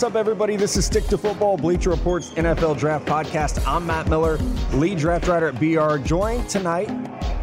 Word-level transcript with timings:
What's 0.00 0.14
up, 0.14 0.18
everybody? 0.18 0.56
This 0.56 0.78
is 0.78 0.86
Stick 0.86 1.04
to 1.08 1.18
Football, 1.18 1.58
Bleacher 1.58 1.90
Report's 1.90 2.30
NFL 2.30 2.78
Draft 2.78 3.04
Podcast. 3.04 3.62
I'm 3.66 3.86
Matt 3.86 4.08
Miller, 4.08 4.38
lead 4.72 4.96
draft 4.96 5.28
writer 5.28 5.48
at 5.48 5.60
BR, 5.60 6.02
joined 6.02 6.48
tonight 6.48 6.88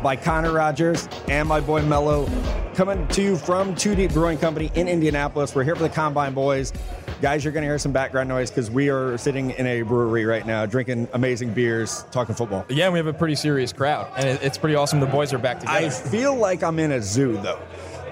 by 0.01 0.15
Connor 0.15 0.51
Rogers 0.51 1.07
and 1.27 1.47
my 1.47 1.59
boy 1.59 1.83
Mello, 1.83 2.27
coming 2.73 3.07
to 3.09 3.21
you 3.21 3.35
from 3.35 3.75
Two 3.75 3.93
Deep 3.93 4.11
Brewing 4.11 4.39
Company 4.39 4.71
in 4.73 4.87
Indianapolis. 4.87 5.53
We're 5.53 5.65
here 5.65 5.75
for 5.75 5.83
the 5.83 5.89
Combine 5.89 6.33
Boys. 6.33 6.73
Guys, 7.21 7.43
you're 7.43 7.53
going 7.53 7.61
to 7.61 7.67
hear 7.67 7.77
some 7.77 7.91
background 7.91 8.27
noise 8.27 8.49
because 8.49 8.71
we 8.71 8.89
are 8.89 9.19
sitting 9.19 9.51
in 9.51 9.67
a 9.67 9.83
brewery 9.83 10.25
right 10.25 10.47
now, 10.47 10.65
drinking 10.65 11.07
amazing 11.13 11.53
beers, 11.53 12.05
talking 12.09 12.33
football. 12.33 12.65
Yeah, 12.69 12.89
we 12.89 12.97
have 12.97 13.05
a 13.05 13.13
pretty 13.13 13.35
serious 13.35 13.71
crowd, 13.71 14.11
and 14.17 14.39
it's 14.41 14.57
pretty 14.57 14.73
awesome. 14.73 14.99
The 14.99 15.05
boys 15.05 15.31
are 15.31 15.37
back 15.37 15.59
together. 15.59 15.77
I 15.77 15.89
feel 15.91 16.33
like 16.33 16.63
I'm 16.63 16.79
in 16.79 16.93
a 16.93 17.03
zoo, 17.03 17.33
though. 17.43 17.59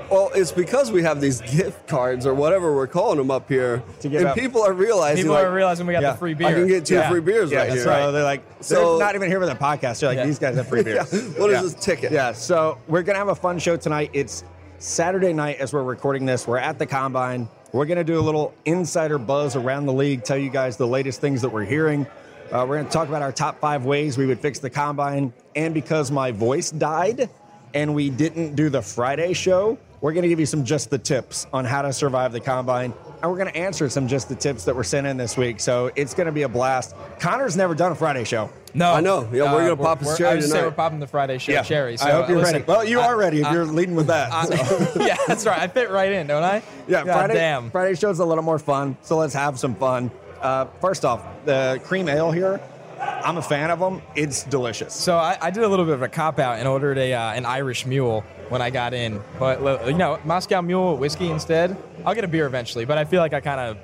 Well, 0.10 0.32
it's 0.36 0.52
because 0.52 0.92
we 0.92 1.02
have 1.04 1.20
these 1.22 1.42
gift 1.58 1.88
cards 1.88 2.26
or 2.26 2.34
whatever 2.34 2.76
we're 2.76 2.88
calling 2.88 3.18
them 3.18 3.32
up 3.32 3.50
here, 3.50 3.82
To 4.02 4.10
get 4.10 4.20
and 4.22 4.30
up. 4.30 4.38
people 4.38 4.62
are 4.62 4.74
realizing. 4.74 5.24
People 5.24 5.36
like, 5.36 5.46
are 5.46 5.52
realizing 5.54 5.88
we 5.88 5.94
got 5.94 6.02
Yeah. 6.04 6.12
the 6.12 6.18
free 6.18 6.34
beer. 6.34 6.48
I 6.48 6.54
can 6.54 6.68
get 6.68 6.86
two 6.86 6.96
Yeah. 6.96 7.10
free 7.10 7.22
beers 7.22 7.52
Yeah, 7.52 7.60
right 7.60 7.72
here. 7.72 7.84
so 7.84 8.12
they're 8.12 8.24
like, 8.24 8.42
So- 8.62 8.98
they're 8.98 9.08
not 9.08 9.16
even 9.16 9.30
here 9.30 9.40
for 9.40 9.46
the 9.46 9.56
podcast. 9.56 10.00
They're 10.00 10.10
like, 10.10 10.18
Yeah. 10.18 10.26
these 10.26 10.40
guys 10.40 10.56
have 10.56 10.68
free 10.68 10.84
beers. 10.84 11.12
What 11.38 11.50
is 11.50 11.56
Yeah. 11.56 11.62
this 11.62 11.74
ticket? 11.76 12.12
Yeah, 12.12 12.32
so 12.34 12.78
we're 12.88 13.02
gonna 13.04 13.18
have 13.20 13.30
a 13.30 13.36
fun 13.36 13.60
show 13.60 13.76
tonight. 13.78 14.10
It's 14.14 14.44
Saturday 14.80 15.34
night 15.34 15.58
as 15.60 15.74
we're 15.74 15.84
recording 15.84 16.26
this. 16.26 16.48
We're 16.48 16.58
at 16.58 16.78
the 16.80 16.86
combine. 16.86 17.48
We're 17.72 17.86
gonna 17.86 18.04
do 18.04 18.20
a 18.20 18.22
little 18.22 18.54
insider 18.66 19.18
buzz 19.18 19.56
around 19.56 19.86
the 19.86 19.94
league, 19.94 20.24
tell 20.24 20.38
you 20.38 20.50
guys 20.50 20.78
the 20.78 20.88
latest 20.88 21.20
things 21.22 21.42
that 21.42 21.50
we're 21.50 21.64
hearing. 21.66 22.06
Uh, 22.52 22.66
we're 22.70 22.78
gonna 22.78 22.90
talk 22.90 23.08
about 23.10 23.22
our 23.22 23.32
top 23.32 23.60
five 23.60 23.86
ways 23.86 24.18
we 24.18 24.26
would 24.28 24.40
fix 24.40 24.60
the 24.60 24.70
combine. 24.70 25.34
And 25.56 25.74
because 25.74 26.12
my 26.12 26.32
voice 26.32 26.70
died 26.70 27.30
and 27.74 27.94
we 27.96 28.10
didn't 28.10 28.56
do 28.56 28.70
the 28.70 28.82
Friday 28.82 29.34
show, 29.34 29.78
we're 30.06 30.14
gonna 30.14 30.28
give 30.28 30.40
you 30.40 30.46
some 30.46 30.64
just 30.64 30.92
the 30.92 31.00
tips 31.00 31.48
on 31.52 31.66
how 31.66 31.82
to 31.82 31.92
survive 31.92 32.32
the 32.32 32.40
combine. 32.40 32.94
And 33.24 33.32
we're 33.32 33.40
gonna 33.40 33.50
answer 33.50 33.90
some 33.90 34.08
just 34.08 34.30
the 34.30 34.36
tips 34.36 34.64
that 34.66 34.76
were 34.76 34.84
sent 34.84 35.08
in 35.08 35.18
this 35.18 35.36
week. 35.36 35.60
So 35.60 35.90
it's 35.96 36.14
gonna 36.14 36.32
be 36.32 36.44
a 36.44 36.48
blast. 36.48 36.94
Connor's 37.18 37.58
never 37.58 37.74
done 37.74 37.92
a 37.92 37.96
Friday 37.96 38.24
show. 38.24 38.52
No, 38.76 38.94
I 38.94 39.02
know. 39.02 39.28
Yeah, 39.34 39.52
we're 39.52 39.64
gonna 39.64 39.76
pop 39.76 39.98
his 39.98 40.10
we're- 40.10 40.18
cherry 40.20 40.30
I 40.30 40.36
was 40.36 40.46
say 40.46 40.52
tonight. 40.58 40.68
we're 40.68 40.74
popping 40.74 41.00
the 41.00 41.08
Friday 41.08 41.40
show 41.40 41.60
cherry. 41.64 41.98
So, 41.98 42.06
I 42.06 42.12
hope 42.12 42.30
you're 42.30 42.38
uh, 42.38 42.42
listen, 42.42 42.54
ready. 42.54 42.66
Well, 42.68 42.86
you 42.86 43.00
I- 43.00 43.08
are 43.08 43.18
ready 43.18 43.40
if 43.40 43.48
I- 43.48 43.54
you're 43.54 43.66
leading 43.66 43.96
with 43.96 44.06
that. 44.06 44.30
so. 44.46 45.04
yeah, 45.04 45.18
that's 45.26 45.44
right. 45.48 45.58
I 45.60 45.68
fit 45.70 45.90
right 45.90 46.12
in, 46.12 46.28
don't 46.28 46.44
I? 46.44 46.62
Yeah, 46.88 47.04
God 47.04 47.06
Friday. 47.06 47.34
Damn. 47.34 47.72
Friday 47.72 47.96
show's 47.96 48.20
a 48.20 48.26
little 48.26 48.44
more 48.44 48.60
fun, 48.60 48.98
so 49.02 49.18
let's 49.18 49.34
have 49.34 49.58
some 49.58 49.74
fun. 49.74 50.12
Uh, 50.40 50.66
first 50.82 51.04
off, 51.04 51.24
the 51.46 51.82
cream 51.84 52.08
ale 52.10 52.32
here, 52.32 52.62
I'm 53.00 53.38
a 53.38 53.42
fan 53.42 53.72
of 53.72 53.80
them. 53.80 54.04
It's 54.16 54.44
delicious. 54.44 54.94
So 54.94 55.16
I, 55.18 55.36
I 55.42 55.50
did 55.50 55.64
a 55.64 55.68
little 55.68 55.86
bit 55.86 55.96
of 55.96 56.04
a 56.04 56.08
cop 56.08 56.38
out 56.38 56.60
and 56.60 56.68
ordered 56.68 57.00
a 57.00 57.14
uh, 57.14 57.34
an 57.34 57.46
Irish 57.48 57.88
Mule 57.88 58.24
when 58.50 58.62
I 58.62 58.70
got 58.70 58.94
in, 58.94 59.22
but 59.40 59.64
li- 59.64 59.92
you 59.92 59.98
know 59.98 60.20
Moscow 60.24 60.62
Mule 60.62 60.98
whiskey 60.98 61.30
instead. 61.30 61.76
I'll 62.06 62.16
get 62.16 62.24
a 62.24 62.28
beer 62.28 62.46
eventually, 62.46 62.86
but 62.86 62.98
I 62.98 63.06
feel 63.06 63.22
like 63.22 63.34
I 63.34 63.40
kind 63.42 63.60
of 63.60 63.78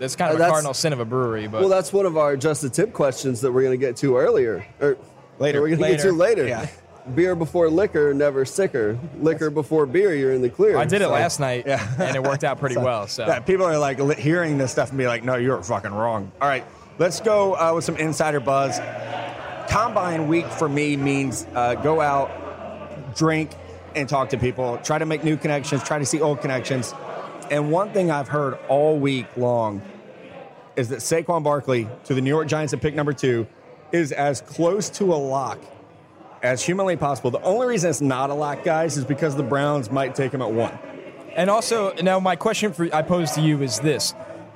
it's 0.00 0.14
kind 0.16 0.34
of 0.34 0.40
Uh, 0.40 0.44
a 0.44 0.48
cardinal 0.48 0.74
sin 0.74 0.92
of 0.92 1.00
a 1.00 1.04
brewery. 1.04 1.46
But 1.48 1.60
Well, 1.60 1.70
that's 1.70 1.92
one 1.92 2.04
of 2.06 2.16
our 2.16 2.36
just 2.36 2.62
the 2.62 2.68
tip 2.70 2.92
questions 2.92 3.40
that 3.40 3.52
we're 3.52 3.62
going 3.62 3.78
to 3.78 3.86
get 3.86 3.96
to 3.98 4.16
earlier. 4.16 4.64
Or 4.80 4.96
Later. 5.38 5.60
We're 5.60 5.68
going 5.68 5.80
to 5.82 5.88
get 5.88 6.00
to 6.00 6.12
Later. 6.12 6.42
later. 6.44 6.48
Yeah. 6.48 6.66
Beer 7.14 7.34
before 7.36 7.70
liquor, 7.70 8.12
never 8.12 8.44
sicker. 8.44 8.98
Liquor 9.20 9.48
before 9.48 9.86
beer, 9.86 10.12
you're 10.14 10.32
in 10.32 10.42
the 10.42 10.48
clear. 10.50 10.76
I 10.76 10.84
did 10.86 11.02
it 11.02 11.04
So- 11.04 11.10
last 11.12 11.38
night, 11.38 11.64
Yeah. 11.66 11.86
and 12.00 12.16
it 12.16 12.22
worked 12.22 12.42
out 12.42 12.58
pretty 12.58 12.76
well. 12.88 13.06
So 13.06 13.24
Yeah, 13.26 13.38
people 13.40 13.64
are 13.64 13.78
like 13.78 14.00
li- 14.00 14.16
hearing 14.16 14.58
this 14.58 14.72
stuff 14.72 14.88
and 14.90 14.98
be 14.98 15.06
like, 15.06 15.22
"No, 15.22 15.36
you're 15.36 15.62
fucking 15.62 15.92
wrong." 15.94 16.32
All 16.40 16.48
right, 16.48 16.64
let's 16.98 17.20
go 17.20 17.54
uh, 17.54 17.72
with 17.76 17.84
some 17.84 17.96
insider 17.96 18.40
buzz. 18.40 18.80
Combine 19.68 20.26
week 20.28 20.46
for 20.46 20.68
me 20.68 20.96
means 20.96 21.46
uh, 21.54 21.74
go 21.76 22.00
out, 22.00 22.30
drink, 23.16 23.50
and 23.96 24.08
talk 24.08 24.28
to 24.28 24.38
people. 24.38 24.78
Try 24.84 24.98
to 24.98 25.06
make 25.06 25.24
new 25.24 25.36
connections. 25.36 25.82
Try 25.82 25.98
to 25.98 26.06
see 26.06 26.20
old 26.20 26.40
connections. 26.40 26.94
And 27.50 27.72
one 27.72 27.92
thing 27.92 28.10
I've 28.10 28.28
heard 28.28 28.58
all 28.68 28.98
week 28.98 29.26
long 29.36 29.82
is 30.76 30.90
that 30.90 30.98
Saquon 30.98 31.42
Barkley 31.42 31.88
to 32.04 32.14
the 32.14 32.20
New 32.20 32.30
York 32.30 32.46
Giants 32.46 32.72
at 32.72 32.80
pick 32.80 32.94
number 32.94 33.12
two 33.12 33.46
is 33.92 34.12
as 34.12 34.42
close 34.42 34.90
to 34.90 35.12
a 35.12 35.16
lock 35.16 35.58
as 36.42 36.62
humanly 36.62 36.96
possible. 36.96 37.30
The 37.30 37.42
only 37.42 37.66
reason 37.66 37.90
it's 37.90 38.00
not 38.00 38.30
a 38.30 38.34
lock, 38.34 38.62
guys, 38.62 38.96
is 38.96 39.04
because 39.04 39.36
the 39.36 39.42
Browns 39.42 39.90
might 39.90 40.14
take 40.14 40.32
him 40.32 40.42
at 40.42 40.52
one. 40.52 40.78
And 41.34 41.48
also, 41.48 41.94
now 42.02 42.20
my 42.20 42.36
question 42.36 42.72
for 42.72 42.88
I 42.94 43.02
pose 43.02 43.32
to 43.32 43.40
you 43.40 43.62
is 43.62 43.80
this: 43.80 44.14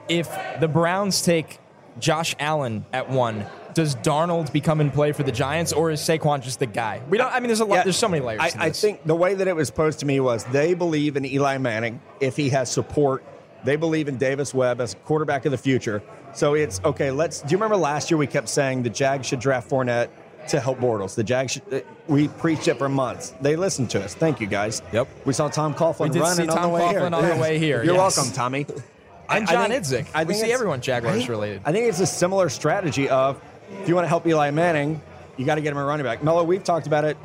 If 0.09 0.31
the 0.61 0.69
Browns 0.69 1.23
take 1.23 1.59
Josh 1.99 2.35
Allen 2.39 2.85
at 2.93 3.09
one, 3.09 3.47
does 3.75 3.95
Darnold 3.97 4.53
become 4.53 4.81
in 4.81 4.91
play 4.91 5.13
for 5.13 5.23
the 5.23 5.33
Giants, 5.33 5.73
or 5.73 5.91
is 5.91 6.01
Saquon 6.01 6.41
just 6.43 6.59
the 6.59 6.67
guy? 6.67 7.01
We 7.09 7.19
don't. 7.19 7.33
I 7.33 7.41
mean, 7.41 7.49
there's 7.49 7.61
a 7.61 7.65
lot. 7.65 7.77
Yeah, 7.77 7.83
there's 7.85 7.97
so 7.97 8.09
many 8.09 8.25
layers. 8.25 8.41
I, 8.41 8.67
I 8.67 8.71
think 8.71 9.05
the 9.05 9.15
way 9.15 9.35
that 9.35 9.49
it 9.49 9.57
was 9.57 9.71
posed 9.71 10.01
to 10.01 10.07
me 10.07 10.21
was 10.21 10.45
they 10.45 10.75
believe 10.75 11.17
in 11.17 11.25
Eli 11.25 11.59
Manning 11.59 12.01
if 12.21 12.37
he 12.37 12.49
has 12.51 12.71
support. 12.71 13.25
They 13.65 13.77
believe 13.77 14.09
in 14.09 14.17
Davis 14.17 14.55
Webb 14.55 14.81
as 14.81 14.97
quarterback 15.05 15.45
of 15.45 15.53
the 15.53 15.59
future. 15.59 16.03
So 16.33 16.55
it's 16.55 16.81
okay. 16.85 17.11
Let's. 17.11 17.41
Do 17.43 17.49
you 17.51 17.57
remember 17.57 17.77
last 17.77 18.11
year 18.11 18.19
we 18.19 18.27
kept 18.27 18.49
saying 18.49 18.83
the 18.83 18.91
Jags 18.91 19.27
should 19.27 19.41
draft 19.41 19.69
Fournette 19.69 20.09
to 20.49 20.61
help 20.61 20.79
Bortles? 20.79 21.15
The 21.15 21.25
Jags. 21.25 21.53
Should, 21.53 21.63
uh, 21.75 21.81
we 22.09 22.29
preached 22.29 22.69
it 22.69 22.79
for 22.79 22.89
months. 22.89 23.35
They 23.41 23.57
listened 23.57 23.91
to 23.91 24.03
us. 24.03 24.15
Thank 24.15 24.41
you 24.41 24.47
guys. 24.47 24.81
Yep. 24.93 25.09
We 25.27 25.33
saw 25.33 25.49
Tom 25.49 25.75
Coughlin 25.75 26.15
running 26.19 26.35
see 26.35 26.43
on 26.43 26.49
Tom 26.57 26.63
the 26.63 26.69
way 26.71 26.89
here. 26.89 27.01
Coughlin 27.01 27.15
on 27.15 27.29
the 27.29 27.37
way 27.37 27.59
here, 27.59 27.85
You're 27.85 27.95
yes. 27.95 28.17
welcome, 28.17 28.33
Tommy. 28.35 28.67
and 29.29 29.47
I 29.49 29.53
John 29.53 29.71
think- 29.71 29.85
Idzik. 29.85 30.07
I 30.15 30.25
we 30.25 30.35
see 30.35 30.53
everyone 30.53 30.81
Jaguars 30.81 31.15
I 31.15 31.19
think- 31.19 31.29
related. 31.31 31.63
I 31.65 31.73
think 31.73 31.87
it's 31.87 32.01
a 32.01 32.07
similar 32.07 32.49
strategy 32.49 33.09
of 33.09 33.41
if 33.81 33.89
you 33.89 33.95
want 33.95 34.05
to 34.05 34.09
help 34.09 34.27
Eli 34.27 34.51
Manning, 34.51 35.01
you 35.37 35.47
got 35.47 35.55
to 35.57 35.61
get 35.61 35.73
him 35.73 35.79
a 35.79 35.85
running 35.85 36.05
back. 36.05 36.23
Mello, 36.23 36.43
we've 36.45 36.65
talked 36.65 36.87
about 36.87 37.05
it 37.05 37.17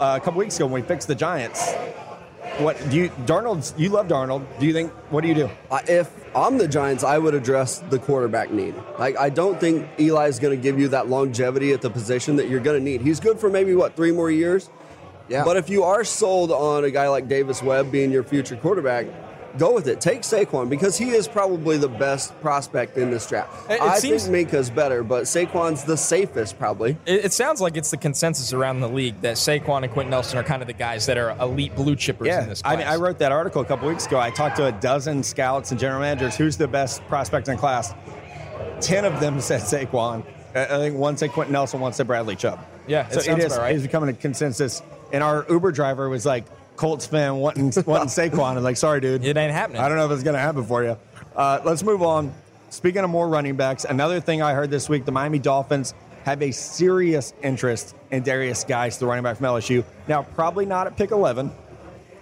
uh, 0.00 0.18
a 0.20 0.24
couple 0.24 0.38
weeks 0.38 0.56
ago 0.56 0.66
when 0.66 0.80
we 0.82 0.86
fixed 0.86 1.08
the 1.08 1.14
Giants. 1.14 1.72
What 2.58 2.76
do 2.90 2.96
you, 2.96 3.08
Darnold's? 3.26 3.72
You 3.76 3.90
love 3.90 4.08
Darnold. 4.08 4.44
Do 4.58 4.66
you 4.66 4.72
think? 4.72 4.90
What 5.10 5.20
do 5.20 5.28
you 5.28 5.34
do? 5.34 5.50
I- 5.70 5.82
if 5.86 6.10
I'm 6.34 6.58
the 6.58 6.66
Giants, 6.66 7.04
I 7.04 7.18
would 7.18 7.34
address 7.34 7.78
the 7.90 7.98
quarterback 7.98 8.50
need. 8.50 8.74
Like, 8.98 9.16
I 9.16 9.28
don't 9.30 9.60
think 9.60 9.88
Eli's 9.98 10.38
going 10.40 10.56
to 10.56 10.60
give 10.62 10.78
you 10.78 10.88
that 10.88 11.08
longevity 11.08 11.72
at 11.72 11.82
the 11.82 11.90
position 11.90 12.36
that 12.36 12.48
you're 12.48 12.60
going 12.60 12.78
to 12.78 12.84
need. 12.84 13.00
He's 13.00 13.20
good 13.20 13.38
for 13.38 13.48
maybe 13.48 13.74
what 13.74 13.94
three 13.94 14.12
more 14.12 14.30
years. 14.30 14.70
Yeah. 15.28 15.44
But 15.44 15.56
if 15.56 15.68
you 15.68 15.84
are 15.84 16.04
sold 16.04 16.50
on 16.50 16.84
a 16.84 16.90
guy 16.90 17.08
like 17.08 17.28
Davis 17.28 17.62
Webb 17.62 17.92
being 17.92 18.10
your 18.10 18.24
future 18.24 18.56
quarterback, 18.56 19.06
go 19.56 19.72
with 19.72 19.88
it. 19.88 20.00
Take 20.00 20.22
Saquon 20.22 20.68
because 20.68 20.98
he 20.98 21.10
is 21.10 21.26
probably 21.26 21.78
the 21.78 21.88
best 21.88 22.38
prospect 22.40 22.98
in 22.98 23.10
this 23.10 23.26
draft. 23.26 23.70
It- 23.70 23.74
it 23.74 23.80
I 23.82 23.98
seems- 23.98 24.26
think 24.26 24.50
Minkah's 24.50 24.68
better, 24.70 25.02
but 25.02 25.24
Saquon's 25.24 25.84
the 25.84 25.96
safest 25.96 26.58
probably. 26.58 26.96
It, 27.06 27.26
it 27.26 27.32
sounds 27.32 27.60
like 27.60 27.76
it's 27.76 27.90
the 27.90 27.96
consensus 27.96 28.52
around 28.52 28.80
the 28.80 28.88
league 28.88 29.20
that 29.22 29.36
Saquon 29.36 29.84
and 29.84 29.92
Quenton 29.92 30.10
Nelson 30.10 30.38
are 30.38 30.42
kind 30.42 30.60
of 30.62 30.68
the 30.68 30.74
guys 30.74 31.06
that 31.06 31.16
are 31.16 31.36
elite 31.40 31.74
blue 31.74 31.96
chippers 31.96 32.26
Yeah, 32.26 32.42
in 32.42 32.48
this 32.50 32.60
I 32.64 32.76
mean, 32.76 32.86
I 32.86 32.96
wrote 32.96 33.18
that 33.20 33.32
article 33.32 33.62
a 33.62 33.64
couple 33.64 33.88
weeks 33.88 34.06
ago. 34.06 34.18
I 34.20 34.30
talked 34.30 34.56
to 34.56 34.66
a 34.66 34.72
dozen 34.72 35.22
scouts 35.22 35.70
and 35.70 35.80
general 35.80 36.00
managers. 36.00 36.36
Who's 36.36 36.56
the 36.56 36.68
best 36.68 37.06
prospect 37.08 37.48
in 37.48 37.56
class? 37.56 37.94
Ten 38.80 39.04
of 39.04 39.20
them 39.20 39.40
said 39.40 39.62
Saquon. 39.62 40.24
I 40.54 40.64
I 40.64 40.78
think 40.78 40.96
one 40.96 41.16
said 41.16 41.30
Quenton 41.32 41.52
Nelson, 41.52 41.80
one 41.80 41.92
said 41.92 42.06
Bradley 42.06 42.36
Chubb. 42.36 42.58
Yeah, 42.86 43.06
it 43.06 43.12
so 43.20 43.32
it 43.32 43.38
is. 43.38 43.46
about 43.52 43.58
right. 43.62 43.74
It's 43.74 43.82
becoming 43.84 44.08
a 44.10 44.12
consensus. 44.14 44.82
And 45.12 45.22
our 45.22 45.44
Uber 45.48 45.72
driver 45.72 46.08
was 46.08 46.24
like 46.26 46.44
Colts 46.78 47.06
fan 47.06 47.36
wanting 47.36 47.72
wanting 47.86 48.08
Saquon. 48.08 48.56
I'm 48.56 48.62
like, 48.62 48.76
sorry, 48.76 49.00
dude, 49.00 49.24
It 49.24 49.36
ain't 49.36 49.52
happening. 49.52 49.82
I 49.82 49.88
don't 49.88 49.98
know 49.98 50.06
if 50.06 50.12
it's 50.12 50.22
going 50.22 50.34
to 50.34 50.40
happen 50.40 50.64
for 50.64 50.84
you. 50.84 50.96
Uh, 51.36 51.60
let's 51.64 51.82
move 51.82 52.02
on. 52.02 52.32
Speaking 52.70 53.02
of 53.02 53.10
more 53.10 53.28
running 53.28 53.56
backs, 53.56 53.84
another 53.84 54.20
thing 54.20 54.42
I 54.42 54.54
heard 54.54 54.70
this 54.70 54.88
week: 54.88 55.04
the 55.04 55.12
Miami 55.12 55.38
Dolphins 55.38 55.92
have 56.24 56.40
a 56.42 56.50
serious 56.52 57.32
interest 57.42 57.94
in 58.10 58.22
Derrius 58.22 58.66
Guice, 58.66 58.96
the 58.98 59.06
running 59.06 59.24
back 59.24 59.36
from 59.38 59.46
LSU. 59.46 59.84
Now, 60.06 60.22
probably 60.22 60.66
not 60.66 60.86
at 60.86 60.96
pick 60.96 61.10
11, 61.10 61.50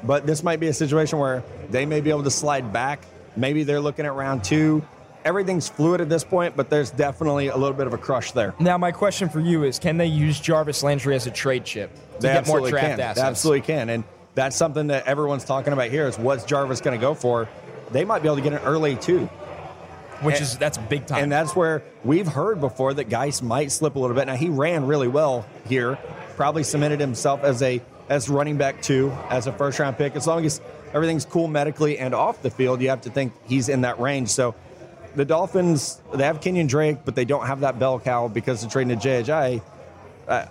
but 0.04 0.26
this 0.26 0.42
might 0.42 0.60
be 0.60 0.68
a 0.68 0.72
situation 0.72 1.18
where 1.18 1.42
they 1.70 1.84
may 1.84 2.00
be 2.00 2.10
able 2.10 2.22
to 2.22 2.30
slide 2.30 2.72
back. 2.72 3.04
Maybe 3.36 3.62
they're 3.64 3.80
looking 3.80 4.06
at 4.06 4.14
round 4.14 4.42
two. 4.44 4.82
Everything's 5.24 5.68
fluid 5.68 6.00
at 6.00 6.08
this 6.08 6.22
point, 6.22 6.56
but 6.56 6.70
there's 6.70 6.90
definitely 6.90 7.48
a 7.48 7.56
little 7.56 7.76
bit 7.76 7.88
of 7.88 7.92
a 7.92 7.98
crush 7.98 8.30
there. 8.32 8.54
Now, 8.60 8.78
my 8.78 8.92
question 8.92 9.28
for 9.28 9.40
you 9.40 9.64
is: 9.64 9.78
Can 9.78 9.96
they 9.98 10.06
use 10.06 10.40
Jarvis 10.40 10.82
Landry 10.82 11.14
as 11.14 11.26
a 11.26 11.30
trade 11.30 11.64
chip 11.64 11.92
to 11.94 12.00
They 12.20 12.32
get 12.32 12.46
more 12.46 12.60
draft 12.70 12.86
can. 12.86 13.00
assets? 13.00 13.20
They 13.20 13.26
absolutely 13.26 13.60
can, 13.62 13.88
and 13.90 14.04
that's 14.36 14.54
something 14.54 14.86
that 14.88 15.06
everyone's 15.08 15.44
talking 15.44 15.72
about 15.72 15.90
here. 15.90 16.06
Is 16.06 16.16
what's 16.18 16.44
Jarvis 16.44 16.80
going 16.80 16.96
to 16.96 17.00
go 17.04 17.14
for? 17.14 17.48
They 17.90 18.04
might 18.04 18.22
be 18.22 18.28
able 18.28 18.36
to 18.36 18.42
get 18.42 18.52
an 18.52 18.60
early 18.60 18.94
too. 18.94 19.28
which 20.22 20.36
And- 20.36 20.42
is 20.44 20.56
that's 20.56 20.78
big 20.78 21.06
time. 21.06 21.24
And 21.24 21.32
that's 21.32 21.54
where 21.56 21.82
we've 22.04 22.26
heard 22.28 22.60
before 22.60 22.94
that 22.94 23.08
Guice 23.10 23.42
might 23.42 23.70
slip 23.72 23.96
a 23.96 23.98
little 23.98 24.14
bit. 24.16 24.26
Now 24.26 24.34
he 24.36 24.48
ran 24.48 24.86
really 24.86 25.08
well 25.08 25.44
here, 25.68 25.98
probably 26.36 26.62
cemented 26.62 27.00
himself 27.00 27.42
as 27.42 27.60
a 27.62 27.82
as 28.08 28.28
running 28.28 28.56
back 28.56 28.80
two, 28.82 29.12
as 29.30 29.46
a 29.48 29.52
first 29.52 29.78
round 29.78 29.98
pick. 29.98 30.14
As 30.16 30.26
long 30.26 30.46
as 30.46 30.60
everything's 30.94 31.24
cool 31.24 31.48
medically 31.48 31.98
and 31.98 32.14
off 32.14 32.40
the 32.40 32.50
field, 32.50 32.80
you 32.80 32.88
have 32.90 33.00
to 33.02 33.10
think 33.10 33.32
he's 33.46 33.68
in 33.68 33.80
that 33.82 33.98
range. 34.00 34.28
So 34.30 34.54
the 35.16 35.24
Dolphins 35.26 36.00
they 36.14 36.24
have 36.24 36.40
Kenyan 36.40 36.68
Drake, 36.68 36.98
but 37.04 37.14
they 37.14 37.24
don't 37.26 37.46
have 37.46 37.60
that 37.60 37.78
bell 37.78 37.98
cow 38.00 38.28
because 38.28 38.62
of 38.64 38.70
trading 38.72 38.98
to 38.98 39.08
JJ. 39.08 39.60
Uh, 40.28 40.46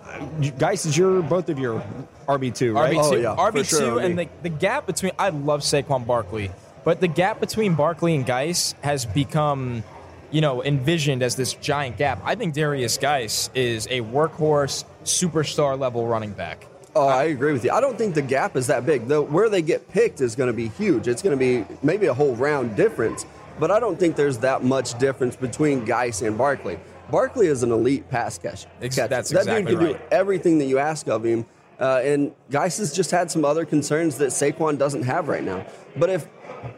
Guice 0.59 0.85
is 0.85 0.95
your 0.97 1.21
both 1.23 1.49
of 1.49 1.57
your 1.59 1.83
RB 2.27 2.53
two, 2.53 2.73
right? 2.73 2.95
RB2, 2.95 3.03
Oh, 3.03 3.15
yeah, 3.15 3.35
RB2 3.35 3.69
sure, 3.69 3.99
and 3.99 4.17
the, 4.17 4.27
the 4.43 4.49
gap 4.49 4.85
between 4.85 5.11
I 5.19 5.29
love 5.29 5.61
Saquon 5.61 6.05
Barkley, 6.05 6.51
but 6.83 7.01
the 7.01 7.07
gap 7.07 7.39
between 7.39 7.75
Barkley 7.75 8.15
and 8.15 8.25
Guice 8.25 8.73
has 8.81 9.05
become, 9.05 9.83
you 10.31 10.41
know, 10.41 10.63
envisioned 10.63 11.23
as 11.23 11.35
this 11.35 11.53
giant 11.53 11.97
gap. 11.97 12.21
I 12.23 12.35
think 12.35 12.55
Derrius 12.55 12.99
Guice 12.99 13.49
is 13.53 13.87
a 13.87 14.01
workhorse, 14.01 14.85
superstar 15.03 15.77
level 15.79 16.07
running 16.07 16.31
back. 16.33 16.67
Oh, 16.95 17.07
I 17.07 17.25
agree 17.25 17.51
with 17.51 17.65
you. 17.65 17.71
I 17.71 17.81
don't 17.81 17.97
think 17.97 18.15
the 18.15 18.21
gap 18.21 18.55
is 18.55 18.67
that 18.67 18.85
big. 18.85 19.07
The 19.07 19.21
where 19.21 19.49
they 19.49 19.61
get 19.61 19.89
picked 19.91 20.21
is 20.21 20.35
going 20.35 20.47
to 20.47 20.53
be 20.53 20.69
huge. 20.69 21.07
It's 21.07 21.21
going 21.21 21.37
to 21.37 21.39
be 21.39 21.65
maybe 21.83 22.05
a 22.07 22.13
whole 22.13 22.35
round 22.35 22.75
difference, 22.77 23.25
but 23.59 23.69
I 23.69 23.79
don't 23.81 23.99
think 23.99 24.15
there's 24.15 24.37
that 24.39 24.63
much 24.63 24.97
difference 24.97 25.35
between 25.35 25.83
Guice 25.83 26.21
and 26.21 26.37
Barkley. 26.37 26.79
Barkley 27.11 27.47
is 27.47 27.63
an 27.63 27.71
elite 27.71 28.09
pass 28.09 28.37
catch. 28.37 28.65
Ex- 28.81 28.95
catcher. 28.95 29.07
that's 29.09 29.29
that 29.29 29.39
exactly 29.39 29.71
dude 29.71 29.79
can 29.79 29.87
right. 29.87 30.09
do 30.09 30.15
everything 30.15 30.57
that 30.59 30.65
you 30.65 30.79
ask 30.79 31.07
of 31.07 31.23
him. 31.23 31.45
Uh, 31.79 32.01
and 32.03 32.33
Guice 32.49 32.77
has 32.77 32.93
just 32.93 33.11
had 33.11 33.29
some 33.29 33.43
other 33.43 33.65
concerns 33.65 34.17
that 34.17 34.29
Saquon 34.29 34.77
doesn't 34.77 35.03
have 35.03 35.27
right 35.27 35.43
now. 35.43 35.65
But 35.97 36.09
if 36.09 36.27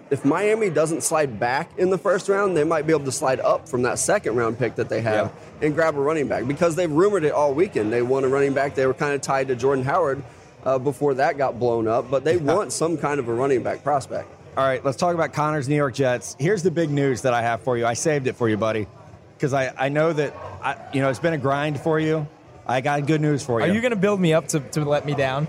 if 0.10 0.26
Miami 0.26 0.70
doesn't 0.70 1.02
slide 1.02 1.40
back 1.40 1.72
in 1.78 1.90
the 1.90 1.98
first 1.98 2.30
round, 2.30 2.58
they 2.58 2.64
might 2.64 2.88
be 2.88 2.94
able 2.94 3.06
to 3.06 3.12
slide 3.12 3.40
up 3.40 3.68
from 3.68 3.84
that 3.84 4.00
second 4.00 4.36
round 4.36 4.58
pick 4.58 4.76
that 4.76 4.90
they 4.90 5.02
have 5.02 5.32
and 5.62 5.74
grab 5.74 5.96
a 5.96 6.00
running 6.00 6.28
back 6.28 6.48
because 6.48 6.76
they've 6.76 6.92
rumored 6.92 7.24
it 7.24 7.32
all 7.32 7.54
weekend. 7.54 7.92
They 7.92 8.02
want 8.02 8.26
a 8.26 8.30
running 8.30 8.54
back. 8.54 8.76
They 8.76 8.86
were 8.86 8.94
kind 8.94 9.14
of 9.14 9.22
tied 9.22 9.48
to 9.50 9.56
Jordan 9.56 9.84
Howard 9.86 10.24
uh, 10.64 10.78
before 10.78 11.14
that 11.16 11.38
got 11.38 11.60
blown 11.60 11.88
up, 11.88 12.10
but 12.10 12.24
they 12.24 12.38
want 12.38 12.74
some 12.74 12.98
kind 12.98 13.20
of 13.20 13.28
a 13.28 13.34
running 13.34 13.64
back 13.64 13.84
prospect. 13.84 14.30
All 14.58 14.66
right, 14.66 14.84
let's 14.84 14.98
talk 14.98 15.14
about 15.14 15.34
Connor's 15.34 15.70
New 15.70 15.76
York 15.76 15.94
Jets. 15.94 16.36
Here's 16.40 16.64
the 16.64 16.72
big 16.72 16.90
news 16.90 17.22
that 17.22 17.34
I 17.34 17.42
have 17.42 17.62
for 17.62 17.78
you. 17.78 17.86
I 17.86 17.94
saved 17.94 18.28
it 18.28 18.36
for 18.36 18.50
you, 18.50 18.58
buddy, 18.58 18.88
because 19.36 19.54
I, 19.54 19.72
I 19.78 19.90
know 19.90 20.14
that 20.14 20.36
I, 20.62 20.76
you 20.94 21.02
know 21.02 21.10
it's 21.10 21.20
been 21.20 21.34
a 21.34 21.38
grind 21.38 21.80
for 21.80 22.00
you. 22.00 22.28
I 22.68 22.82
got 22.82 23.06
good 23.06 23.22
news 23.22 23.44
for 23.44 23.60
you. 23.60 23.66
Are 23.66 23.74
you 23.74 23.80
going 23.80 23.92
to 23.92 23.98
build 23.98 24.20
me 24.20 24.34
up 24.34 24.50
to, 24.50 24.60
to 24.60 24.84
let 24.84 25.06
me 25.06 25.16
down? 25.16 25.48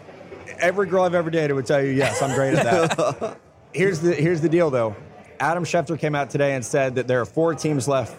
Every 0.60 0.86
girl 0.86 1.02
I've 1.02 1.14
ever 1.14 1.30
dated 1.30 1.54
would 1.56 1.66
tell 1.66 1.82
you 1.82 1.90
yes. 1.90 2.22
I'm 2.22 2.34
great 2.34 2.54
at 2.54 2.64
that. 2.64 3.38
here's 3.72 4.00
the 4.00 4.14
here's 4.14 4.40
the 4.40 4.48
deal 4.48 4.70
though. 4.70 4.96
Adam 5.40 5.64
Schefter 5.64 5.98
came 5.98 6.14
out 6.14 6.30
today 6.30 6.54
and 6.54 6.64
said 6.64 6.94
that 6.96 7.06
there 7.06 7.20
are 7.20 7.26
four 7.26 7.54
teams 7.54 7.86
left 7.86 8.16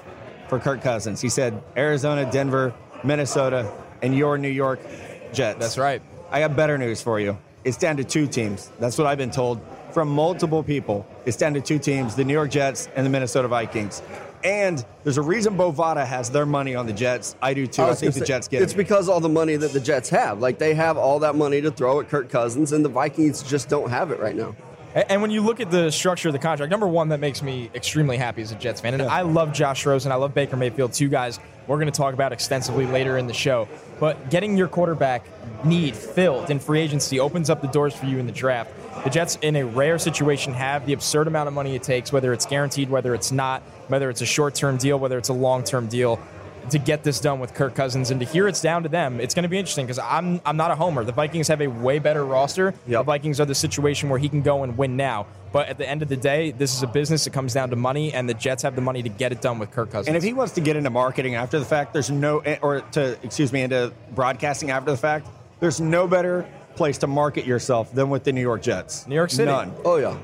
for 0.48 0.60
Kirk 0.60 0.82
Cousins. 0.82 1.22
He 1.22 1.30
said 1.30 1.62
Arizona, 1.76 2.30
Denver, 2.30 2.74
Minnesota, 3.04 3.72
and 4.02 4.16
your 4.16 4.38
New 4.38 4.50
York 4.50 4.80
Jets. 5.34 5.60
That's 5.60 5.78
right. 5.78 6.02
I 6.32 6.40
got 6.40 6.56
better 6.56 6.78
news 6.78 7.02
for 7.02 7.20
you. 7.20 7.38
It's 7.64 7.78
down 7.78 7.98
to 7.98 8.04
two 8.04 8.28
teams. 8.28 8.72
That's 8.80 8.98
what 8.98 9.08
I've 9.08 9.18
been 9.18 9.32
told 9.32 9.60
from 9.92 10.10
multiple 10.10 10.64
people. 10.64 11.06
It's 11.26 11.38
down 11.38 11.54
to 11.56 11.62
two 11.62 11.80
teams: 11.80 12.16
the 12.16 12.24
New 12.24 12.34
York 12.34 12.52
Jets 12.52 12.88
and 12.96 13.06
the 13.06 13.10
Minnesota 13.10 13.48
Vikings. 13.48 14.02
And 14.44 14.86
there's 15.04 15.18
a 15.18 15.22
reason 15.22 15.58
Bovada 15.58 16.06
has 16.06 16.30
their 16.30 16.46
money 16.46 16.76
on 16.76 16.86
the 16.86 16.94
Jets. 16.94 17.36
I 17.42 17.54
do 17.54 17.68
too. 17.68 17.82
I, 17.82 17.90
was 17.90 18.00
think 18.00 18.14
the 18.14 18.22
say, 18.22 18.26
Jets 18.26 18.48
get 18.48 18.62
It's 18.62 18.74
it. 18.74 18.78
because 18.78 19.10
all 19.10 19.20
the 19.20 19.30
money 19.30 19.56
that 19.56 19.74
the 19.74 19.80
Jets 19.80 20.10
have. 20.10 20.40
Like 20.40 20.60
they 20.60 20.74
have 20.74 20.98
all 20.98 21.20
that 21.20 21.36
money 21.36 21.62
to 21.62 21.72
throw 21.72 22.00
at 22.00 22.10
Kirk 22.10 22.30
Cousins, 22.30 22.72
and 22.72 22.84
the 22.84 22.90
Vikings 22.90 23.44
just 23.44 23.70
don't 23.70 23.90
have 23.90 24.12
it 24.12 24.20
right 24.20 24.36
now. 24.36 24.56
And 24.96 25.22
when 25.22 25.30
you 25.30 25.42
look 25.42 25.60
at 25.60 25.70
the 25.70 25.92
structure 25.92 26.30
of 26.30 26.34
the 26.34 26.40
contract, 26.40 26.72
number 26.72 26.88
one, 26.88 27.10
that 27.10 27.20
makes 27.20 27.44
me 27.44 27.70
extremely 27.76 28.18
happy 28.18 28.42
as 28.42 28.52
a 28.52 28.56
Jets 28.56 28.82
fan. 28.82 28.96
And 28.96 29.04
I 29.04 29.22
love 29.22 29.54
Josh 29.54 29.86
Rosen. 29.86 30.12
I 30.12 30.16
love 30.16 30.34
Baker 30.34 30.58
Mayfield, 30.58 30.94
two 30.94 31.10
guys 31.10 31.40
we're 31.70 31.76
going 31.78 31.86
to 31.86 31.96
talk 31.96 32.16
about 32.16 32.34
extensively 32.34 32.88
later 32.88 33.20
in 33.20 33.28
the 33.28 33.34
show. 33.34 33.68
But 34.00 34.32
getting 34.32 34.58
your 34.58 34.68
quarterback 34.68 35.24
need 35.64 35.96
filled 35.96 36.50
in 36.50 36.60
free 36.60 36.80
agency 36.80 37.20
opens 37.20 37.52
up 37.52 37.62
the 37.62 37.68
doors 37.68 37.94
for 37.94 38.08
you 38.08 38.18
in 38.18 38.26
the 38.26 38.32
draft. 38.32 38.74
The 39.04 39.12
Jets, 39.12 39.38
in 39.44 39.56
a 39.56 39.64
rare 39.64 40.00
situation, 40.00 40.52
have 40.54 40.88
the 40.88 40.94
absurd 40.94 41.28
amount 41.28 41.48
of 41.48 41.54
money 41.54 41.76
it 41.76 41.84
takes, 41.84 42.12
whether 42.12 42.34
it's 42.34 42.48
guaranteed, 42.48 42.90
whether 42.90 43.14
it's 43.14 43.32
not, 43.32 43.62
whether 43.88 44.10
it's 44.10 44.22
a 44.22 44.26
short 44.26 44.56
term 44.56 44.78
deal, 44.78 44.98
whether 44.98 45.20
it's 45.20 45.30
a 45.30 45.34
long 45.34 45.64
term 45.64 45.88
deal. 45.88 46.20
To 46.70 46.78
get 46.78 47.04
this 47.04 47.20
done 47.20 47.40
with 47.40 47.54
Kirk 47.56 47.74
Cousins 47.74 48.12
and 48.12 48.20
to 48.20 48.26
hear 48.26 48.48
it's 48.48 48.62
down 48.62 48.84
to 48.84 48.90
them, 48.90 49.20
it's 49.20 49.34
going 49.34 49.44
to 49.44 49.50
be 49.50 49.58
interesting 49.58 49.86
because 49.86 49.98
I'm 50.00 50.40
I'm 50.46 50.56
not 50.58 50.70
a 50.70 50.76
homer. 50.76 51.04
The 51.04 51.12
Vikings 51.12 51.48
have 51.48 51.62
a 51.62 51.68
way 51.68 51.98
better 52.00 52.24
roster. 52.24 52.74
The 52.88 53.02
Vikings 53.02 53.40
are 53.40 53.46
the 53.46 53.56
situation 53.56 54.10
where 54.10 54.20
he 54.20 54.30
can 54.30 54.42
go 54.42 54.64
and 54.64 54.78
win 54.78 54.96
now. 54.96 55.26
But 55.52 55.68
at 55.68 55.80
the 55.80 55.90
end 55.90 56.04
of 56.04 56.10
the 56.10 56.16
day, 56.18 56.52
this 56.52 56.76
is 56.76 56.84
a 56.84 56.88
business. 56.88 57.26
It 57.26 57.34
comes 57.34 57.54
down 57.56 57.72
to 57.72 57.76
money, 57.76 58.14
and 58.14 58.30
the 58.30 58.36
Jets 58.36 58.62
have 58.62 58.76
the 58.76 58.82
money 58.82 59.02
to 59.02 59.10
get 59.10 59.32
it 59.32 59.42
done 59.42 59.58
with 59.58 59.72
Kirk 59.72 59.90
Cousins. 59.90 60.10
And 60.10 60.16
if 60.16 60.22
he 60.22 60.34
wants 60.34 60.54
to 60.54 60.62
get 60.62 60.76
into 60.76 60.92
marketing 60.92 61.34
after 61.34 61.58
the 61.58 61.66
fact, 61.66 61.92
there's 61.92 62.12
no, 62.12 62.40
eh, 62.40 62.58
or 62.62 62.82
to, 62.82 63.18
excuse 63.24 63.52
me, 63.52 63.64
into 63.64 63.92
broadcasting 64.14 64.70
after 64.70 64.92
the 64.92 64.98
fact, 64.98 65.28
there's 65.60 65.82
no 65.82 66.08
better 66.08 66.48
place 66.76 67.00
to 67.00 67.08
market 67.08 67.46
yourself 67.46 67.92
than 67.96 68.12
with 68.12 68.24
the 68.26 68.32
New 68.32 68.42
York 68.42 68.62
Jets. 68.62 69.08
New 69.08 69.16
York 69.16 69.32
City. 69.32 69.50
None. 69.52 69.74
Oh 69.84 69.96
yeah, 69.98 70.18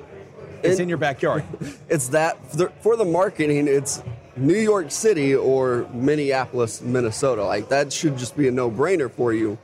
It's 0.61 0.79
It- 0.79 0.83
in 0.83 0.89
your 0.89 0.99
backyard. 0.99 1.43
it's 1.89 2.09
that 2.09 2.37
for 2.51 2.57
the, 2.57 2.69
for 2.81 2.95
the 2.95 3.05
marketing. 3.05 3.67
It's 3.67 4.03
New 4.37 4.53
York 4.57 4.91
City 4.91 5.35
or 5.35 5.87
Minneapolis, 5.93 6.81
Minnesota. 6.81 7.43
Like 7.45 7.69
that 7.69 7.91
should 7.93 8.17
just 8.17 8.35
be 8.35 8.47
a 8.47 8.51
no 8.51 8.69
brainer 8.69 9.09
for 9.09 9.33
you. 9.33 9.57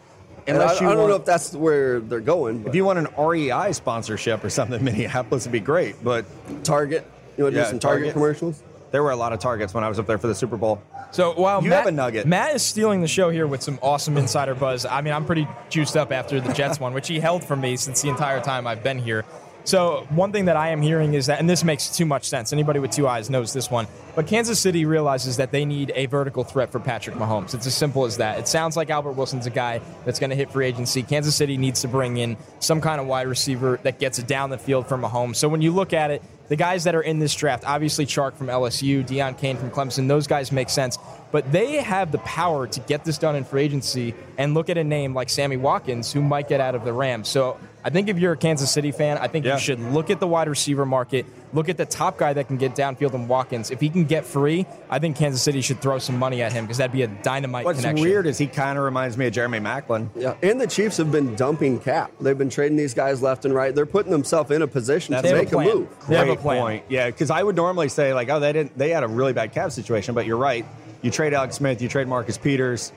And 0.48 0.58
I, 0.58 0.62
Unless 0.64 0.82
you 0.82 0.88
I 0.88 0.90
don't 0.92 1.00
want- 1.00 1.10
know 1.12 1.16
if 1.18 1.26
that's 1.26 1.54
where 1.54 2.00
they're 2.00 2.20
going. 2.20 2.60
But 2.64 2.70
if 2.70 2.76
you 2.76 2.84
want 2.86 3.00
an 3.00 3.08
REI 3.18 3.74
sponsorship 3.74 4.44
or 4.44 4.50
something, 4.50 4.84
Minneapolis 4.84 5.46
would 5.46 5.52
be 5.52 5.60
great. 5.60 6.04
But 6.04 6.26
Target, 6.64 7.06
you 7.38 7.44
want 7.44 7.54
to 7.54 7.60
Yeah, 7.60 7.66
do 7.66 7.70
some 7.72 7.80
Target, 7.80 8.00
Target. 8.08 8.14
commercials? 8.14 8.64
there 8.92 9.02
were 9.02 9.12
a 9.12 9.16
lot 9.16 9.32
of 9.32 9.40
targets 9.40 9.74
when 9.74 9.86
I 9.86 9.88
was 9.90 10.00
up 10.00 10.06
there 10.08 10.18
for 10.18 10.28
the 10.28 10.36
Super 10.36 10.58
Bowl. 10.58 10.82
So 11.12 11.32
while 11.40 11.64
You 11.64 11.70
Matt, 11.70 11.80
have 11.80 11.88
a 11.88 11.92
nugget. 11.92 12.26
Matt 12.28 12.56
is 12.56 12.62
stealing 12.62 13.00
the 13.00 13.08
show 13.08 13.30
here 13.30 13.48
with 13.48 13.62
some 13.64 13.80
awesome 13.82 14.18
insider 14.18 14.54
buzz. 14.54 14.86
I 14.86 15.00
mean, 15.02 15.14
I'm 15.14 15.24
pretty 15.26 15.48
juiced 15.70 15.96
up 15.96 16.12
after 16.12 16.42
the 16.42 16.52
Jets 16.52 16.78
one, 16.78 16.94
which 16.94 17.08
he 17.08 17.20
held 17.22 17.42
from 17.44 17.62
me 17.62 17.78
since 17.78 18.02
the 18.02 18.10
entire 18.10 18.42
time 18.42 18.68
I've 18.68 18.84
been 18.84 18.98
here. 19.00 19.24
So 19.64 20.08
one 20.10 20.32
thing 20.32 20.46
that 20.46 20.58
I 20.58 20.70
am 20.70 20.82
hearing 20.82 21.14
is 21.14 21.28
that, 21.28 21.40
and 21.40 21.50
this 21.50 21.64
makes 21.64 21.96
too 21.96 22.06
much 22.06 22.26
sense. 22.28 22.52
Anybody 22.52 22.80
with 22.80 22.92
two 22.92 23.08
eyes 23.08 23.30
knows 23.30 23.54
this 23.54 23.70
one. 23.70 23.88
But 24.16 24.28
Kansas 24.28 24.60
City 24.60 24.86
realizes 24.86 25.38
that 25.38 25.52
they 25.52 25.66
need 25.66 25.92
a 25.96 26.08
vertical 26.08 26.44
threat 26.44 26.72
for 26.72 26.80
Patrick 26.80 27.16
Mahomes. 27.16 27.54
It's 27.54 27.68
as 27.68 27.76
simple 27.76 28.06
as 28.06 28.18
that. 28.18 28.40
It 28.40 28.48
sounds 28.48 28.76
like 28.76 28.90
Albert 28.90 29.14
Wilson's 29.14 29.46
a 29.46 29.52
guy 29.52 29.80
that's 30.04 30.20
going 30.20 30.32
to 30.32 30.36
hit 30.36 30.52
free 30.52 30.66
agency. 30.66 31.04
Kansas 31.04 31.36
City 31.36 31.58
needs 31.58 31.82
to 31.82 31.88
bring 31.88 32.18
in 32.18 32.38
some 32.60 32.82
kind 32.82 33.00
of 33.00 33.08
wide 33.08 33.28
receiver 33.28 33.80
that 33.84 34.00
gets 34.00 34.20
it 34.20 34.28
down 34.28 34.50
the 34.50 34.58
field 34.58 34.88
for 34.88 34.98
Mahomes. 34.98 35.38
So 35.38 35.48
when 35.48 35.62
you 35.62 35.72
look 35.72 35.94
at 35.94 36.12
it, 36.12 36.24
the 36.50 36.58
guys 36.58 36.84
that 36.84 36.96
are 36.96 37.02
in 37.02 37.20
this 37.20 37.34
draft, 37.34 37.64
obviously 37.66 38.06
Chark 38.06 38.34
from 38.34 38.48
LSU, 38.48 39.08
Deon 39.08 39.38
Cain 39.38 39.56
from 39.56 39.72
Clemson, 39.72 40.10
those 40.10 40.28
guys 40.28 40.52
make 40.52 40.70
sense. 40.70 40.98
But 41.32 41.50
they 41.50 41.78
have 41.78 42.12
the 42.12 42.18
power 42.18 42.68
to 42.68 42.80
get 42.82 43.06
this 43.06 43.18
done 43.18 43.38
in 43.38 43.46
free 43.46 43.64
agency 43.64 44.14
and 44.38 44.54
look 44.54 44.70
at 44.70 44.78
a 44.78 44.84
name 44.84 45.14
like 45.14 45.30
Sammy 45.30 45.56
Watkins, 45.56 46.12
who 46.12 46.22
might 46.22 46.50
get 46.50 46.60
out 46.60 46.76
of 46.76 46.84
the 46.84 46.92
Rams. 46.92 47.30
So 47.30 47.58
I 47.84 47.90
think 47.90 48.10
if 48.10 48.20
you're 48.20 48.34
a 48.34 48.38
Kansas 48.38 48.70
City 48.72 48.92
fan, 48.92 49.18
I 49.18 49.28
think 49.28 49.46
Yeah. 49.46 49.54
you 49.56 49.60
should 49.60 49.80
look 49.80 50.10
at 50.10 50.20
the 50.20 50.28
wide 50.28 50.48
receiver 50.48 50.86
market, 50.86 51.26
look 51.52 51.68
at 51.68 51.78
the 51.78 51.86
top 51.86 52.18
guy 52.18 52.32
that 52.34 52.48
can 52.48 52.58
get 52.58 52.76
downfield 52.76 53.14
in 53.16 53.28
Watkins. 53.28 53.72
If 53.72 53.80
he 53.82 53.90
can 53.90 54.06
get 54.06 54.24
free, 54.26 54.66
I 54.90 55.00
think 55.00 55.16
Kansas 55.16 55.42
City 55.42 55.62
should 55.62 55.82
throw 55.82 55.98
some 55.98 56.18
money 56.20 56.42
at 56.44 56.52
him 56.54 56.66
because 56.66 56.78
that'd 56.78 56.92
be 56.92 57.02
a 57.02 57.08
dynamite 57.08 57.66
What's 57.66 57.80
connection. 57.82 58.06
weird 58.06 58.28
is 58.28 58.38
he 58.38 58.46
kind 58.48 58.78
of 58.78 58.84
reminds 58.84 59.18
me 59.18 59.26
of 59.28 59.34
Jeremy 59.34 59.60
Maclin. 59.60 60.10
Yeah, 60.16 60.36
and 60.44 60.62
the 60.62 60.68
Chiefs 60.68 60.98
have 60.98 61.12
been 61.12 61.36
dumping 61.36 61.80
cap. 61.80 62.12
They've 62.22 62.38
been 62.38 62.50
trading 62.52 62.78
these 62.78 62.94
guys 62.94 63.22
left 63.22 63.46
and 63.46 63.54
right. 63.54 63.74
They're 63.74 63.86
putting 63.88 64.12
themselves 64.12 64.52
in 64.52 64.62
a 64.62 64.68
position 64.68 65.14
That's 65.14 65.24
to 65.24 65.30
have 65.30 65.38
a 65.38 65.42
make 65.42 65.48
a, 65.52 65.56
plan. 65.56 65.68
move. 65.68 65.88
They 66.08 66.16
have 66.18 66.30
a 66.30 66.36
plan. 66.36 66.62
point. 66.62 66.84
Yeah, 66.88 67.08
because 67.08 67.32
I 67.32 67.42
would 67.42 67.56
normally 67.56 67.90
say 67.90 68.14
like, 68.14 68.30
oh, 68.30 68.40
they 68.40 68.54
didn't. 68.54 68.78
They 68.78 68.90
had 68.92 69.04
a 69.04 69.08
really 69.08 69.34
bad 69.34 69.54
cap 69.54 69.72
situation, 69.72 70.14
but 70.16 70.26
you're 70.28 70.38
right. 70.38 70.66
You 71.02 71.10
trade 71.10 71.34
Alex 71.34 71.56
Smith, 71.56 71.82
you 71.82 71.88
trade 71.90 72.08
Marcus 72.08 72.38
Peters. 72.38 72.92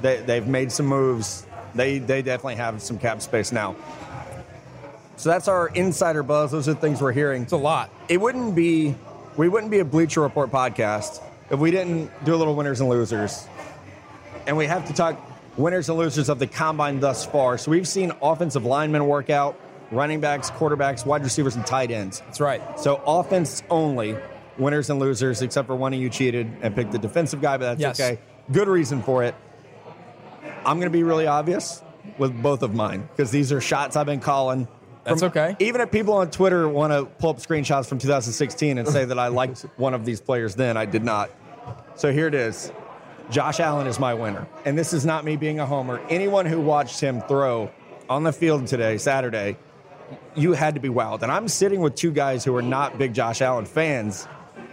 They, 0.00 0.16
they've 0.20 0.46
made 0.46 0.72
some 0.72 0.86
moves. 0.86 1.46
They 1.74 1.98
they 1.98 2.22
definitely 2.22 2.56
have 2.56 2.80
some 2.82 2.98
cap 2.98 3.20
space 3.22 3.52
now. 3.52 3.76
So 5.20 5.28
that's 5.28 5.48
our 5.48 5.68
insider 5.68 6.22
buzz. 6.22 6.50
Those 6.50 6.66
are 6.66 6.72
the 6.72 6.80
things 6.80 7.02
we're 7.02 7.12
hearing. 7.12 7.42
It's 7.42 7.52
a 7.52 7.56
lot. 7.58 7.90
It 8.08 8.18
wouldn't 8.18 8.54
be 8.54 8.94
we 9.36 9.50
wouldn't 9.50 9.70
be 9.70 9.80
a 9.80 9.84
Bleacher 9.84 10.22
Report 10.22 10.50
podcast 10.50 11.22
if 11.50 11.60
we 11.60 11.70
didn't 11.70 12.10
do 12.24 12.34
a 12.34 12.38
little 12.38 12.54
winners 12.54 12.80
and 12.80 12.88
losers. 12.88 13.46
And 14.46 14.56
we 14.56 14.64
have 14.64 14.86
to 14.86 14.94
talk 14.94 15.20
winners 15.58 15.90
and 15.90 15.98
losers 15.98 16.30
of 16.30 16.38
the 16.38 16.46
combine 16.46 17.00
thus 17.00 17.26
far. 17.26 17.58
So 17.58 17.70
we've 17.70 17.86
seen 17.86 18.12
offensive 18.22 18.64
linemen 18.64 19.06
work 19.06 19.28
out, 19.28 19.60
running 19.90 20.20
backs, 20.22 20.50
quarterbacks, 20.50 21.04
wide 21.04 21.22
receivers, 21.22 21.54
and 21.54 21.66
tight 21.66 21.90
ends. 21.90 22.20
That's 22.20 22.40
right. 22.40 22.80
So 22.80 23.02
offense 23.06 23.62
only, 23.68 24.16
winners 24.56 24.88
and 24.88 24.98
losers, 24.98 25.42
except 25.42 25.66
for 25.66 25.76
one 25.76 25.92
of 25.92 26.00
you 26.00 26.08
cheated 26.08 26.50
and 26.62 26.74
picked 26.74 26.92
the 26.92 26.98
defensive 26.98 27.42
guy, 27.42 27.58
but 27.58 27.76
that's 27.76 27.80
Yes. 27.82 28.00
okay. 28.00 28.18
Good 28.50 28.68
reason 28.68 29.02
for 29.02 29.22
it. 29.22 29.34
I'm 30.64 30.78
going 30.78 30.90
to 30.90 30.98
be 30.98 31.02
really 31.02 31.26
obvious 31.26 31.82
with 32.16 32.42
both 32.42 32.62
of 32.62 32.74
mine 32.74 33.06
because 33.14 33.30
these 33.30 33.52
are 33.52 33.60
shots 33.60 33.96
I've 33.96 34.06
been 34.06 34.20
calling. 34.20 34.66
That's 35.04 35.22
okay. 35.22 35.56
Even 35.58 35.80
if 35.80 35.90
people 35.90 36.14
on 36.14 36.30
Twitter 36.30 36.68
want 36.68 36.92
to 36.92 37.06
pull 37.06 37.30
up 37.30 37.38
screenshots 37.38 37.86
from 37.86 37.98
2016 37.98 38.78
and 38.78 38.86
say 38.86 39.04
that 39.04 39.18
I 39.18 39.28
liked 39.28 39.62
one 39.76 39.94
of 39.94 40.04
these 40.04 40.20
players 40.20 40.54
then, 40.54 40.76
I 40.76 40.84
did 40.84 41.04
not. 41.04 41.30
So 41.94 42.12
here 42.12 42.26
it 42.26 42.34
is. 42.34 42.72
Josh 43.30 43.60
Allen 43.60 43.86
is 43.86 43.98
my 43.98 44.12
winner. 44.12 44.46
And 44.64 44.76
this 44.76 44.92
is 44.92 45.06
not 45.06 45.24
me 45.24 45.36
being 45.36 45.60
a 45.60 45.66
homer. 45.66 46.00
Anyone 46.10 46.46
who 46.46 46.60
watched 46.60 47.00
him 47.00 47.20
throw 47.22 47.70
on 48.08 48.24
the 48.24 48.32
field 48.32 48.66
today, 48.66 48.98
Saturday, 48.98 49.56
you 50.34 50.52
had 50.52 50.74
to 50.74 50.80
be 50.80 50.88
wild. 50.88 51.22
And 51.22 51.30
I'm 51.30 51.46
sitting 51.48 51.80
with 51.80 51.94
two 51.94 52.10
guys 52.10 52.44
who 52.44 52.54
are 52.56 52.62
not 52.62 52.98
big 52.98 53.14
Josh 53.14 53.40
Allen 53.40 53.64
fans, 53.66 54.26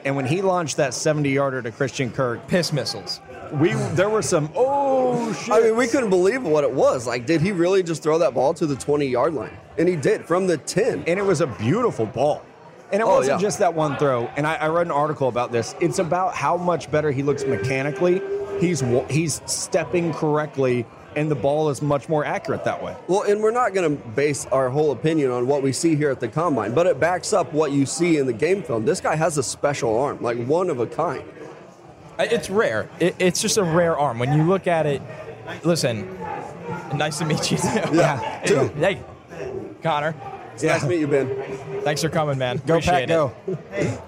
And 0.05 0.15
when 0.15 0.25
he 0.25 0.41
launched 0.41 0.77
that 0.77 0.93
70 0.93 1.29
yarder 1.29 1.61
to 1.61 1.71
Christian 1.71 2.11
Kirk, 2.11 2.47
Piss 2.47 2.73
missiles. 2.73 3.19
we 3.53 3.73
there 3.93 4.09
were 4.09 4.21
some 4.21 4.49
oh 4.55 4.86
Oh, 5.29 5.33
shit. 5.33 5.53
I 5.53 5.59
mean, 5.61 5.75
we 5.75 5.87
couldn't 5.87 6.09
believe 6.09 6.43
what 6.43 6.63
it 6.63 6.71
was. 6.71 7.05
Like, 7.07 7.25
did 7.25 7.41
he 7.41 7.51
really 7.51 7.83
just 7.83 8.03
throw 8.03 8.17
that 8.19 8.33
ball 8.33 8.53
to 8.55 8.65
the 8.65 8.75
20 8.75 9.05
yard 9.07 9.33
line? 9.33 9.55
And 9.77 9.87
he 9.87 9.95
did 9.95 10.25
from 10.25 10.47
the 10.47 10.57
10. 10.57 11.03
and 11.07 11.19
it 11.19 11.23
was 11.23 11.41
a 11.41 11.47
beautiful 11.47 12.05
ball. 12.05 12.43
And 12.91 13.01
it 13.01 13.05
Oh, 13.05 13.17
wasn't 13.17 13.39
yeah. 13.41 13.45
just 13.45 13.59
that 13.59 13.73
one 13.73 13.97
throw. 13.97 14.27
And 14.37 14.47
I, 14.47 14.55
I 14.55 14.67
read 14.69 14.87
an 14.87 14.91
article 14.91 15.27
about 15.27 15.51
this. 15.51 15.75
It's 15.81 15.99
about 15.99 16.33
how 16.33 16.55
much 16.55 16.89
better 16.89 17.11
he 17.11 17.21
looks 17.21 17.43
mechanically. 17.43 18.21
He's 18.61 18.81
he's 19.09 19.41
stepping 19.45 20.13
correctly, 20.13 20.85
and 21.15 21.29
the 21.29 21.35
ball 21.35 21.69
is 21.69 21.81
much 21.81 22.07
more 22.09 22.25
accurate 22.25 22.63
that 22.63 22.81
way. 22.81 22.95
Well, 23.07 23.21
and 23.23 23.39
we're 23.43 23.51
not 23.51 23.73
going 23.75 23.97
to 23.97 24.03
base 24.11 24.45
our 24.47 24.69
whole 24.69 24.91
opinion 24.93 25.29
on 25.31 25.45
what 25.47 25.61
we 25.61 25.71
see 25.73 25.95
here 25.95 26.09
at 26.09 26.19
the 26.21 26.27
combine, 26.29 26.73
but 26.73 26.87
it 26.87 26.99
backs 26.99 27.33
up 27.33 27.51
what 27.53 27.71
you 27.71 27.85
see 27.85 28.17
in 28.17 28.25
the 28.25 28.33
game 28.33 28.63
film. 28.63 28.85
This 28.85 28.99
guy 29.01 29.15
has 29.15 29.37
a 29.37 29.43
special 29.43 29.99
arm, 29.99 30.23
like 30.23 30.43
one 30.45 30.69
of 30.71 30.79
a 30.79 30.87
kind. 30.87 31.23
It's 32.19 32.49
rare. 32.49 32.89
It, 32.99 33.15
it's 33.19 33.41
just 33.41 33.57
a 33.57 33.63
rare 33.63 33.97
arm. 33.97 34.19
When 34.19 34.33
you 34.33 34.43
look 34.43 34.67
at 34.67 34.85
it, 34.85 35.01
listen, 35.63 36.17
nice 36.95 37.17
to 37.19 37.25
meet 37.25 37.51
you. 37.51 37.57
Yeah, 37.93 38.41
too. 38.45 38.67
Hey, 38.77 39.01
Connor, 39.83 40.15
It's 40.53 40.63
nice 40.63 40.81
to 40.81 40.87
meet 40.87 40.99
you, 40.99 41.07
Ben. 41.07 41.29
thanks 41.83 42.01
for 42.01 42.09
coming, 42.09 42.37
man. 42.37 42.57
Go 42.65 42.75
Appreciate 42.75 43.07
Pack, 43.07 43.07
go! 43.07 43.33
it. 43.71 44.01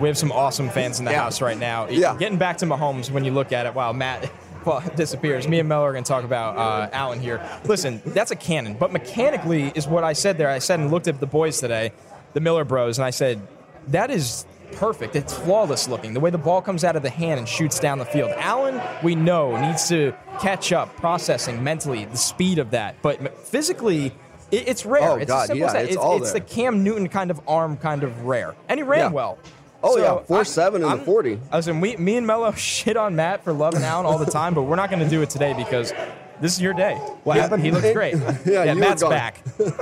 We 0.00 0.08
have 0.08 0.18
some 0.18 0.32
awesome 0.32 0.68
fans 0.70 0.98
in 0.98 1.04
the 1.04 1.12
Yeah. 1.12 1.22
house 1.22 1.40
right 1.40 1.56
now. 1.58 1.88
Yeah. 1.88 2.16
Getting 2.18 2.38
back 2.38 2.58
to 2.58 2.66
Mahomes, 2.66 3.10
when 3.10 3.24
you 3.24 3.30
look 3.32 3.52
at 3.52 3.66
it, 3.66 3.74
wow, 3.74 3.92
Matt 3.92 4.30
well, 4.64 4.82
disappears. 4.96 5.46
Me 5.48 5.60
and 5.60 5.68
Mel 5.68 5.82
are 5.82 5.92
going 5.92 6.04
to 6.04 6.08
talk 6.08 6.24
about 6.24 6.56
uh, 6.56 6.90
Allen 6.92 7.20
here. 7.20 7.40
Listen, 7.64 8.02
that's 8.06 8.30
a 8.30 8.36
cannon, 8.36 8.74
but 8.74 8.92
mechanically 8.92 9.72
is 9.74 9.86
what 9.86 10.04
I 10.04 10.12
said 10.14 10.36
there. 10.38 10.48
I 10.48 10.58
said 10.58 10.80
and 10.80 10.90
looked 10.90 11.08
at 11.08 11.20
the 11.20 11.26
boys 11.26 11.60
today, 11.60 11.92
the 12.34 12.40
Miller 12.40 12.64
Bros, 12.64 12.98
and 12.98 13.04
I 13.04 13.10
said 13.10 13.40
that 13.88 14.10
is 14.10 14.44
perfect. 14.72 15.16
It's 15.16 15.32
flawless 15.34 15.88
looking. 15.88 16.14
The 16.14 16.20
way 16.20 16.30
the 16.30 16.38
ball 16.38 16.62
comes 16.62 16.84
out 16.84 16.96
of 16.96 17.02
the 17.02 17.10
hand 17.10 17.38
and 17.38 17.48
shoots 17.48 17.78
down 17.78 17.98
the 17.98 18.04
field. 18.04 18.30
Allen, 18.36 18.80
we 19.02 19.14
know, 19.14 19.56
needs 19.60 19.88
to 19.88 20.12
catch 20.40 20.72
up, 20.72 20.94
processing 20.96 21.62
mentally, 21.62 22.04
the 22.06 22.16
speed 22.16 22.58
of 22.58 22.70
that, 22.72 22.96
but 23.02 23.36
physically. 23.38 24.12
it- 24.50 24.66
It's 24.68 24.84
rare. 24.84 25.10
Oh, 25.10 25.16
it's 25.16 25.30
God, 25.30 25.54
yeah, 25.54 25.72
it's 25.78 25.94
It's, 25.94 26.04
it's 26.04 26.32
the 26.32 26.40
Cam 26.40 26.82
Newton 26.82 27.08
kind 27.08 27.30
of 27.30 27.40
arm, 27.46 27.76
kind 27.76 28.02
of 28.02 28.24
rare, 28.24 28.54
and 28.68 28.78
he 28.80 28.82
ran 28.82 28.98
Yeah. 28.98 29.08
well. 29.10 29.38
Oh, 29.82 29.94
So, 29.96 30.02
yeah, 30.02 30.18
4'7" 30.26 30.74
I'm- 30.74 30.74
in 30.74 30.80
the 30.82 30.88
I 30.88 30.94
was 30.96 31.04
40. 31.04 31.40
Listen, 31.52 31.80
we, 31.80 31.96
me 31.96 32.16
and 32.16 32.26
Mello 32.26 32.50
shit 32.56 32.96
on 32.96 33.14
Matt 33.16 33.44
for 33.44 33.52
loving 33.52 33.82
Allen 33.82 34.06
all 34.06 34.18
the 34.18 34.30
time, 34.30 34.52
but 34.54 34.62
we're 34.62 34.76
not 34.76 34.90
going 34.90 35.02
to 35.02 35.08
do 35.08 35.22
it 35.22 35.30
today 35.30 35.52
because 35.54 35.92
this 36.40 36.54
is 36.54 36.60
your 36.60 36.72
day. 36.74 36.94
What 37.24 37.34
He- 37.36 37.40
happened? 37.42 37.62
He 37.64 37.70
looks 37.70 37.92
great. 37.92 38.14
Yeah, 38.46 38.64
you 38.64 38.74
were 38.74 38.80
Matt's 38.80 39.02
gone. 39.02 39.10
back. 39.12 39.42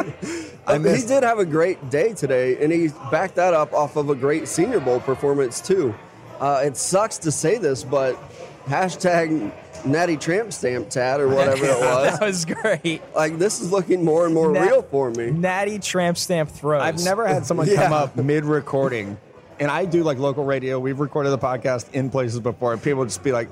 Uh, 0.68 0.78
he 0.80 1.00
did 1.06 1.22
have 1.22 1.38
a 1.38 1.46
great 1.46 1.88
day 1.88 2.12
today, 2.12 2.62
and 2.62 2.70
he 2.70 2.88
backed 3.10 3.36
that 3.36 3.54
up 3.54 3.72
off 3.72 3.96
of 3.96 4.10
a 4.10 4.14
great 4.14 4.46
Senior 4.46 4.80
Bowl 4.80 5.00
performance, 5.00 5.62
too. 5.62 5.94
Uh, 6.40 6.60
it 6.62 6.76
sucks 6.76 7.16
to 7.16 7.32
say 7.32 7.56
this, 7.56 7.82
but 7.82 8.18
hashtag 8.66 9.50
natty 9.86 10.18
tramp 10.18 10.52
stamp 10.52 10.90
tat 10.90 11.20
or 11.22 11.28
whatever 11.28 11.64
it 11.64 11.70
was. 11.80 12.18
that 12.18 12.26
was 12.26 12.44
great. 12.44 13.00
Like, 13.14 13.38
this 13.38 13.60
is 13.62 13.72
looking 13.72 14.04
more 14.04 14.26
and 14.26 14.34
more 14.34 14.52
Nat- 14.52 14.60
real 14.66 14.82
for 14.82 15.10
me. 15.10 15.30
Natty 15.30 15.78
tramp 15.78 16.18
stamp 16.18 16.50
throws. 16.50 16.82
I've 16.82 17.02
never 17.02 17.26
had 17.26 17.46
someone 17.46 17.66
Yeah. 17.66 17.84
come 17.84 17.94
up 17.94 18.14
mid-recording, 18.16 19.16
and 19.58 19.70
I 19.70 19.86
do 19.86 20.02
like 20.02 20.18
local 20.18 20.44
radio. 20.44 20.78
We've 20.78 21.00
recorded 21.00 21.30
the 21.30 21.38
podcast 21.38 21.92
in 21.94 22.10
places 22.10 22.40
before, 22.40 22.74
and 22.74 22.82
people 22.82 23.04
just 23.04 23.22
be 23.22 23.32
like, 23.32 23.48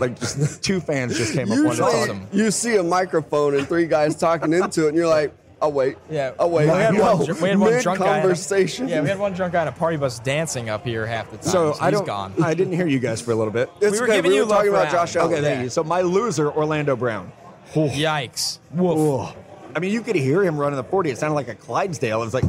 like 0.00 0.18
just 0.18 0.62
two 0.62 0.80
fans 0.80 1.16
just 1.16 1.34
came 1.34 1.50
up 1.50 1.58
one 1.58 1.66
Usually, 1.66 1.92
time. 1.92 2.00
awesome. 2.02 2.28
you 2.32 2.50
see 2.50 2.76
a 2.76 2.82
microphone 2.82 3.54
and 3.56 3.66
three 3.68 3.86
guys 3.86 4.16
talking 4.16 4.52
into 4.52 4.86
it, 4.86 4.88
and 4.88 4.96
you're 4.96 5.06
like, 5.06 5.34
"I'll 5.60 5.72
wait." 5.72 5.96
Yeah. 6.10 6.32
I'll 6.38 6.50
wait. 6.50 6.64
We 6.64 6.70
had, 6.72 6.94
No, 6.94 7.16
one, 7.16 7.40
we 7.42 7.48
had 7.50 7.58
one 7.58 7.82
drunk 7.82 7.98
guy. 7.98 8.06
a- 8.06 8.12
mid-conversation. 8.14 8.88
Yeah, 8.88 9.02
we 9.02 9.08
had 9.08 9.18
one 9.18 9.32
drunk 9.34 9.52
guy 9.52 9.60
on 9.62 9.68
a 9.68 9.72
party 9.72 9.96
bus 9.98 10.18
dancing 10.20 10.70
up 10.70 10.84
here 10.84 11.04
half 11.06 11.30
the 11.30 11.36
time. 11.36 11.46
So 11.50 11.72
So, 11.74 11.78
I 11.82 11.90
don't. 11.90 12.06
gone. 12.06 12.34
I 12.42 12.54
didn't 12.54 12.72
hear 12.74 12.86
you 12.86 12.98
guys 12.98 13.20
for 13.20 13.32
a 13.32 13.34
little 13.34 13.52
bit. 13.52 13.68
It's 13.80 13.92
We 13.92 13.98
were 14.00 14.04
okay. 14.06 14.16
giving 14.16 14.30
we 14.30 14.36
you 14.38 14.44
were 14.46 14.50
talking 14.50 14.72
love 14.72 14.82
about 14.82 14.92
Josh 14.92 15.16
Allen. 15.16 15.32
Allen. 15.32 15.38
Okay, 15.38 15.48
thank 15.48 15.58
Yeah. 15.58 15.64
you. 15.64 15.70
So 15.70 15.84
my 15.84 16.00
loser, 16.00 16.50
Orlando 16.50 16.96
Brown. 16.96 17.30
Yikes. 17.74 18.58
Woof. 18.72 19.34
I 19.76 19.80
mean, 19.80 19.92
you 19.92 20.00
could 20.02 20.16
hear 20.16 20.42
him 20.42 20.56
running 20.56 20.76
the 20.76 20.84
40. 20.84 21.10
It 21.10 21.18
sounded 21.18 21.34
like 21.34 21.48
a 21.48 21.54
Clydesdale. 21.54 22.22
It 22.22 22.24
was 22.24 22.34
like, 22.34 22.44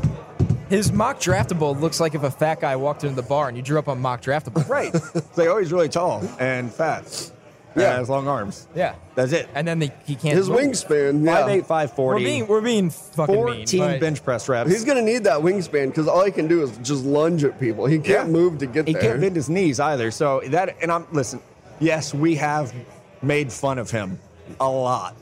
His 0.70 0.92
mock 0.92 1.20
draftable 1.20 1.80
looks 1.80 2.00
like 2.00 2.16
if 2.16 2.24
a 2.24 2.32
fat 2.32 2.60
guy 2.62 2.76
walked 2.76 3.04
into 3.04 3.16
the 3.16 3.28
bar 3.28 3.48
and 3.48 3.56
you 3.58 3.62
drew 3.64 3.78
up 3.78 3.88
on 3.88 4.00
mock 4.02 4.22
draftable. 4.22 4.68
right. 4.70 4.94
it's 4.94 5.38
like, 5.38 5.48
oh, 5.48 5.60
he's 5.60 5.72
really 5.72 5.90
tall 5.90 6.24
and 6.40 6.74
fat. 6.74 7.32
Yeah. 7.76 7.82
Yeah. 7.84 7.98
has 7.98 8.10
long 8.10 8.28
arms. 8.28 8.68
Yeah. 8.74 8.96
That's 9.16 9.34
it. 9.34 9.50
And 9.54 9.68
then 9.68 9.80
the, 9.80 9.92
he 10.06 10.16
can't. 10.16 10.38
His 10.38 10.50
move. 10.50 10.60
wingspan, 10.60 11.26
yeah. 11.26 11.36
Five 11.36 11.50
eight, 11.50 11.66
five 11.68 11.98
We're 11.98 12.18
being 12.20 12.48
we're 12.48 12.62
being 12.62 12.90
fucking 12.90 13.36
14 13.36 13.80
mean, 13.80 13.90
but- 13.92 14.00
bench 14.00 14.24
press 14.24 14.48
reps. 14.48 14.72
He's 14.72 14.86
gonna 14.86 15.02
need 15.02 15.26
that 15.26 15.40
wingspan 15.42 15.88
because 15.88 16.08
all 16.08 16.24
he 16.24 16.32
can 16.32 16.48
do 16.48 16.64
is 16.64 16.78
just 16.78 17.04
lunge 17.04 17.44
at 17.44 17.60
people. 17.60 17.86
He 17.86 17.98
can't 17.98 18.28
Yeah. 18.28 18.34
move 18.34 18.60
to 18.60 18.66
get 18.66 18.88
he 18.88 18.94
there. 18.94 19.02
He 19.02 19.08
can't 19.10 19.22
bend 19.22 19.36
his 19.36 19.50
knees 19.50 19.80
either. 19.82 20.10
So 20.10 20.42
that, 20.48 20.78
and 20.82 20.90
I'm 20.92 21.06
listen. 21.12 21.42
Yes, 21.82 22.14
we 22.14 22.36
have 22.36 22.74
made 23.22 23.52
fun 23.52 23.78
of 23.78 23.92
him 23.92 24.20
a 24.62 24.70
lot, 24.70 25.14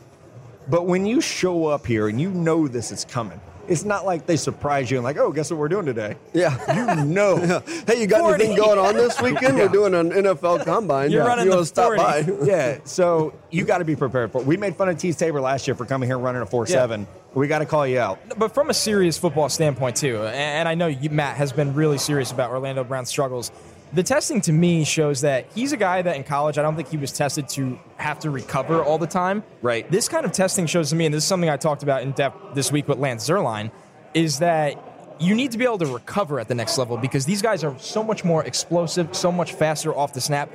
but 0.70 0.86
when 0.86 1.08
you 1.08 1.22
show 1.22 1.66
up 1.66 1.88
here 1.88 2.08
and 2.08 2.22
you 2.22 2.30
know 2.30 2.68
this 2.68 2.92
is 2.92 3.04
coming, 3.04 3.42
it's 3.68 3.84
not 3.86 4.06
like 4.06 4.26
they 4.26 4.36
surprise 4.36 4.92
you 4.92 4.98
and 4.98 5.04
like, 5.04 5.18
oh, 5.18 5.32
guess 5.32 5.50
what 5.50 5.60
we're 5.60 5.68
doing 5.70 5.86
today. 5.86 6.16
Yeah. 6.34 6.98
You 6.98 7.06
know. 7.06 7.38
Hey, 7.88 8.00
you 8.02 8.08
got 8.08 8.22
40. 8.22 8.44
anything 8.44 8.58
going 8.58 8.80
on 8.80 8.94
this 8.96 9.22
weekend? 9.22 9.58
Yeah. 9.58 9.66
We're 9.66 9.70
doing 9.72 9.94
an 9.94 10.10
NFL 10.12 10.64
combine. 10.66 11.12
You're 11.12 11.22
Yeah. 11.24 11.28
running 11.28 11.46
you 11.46 11.52
the 11.52 11.58
want 11.58 11.68
to 11.68 11.74
stop 11.74 11.96
40. 11.96 12.32
by? 12.32 12.46
yeah, 12.46 12.78
so 12.86 13.34
you 13.52 13.66
got 13.66 13.80
to 13.80 13.86
be 13.86 13.96
prepared 13.96 14.32
for 14.32 14.42
it. 14.42 14.48
We 14.48 14.58
made 14.58 14.76
fun 14.76 14.90
of 14.90 14.98
T. 14.98 15.12
Tabor 15.14 15.42
last 15.42 15.68
year 15.68 15.76
for 15.76 15.86
coming 15.86 16.08
here 16.08 16.18
running 16.18 16.42
a 16.42 16.46
four 16.46 16.66
seven. 16.68 17.08
We 17.34 17.48
got 17.48 17.60
to 17.60 17.66
call 17.66 17.86
you 17.88 18.00
out. 18.00 18.20
but 18.38 18.54
from 18.54 18.70
a 18.70 18.74
serious 18.74 19.18
football 19.18 19.50
standpoint 19.50 19.96
too, 19.98 20.24
and 20.24 20.68
I 20.70 20.76
know 20.76 20.88
you, 20.88 21.10
Matt 21.10 21.36
has 21.38 21.52
been 21.52 21.74
really 21.74 21.98
serious 21.98 22.32
about 22.32 22.52
Orlando 22.52 22.84
Brown's 22.84 23.10
struggles. 23.10 23.52
The 23.94 24.02
testing 24.02 24.42
to 24.42 24.52
me 24.52 24.86
shows 24.86 25.22
that 25.22 25.46
he's 25.54 25.72
a 25.72 25.78
guy 25.78 26.02
that 26.02 26.16
in 26.16 26.24
college 26.24 26.58
I 26.58 26.64
don't 26.64 26.76
think 26.76 26.90
he 26.90 26.98
was 26.98 27.12
tested 27.12 27.48
to 27.50 27.80
have 27.98 28.18
to 28.20 28.32
recover 28.32 28.84
all 28.84 28.98
the 28.98 29.06
time. 29.06 29.44
Right. 29.62 29.90
This 29.92 30.10
kind 30.10 30.26
of 30.26 30.32
testing 30.32 30.66
shows 30.66 30.90
to 30.90 30.96
me, 30.96 31.06
and 31.06 31.14
this 31.14 31.24
is 31.24 31.28
something 31.28 31.50
I 31.50 31.58
talked 31.58 31.84
about 31.84 32.02
in 32.02 32.12
depth 32.14 32.56
this 32.56 32.72
week 32.72 32.88
with 32.88 32.98
Lance 32.98 33.30
Zierlein, 33.30 33.70
is 34.16 34.40
that 34.40 34.84
you 35.20 35.36
need 35.36 35.52
to 35.52 35.60
be 35.60 35.64
able 35.64 35.78
to 35.78 35.86
recover 35.86 36.40
at 36.40 36.48
the 36.48 36.56
next 36.56 36.80
level 36.80 36.98
because 36.98 37.26
these 37.26 37.44
guys 37.44 37.64
are 37.64 37.78
so 37.78 38.04
much 38.04 38.24
more 38.24 38.44
explosive, 38.44 39.16
so 39.16 39.32
much 39.32 39.54
faster 39.54 39.96
off 39.96 40.12
the 40.14 40.22
snap. 40.22 40.50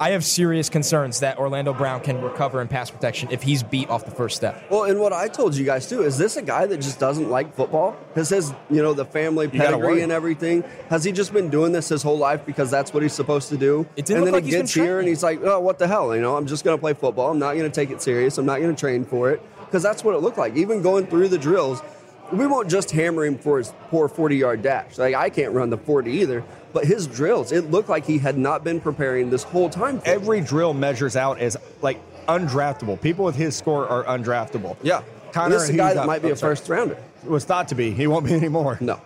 I 0.00 0.10
have 0.10 0.24
serious 0.24 0.68
concerns 0.68 1.20
that 1.20 1.38
Orlando 1.38 1.72
Brown 1.72 2.00
can 2.00 2.20
recover 2.20 2.60
in 2.60 2.66
pass 2.66 2.90
protection 2.90 3.28
if 3.30 3.42
he's 3.42 3.62
beat 3.62 3.88
off 3.88 4.04
the 4.04 4.10
first 4.10 4.36
step. 4.36 4.68
Well, 4.68 4.84
and 4.84 4.98
what 4.98 5.12
I 5.12 5.28
told 5.28 5.54
you 5.54 5.64
guys 5.64 5.88
too 5.88 6.02
is 6.02 6.18
this 6.18 6.36
a 6.36 6.42
guy 6.42 6.66
that 6.66 6.78
just 6.78 6.98
doesn't 6.98 7.30
like 7.30 7.54
football? 7.54 7.96
Has 8.16 8.28
his, 8.28 8.52
you 8.70 8.82
know, 8.82 8.92
the 8.92 9.04
family 9.04 9.46
pedigree 9.46 10.02
and 10.02 10.10
everything? 10.10 10.64
Has 10.90 11.04
he 11.04 11.12
just 11.12 11.32
been 11.32 11.48
doing 11.48 11.72
this 11.72 11.88
his 11.88 12.02
whole 12.02 12.18
life 12.18 12.44
because 12.44 12.70
that's 12.70 12.92
what 12.92 13.04
he's 13.04 13.12
supposed 13.12 13.48
to 13.50 13.56
do? 13.56 13.86
It 13.94 14.04
didn't 14.06 14.16
and 14.16 14.24
look 14.24 14.26
then 14.26 14.32
like 14.34 14.44
he 14.44 14.50
he's 14.50 14.54
been 14.54 14.62
gets 14.62 14.74
here 14.74 14.98
and 14.98 15.06
he's 15.06 15.22
like, 15.22 15.40
oh, 15.44 15.60
what 15.60 15.78
the 15.78 15.86
hell? 15.86 16.14
You 16.14 16.20
know, 16.20 16.36
I'm 16.36 16.46
just 16.46 16.64
going 16.64 16.76
to 16.76 16.80
play 16.80 16.94
football. 16.94 17.30
I'm 17.30 17.38
not 17.38 17.54
going 17.54 17.70
to 17.70 17.74
take 17.74 17.90
it 17.90 18.02
serious. 18.02 18.36
I'm 18.36 18.46
not 18.46 18.60
going 18.60 18.74
to 18.74 18.80
train 18.80 19.04
for 19.04 19.30
it 19.30 19.40
because 19.60 19.82
that's 19.82 20.02
what 20.02 20.16
it 20.16 20.18
looked 20.18 20.38
like. 20.38 20.56
Even 20.56 20.82
going 20.82 21.06
through 21.06 21.28
the 21.28 21.38
drills, 21.38 21.82
we 22.32 22.46
won't 22.46 22.68
just 22.70 22.90
hammer 22.90 23.24
him 23.24 23.38
for 23.38 23.58
his 23.58 23.72
poor 23.90 24.08
40 24.08 24.36
yard 24.36 24.62
dash. 24.62 24.98
Like 24.98 25.14
I 25.14 25.30
can't 25.30 25.52
run 25.52 25.70
the 25.70 25.78
40 25.78 26.10
either. 26.10 26.44
But 26.72 26.86
his 26.86 27.06
drills, 27.06 27.52
it 27.52 27.70
looked 27.70 27.88
like 27.88 28.04
he 28.04 28.18
had 28.18 28.36
not 28.36 28.64
been 28.64 28.80
preparing 28.80 29.30
this 29.30 29.44
whole 29.44 29.70
time. 29.70 30.00
For 30.00 30.06
it. 30.08 30.12
Every 30.14 30.40
drill 30.40 30.74
measures 30.74 31.14
out 31.16 31.38
as 31.38 31.56
like 31.82 32.00
undraftable. 32.26 33.00
People 33.00 33.24
with 33.24 33.36
his 33.36 33.54
score 33.54 33.86
are 33.88 34.02
undraftable. 34.04 34.76
yeah, 34.82 35.02
Connor, 35.32 35.54
this 35.54 35.64
is 35.64 35.70
a 35.70 35.72
guy 35.74 35.88
that 35.94 36.00
got? 36.00 36.06
might 36.06 36.22
be 36.22 36.30
Oh, 36.30 36.32
a 36.32 36.36
sorry. 36.36 36.56
first 36.56 36.68
rounder. 36.68 36.96
was 37.24 37.44
thought 37.44 37.68
to 37.68 37.74
be. 37.76 37.92
He 37.92 38.06
won't 38.06 38.26
be 38.26 38.32
anymore. 38.34 38.78
No. 38.80 39.00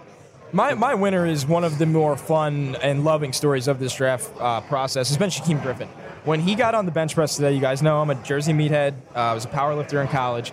My, 0.51 0.73
my 0.73 0.95
winner 0.95 1.27
is 1.27 1.45
one 1.47 1.63
of 1.63 1.77
the 1.77 1.85
more 1.85 2.17
fun 2.17 2.75
and 2.77 3.05
loving 3.05 3.35
stories 3.35 3.69
of 3.69 3.79
this 3.79 3.95
draft 3.95 4.31
uh, 4.41 4.63
process. 4.63 5.09
Has 5.09 5.19
been 5.19 5.29
Shaquem 5.29 5.61
Griffin. 5.63 5.89
When 6.25 6.41
he 6.41 6.55
got 6.55 6.75
on 6.75 6.87
the 6.87 6.91
bench 6.91 7.15
press 7.15 7.37
today, 7.37 7.53
you 7.53 7.61
guys 7.61 7.83
know 7.83 8.01
I'm 8.01 8.09
a 8.09 8.15
Jersey 8.15 8.53
meathead. 8.55 8.95
Uh, 9.15 9.19
I 9.19 9.35
was 9.35 9.45
a 9.45 9.49
power 9.49 9.75
lifter 9.75 10.01
in 10.01 10.09
college. 10.09 10.53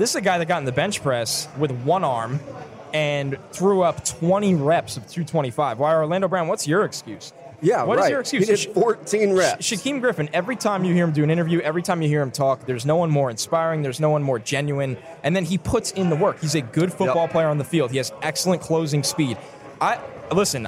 This 0.00 0.10
is 0.10 0.16
a 0.16 0.20
guy 0.22 0.38
that 0.38 0.46
got 0.48 0.60
in 0.60 0.64
the 0.64 0.72
bench 0.72 1.02
press 1.02 1.46
with 1.58 1.70
one 1.82 2.04
arm 2.04 2.40
and 2.94 3.36
threw 3.52 3.82
up 3.82 4.02
20 4.02 4.54
reps 4.54 4.96
of 4.96 5.02
225. 5.02 5.78
Why, 5.78 5.94
Orlando 5.94 6.26
Brown? 6.26 6.48
What's 6.48 6.66
your 6.66 6.84
excuse? 6.86 7.34
Yeah, 7.60 7.82
What 7.82 7.98
is 7.98 8.04
right. 8.04 8.10
your 8.10 8.20
excuse? 8.20 8.48
He 8.48 8.56
did 8.56 8.72
14 8.74 9.34
reps. 9.34 9.62
Sha- 9.62 9.76
Shaquem 9.76 10.00
Griffin, 10.00 10.30
every 10.32 10.56
time 10.56 10.84
you 10.86 10.94
hear 10.94 11.04
him 11.04 11.12
do 11.12 11.22
an 11.22 11.28
interview, 11.30 11.60
every 11.60 11.82
time 11.82 12.00
you 12.00 12.08
hear 12.08 12.22
him 12.22 12.30
talk, 12.30 12.64
there's 12.64 12.86
no 12.86 12.96
one 12.96 13.10
more 13.10 13.28
inspiring, 13.28 13.82
there's 13.82 14.00
no 14.00 14.08
one 14.08 14.22
more 14.22 14.38
genuine, 14.38 14.96
and 15.22 15.36
then 15.36 15.44
he 15.44 15.58
puts 15.58 15.90
in 15.92 16.08
the 16.08 16.16
work. 16.16 16.40
He's 16.40 16.54
a 16.54 16.62
good 16.62 16.90
football 16.94 17.24
Yep. 17.24 17.32
player 17.32 17.48
on 17.48 17.58
the 17.58 17.64
field. 17.64 17.90
He 17.90 17.98
has 17.98 18.10
excellent 18.22 18.62
closing 18.62 19.02
speed. 19.02 19.36
I 19.82 19.98
listen, 20.32 20.66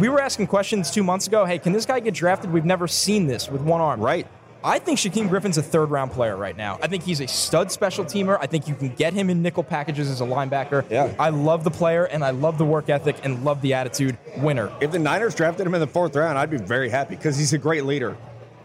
we 0.00 0.08
were 0.08 0.22
asking 0.22 0.46
questions 0.46 0.90
2 0.90 1.02
months 1.02 1.26
ago, 1.26 1.44
hey, 1.44 1.58
can 1.58 1.74
this 1.74 1.84
guy 1.84 2.00
get 2.00 2.14
drafted? 2.14 2.50
We've 2.50 2.64
never 2.64 2.88
seen 2.88 3.26
this 3.26 3.50
with 3.50 3.60
one 3.60 3.82
arm. 3.82 4.00
Right. 4.00 4.26
I 4.62 4.78
think 4.78 4.98
Shaquem 4.98 5.28
Griffin's 5.28 5.56
a 5.56 5.62
third 5.62 5.90
round 5.90 6.12
player 6.12 6.36
right 6.36 6.56
now. 6.56 6.78
I 6.82 6.86
think 6.86 7.02
he's 7.02 7.20
a 7.20 7.26
stud 7.26 7.72
special 7.72 8.04
teamer. 8.04 8.38
I 8.40 8.46
think 8.46 8.68
you 8.68 8.74
can 8.74 8.90
get 8.90 9.14
him 9.14 9.30
in 9.30 9.40
nickel 9.42 9.62
packages 9.64 10.10
as 10.10 10.20
a 10.20 10.24
linebacker. 10.24 10.84
Yeah. 10.90 11.14
I 11.18 11.30
love 11.30 11.64
the 11.64 11.70
player 11.70 12.04
and 12.04 12.22
I 12.24 12.30
love 12.30 12.58
the 12.58 12.64
work 12.66 12.90
ethic 12.90 13.16
and 13.24 13.42
love 13.44 13.62
the 13.62 13.72
attitude. 13.74 14.18
Winner. 14.38 14.70
If 14.80 14.90
the 14.90 14.98
Niners 14.98 15.34
drafted 15.34 15.66
him 15.66 15.74
in 15.74 15.80
the 15.80 15.86
fourth 15.86 16.14
round, 16.14 16.36
I'd 16.38 16.50
be 16.50 16.58
very 16.58 16.90
happy 16.90 17.16
because 17.16 17.38
he's 17.38 17.52
a 17.54 17.58
great 17.58 17.84
leader. 17.86 18.16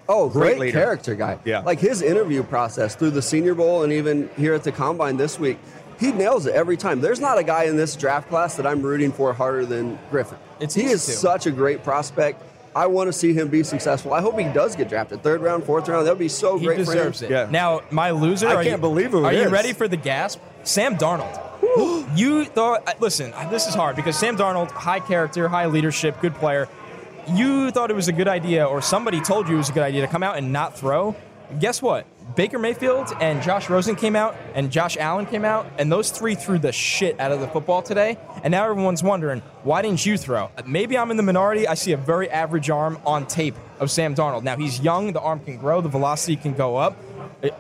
Oh, 0.08 0.30
Great 0.30 0.58
great, 0.58 0.60
leader. 0.60 0.80
character 0.80 1.16
guy. 1.16 1.40
Yeah. 1.46 1.60
Like 1.62 1.80
his 1.80 2.02
interview 2.02 2.44
process 2.44 2.94
through 2.96 3.12
the 3.12 3.22
Senior 3.22 3.56
Bowl 3.56 3.84
and 3.84 3.92
even 3.94 4.30
here 4.38 4.54
at 4.54 4.64
the 4.64 4.72
Combine 4.72 5.18
this 5.18 5.40
week, 5.40 5.58
he 6.00 6.12
nails 6.12 6.46
it 6.46 6.54
every 6.54 6.76
time. 6.78 7.00
There's 7.00 7.22
not 7.22 7.38
a 7.40 7.44
guy 7.44 7.64
in 7.64 7.78
this 7.78 7.96
draft 7.96 8.28
class 8.30 8.56
that 8.58 8.68
I'm 8.68 8.82
rooting 8.82 9.12
for 9.14 9.34
harder 9.34 9.66
than 9.66 9.98
Griffin. 10.12 10.38
It's 10.60 10.76
he 10.76 10.84
is 10.86 11.04
to. 11.06 11.12
such 11.14 11.46
a 11.48 11.52
great 11.52 11.84
prospect. 11.84 12.44
I 12.76 12.88
want 12.88 13.08
to 13.08 13.14
see 13.14 13.32
him 13.34 13.48
be 13.48 13.64
successful. 13.64 14.14
I 14.14 14.20
hope 14.20 14.38
he 14.38 14.46
does 14.52 14.76
get 14.76 14.90
drafted 14.90 15.24
third 15.24 15.42
round, 15.42 15.64
fourth 15.64 15.88
round. 15.88 16.06
That 16.06 16.12
would 16.12 16.20
be 16.20 16.28
so 16.28 16.58
He 16.58 16.66
great 16.66 16.78
deserves 16.78 17.20
for 17.20 17.26
him. 17.28 17.32
it. 17.32 17.34
Yeah. 17.34 17.48
Now, 17.50 17.82
my 17.90 18.12
loser. 18.12 18.50
I 18.50 18.56
can't 18.66 18.68
you, 18.68 18.78
believe 18.78 19.12
who 19.12 19.24
Are 19.24 19.32
it 19.32 19.44
you 19.44 19.50
ready 19.50 19.72
for 19.72 19.88
the 19.88 19.96
gasp? 19.98 20.42
Sam 20.64 20.98
Darnold. 20.98 21.42
you 22.18 22.44
thought. 22.46 22.88
uh, 22.88 22.94
Listen, 23.00 23.34
this 23.50 23.66
is 23.68 23.76
hard 23.76 23.96
because 23.96 24.18
Sam 24.18 24.36
Darnold, 24.36 24.72
high 24.72 25.00
character, 25.00 25.48
high 25.48 25.68
leadership, 25.68 26.20
good 26.20 26.36
player. 26.36 26.68
You 27.30 27.72
thought 27.72 27.90
it 27.90 27.96
was 27.96 28.08
a 28.08 28.14
good 28.14 28.28
idea, 28.28 28.66
or 28.66 28.82
somebody 28.82 29.20
told 29.22 29.48
you 29.48 29.56
it 29.56 29.58
was 29.60 29.70
a 29.70 29.74
good 29.74 29.84
idea 29.84 30.02
to 30.02 30.08
come 30.08 30.22
out 30.22 30.38
and 30.38 30.52
not 30.52 30.78
throw. 30.78 31.16
Guess 31.60 31.82
what? 31.82 32.06
Baker 32.34 32.58
Mayfield 32.58 33.14
and 33.22 33.42
Josh 33.44 33.70
Rosen 33.70 33.96
came 33.96 34.16
out, 34.16 34.36
and 34.56 34.72
Josh 34.72 34.98
Allen 34.98 35.26
came 35.26 35.46
out, 35.46 35.68
and 35.78 35.92
those 35.92 36.10
three 36.10 36.34
threw 36.34 36.58
the 36.58 36.72
shit 36.72 37.20
out 37.20 37.32
of 37.32 37.40
the 37.40 37.48
football 37.48 37.82
today. 37.82 38.18
And 38.44 38.52
now 38.52 38.70
everyone's 38.70 39.04
wondering, 39.04 39.42
why 39.64 39.82
didn't 39.84 40.06
you 40.06 40.18
throw? 40.18 40.50
Maybe 40.66 40.98
I'm 40.98 41.12
in 41.12 41.18
the 41.18 41.24
minority. 41.24 41.68
I 41.68 41.76
see 41.76 41.92
a 41.92 41.98
very 41.98 42.30
average 42.30 42.70
arm 42.70 42.98
on 43.06 43.28
tape 43.28 43.56
of 43.80 43.92
Sam 43.92 44.16
Darnold. 44.16 44.44
Now 44.44 44.58
he's 44.58 44.80
young, 44.80 45.14
the 45.14 45.22
arm 45.22 45.40
can 45.40 45.58
grow, 45.58 45.82
the 45.82 45.90
velocity 45.90 46.36
can 46.36 46.54
go 46.54 46.78
up. 46.78 46.98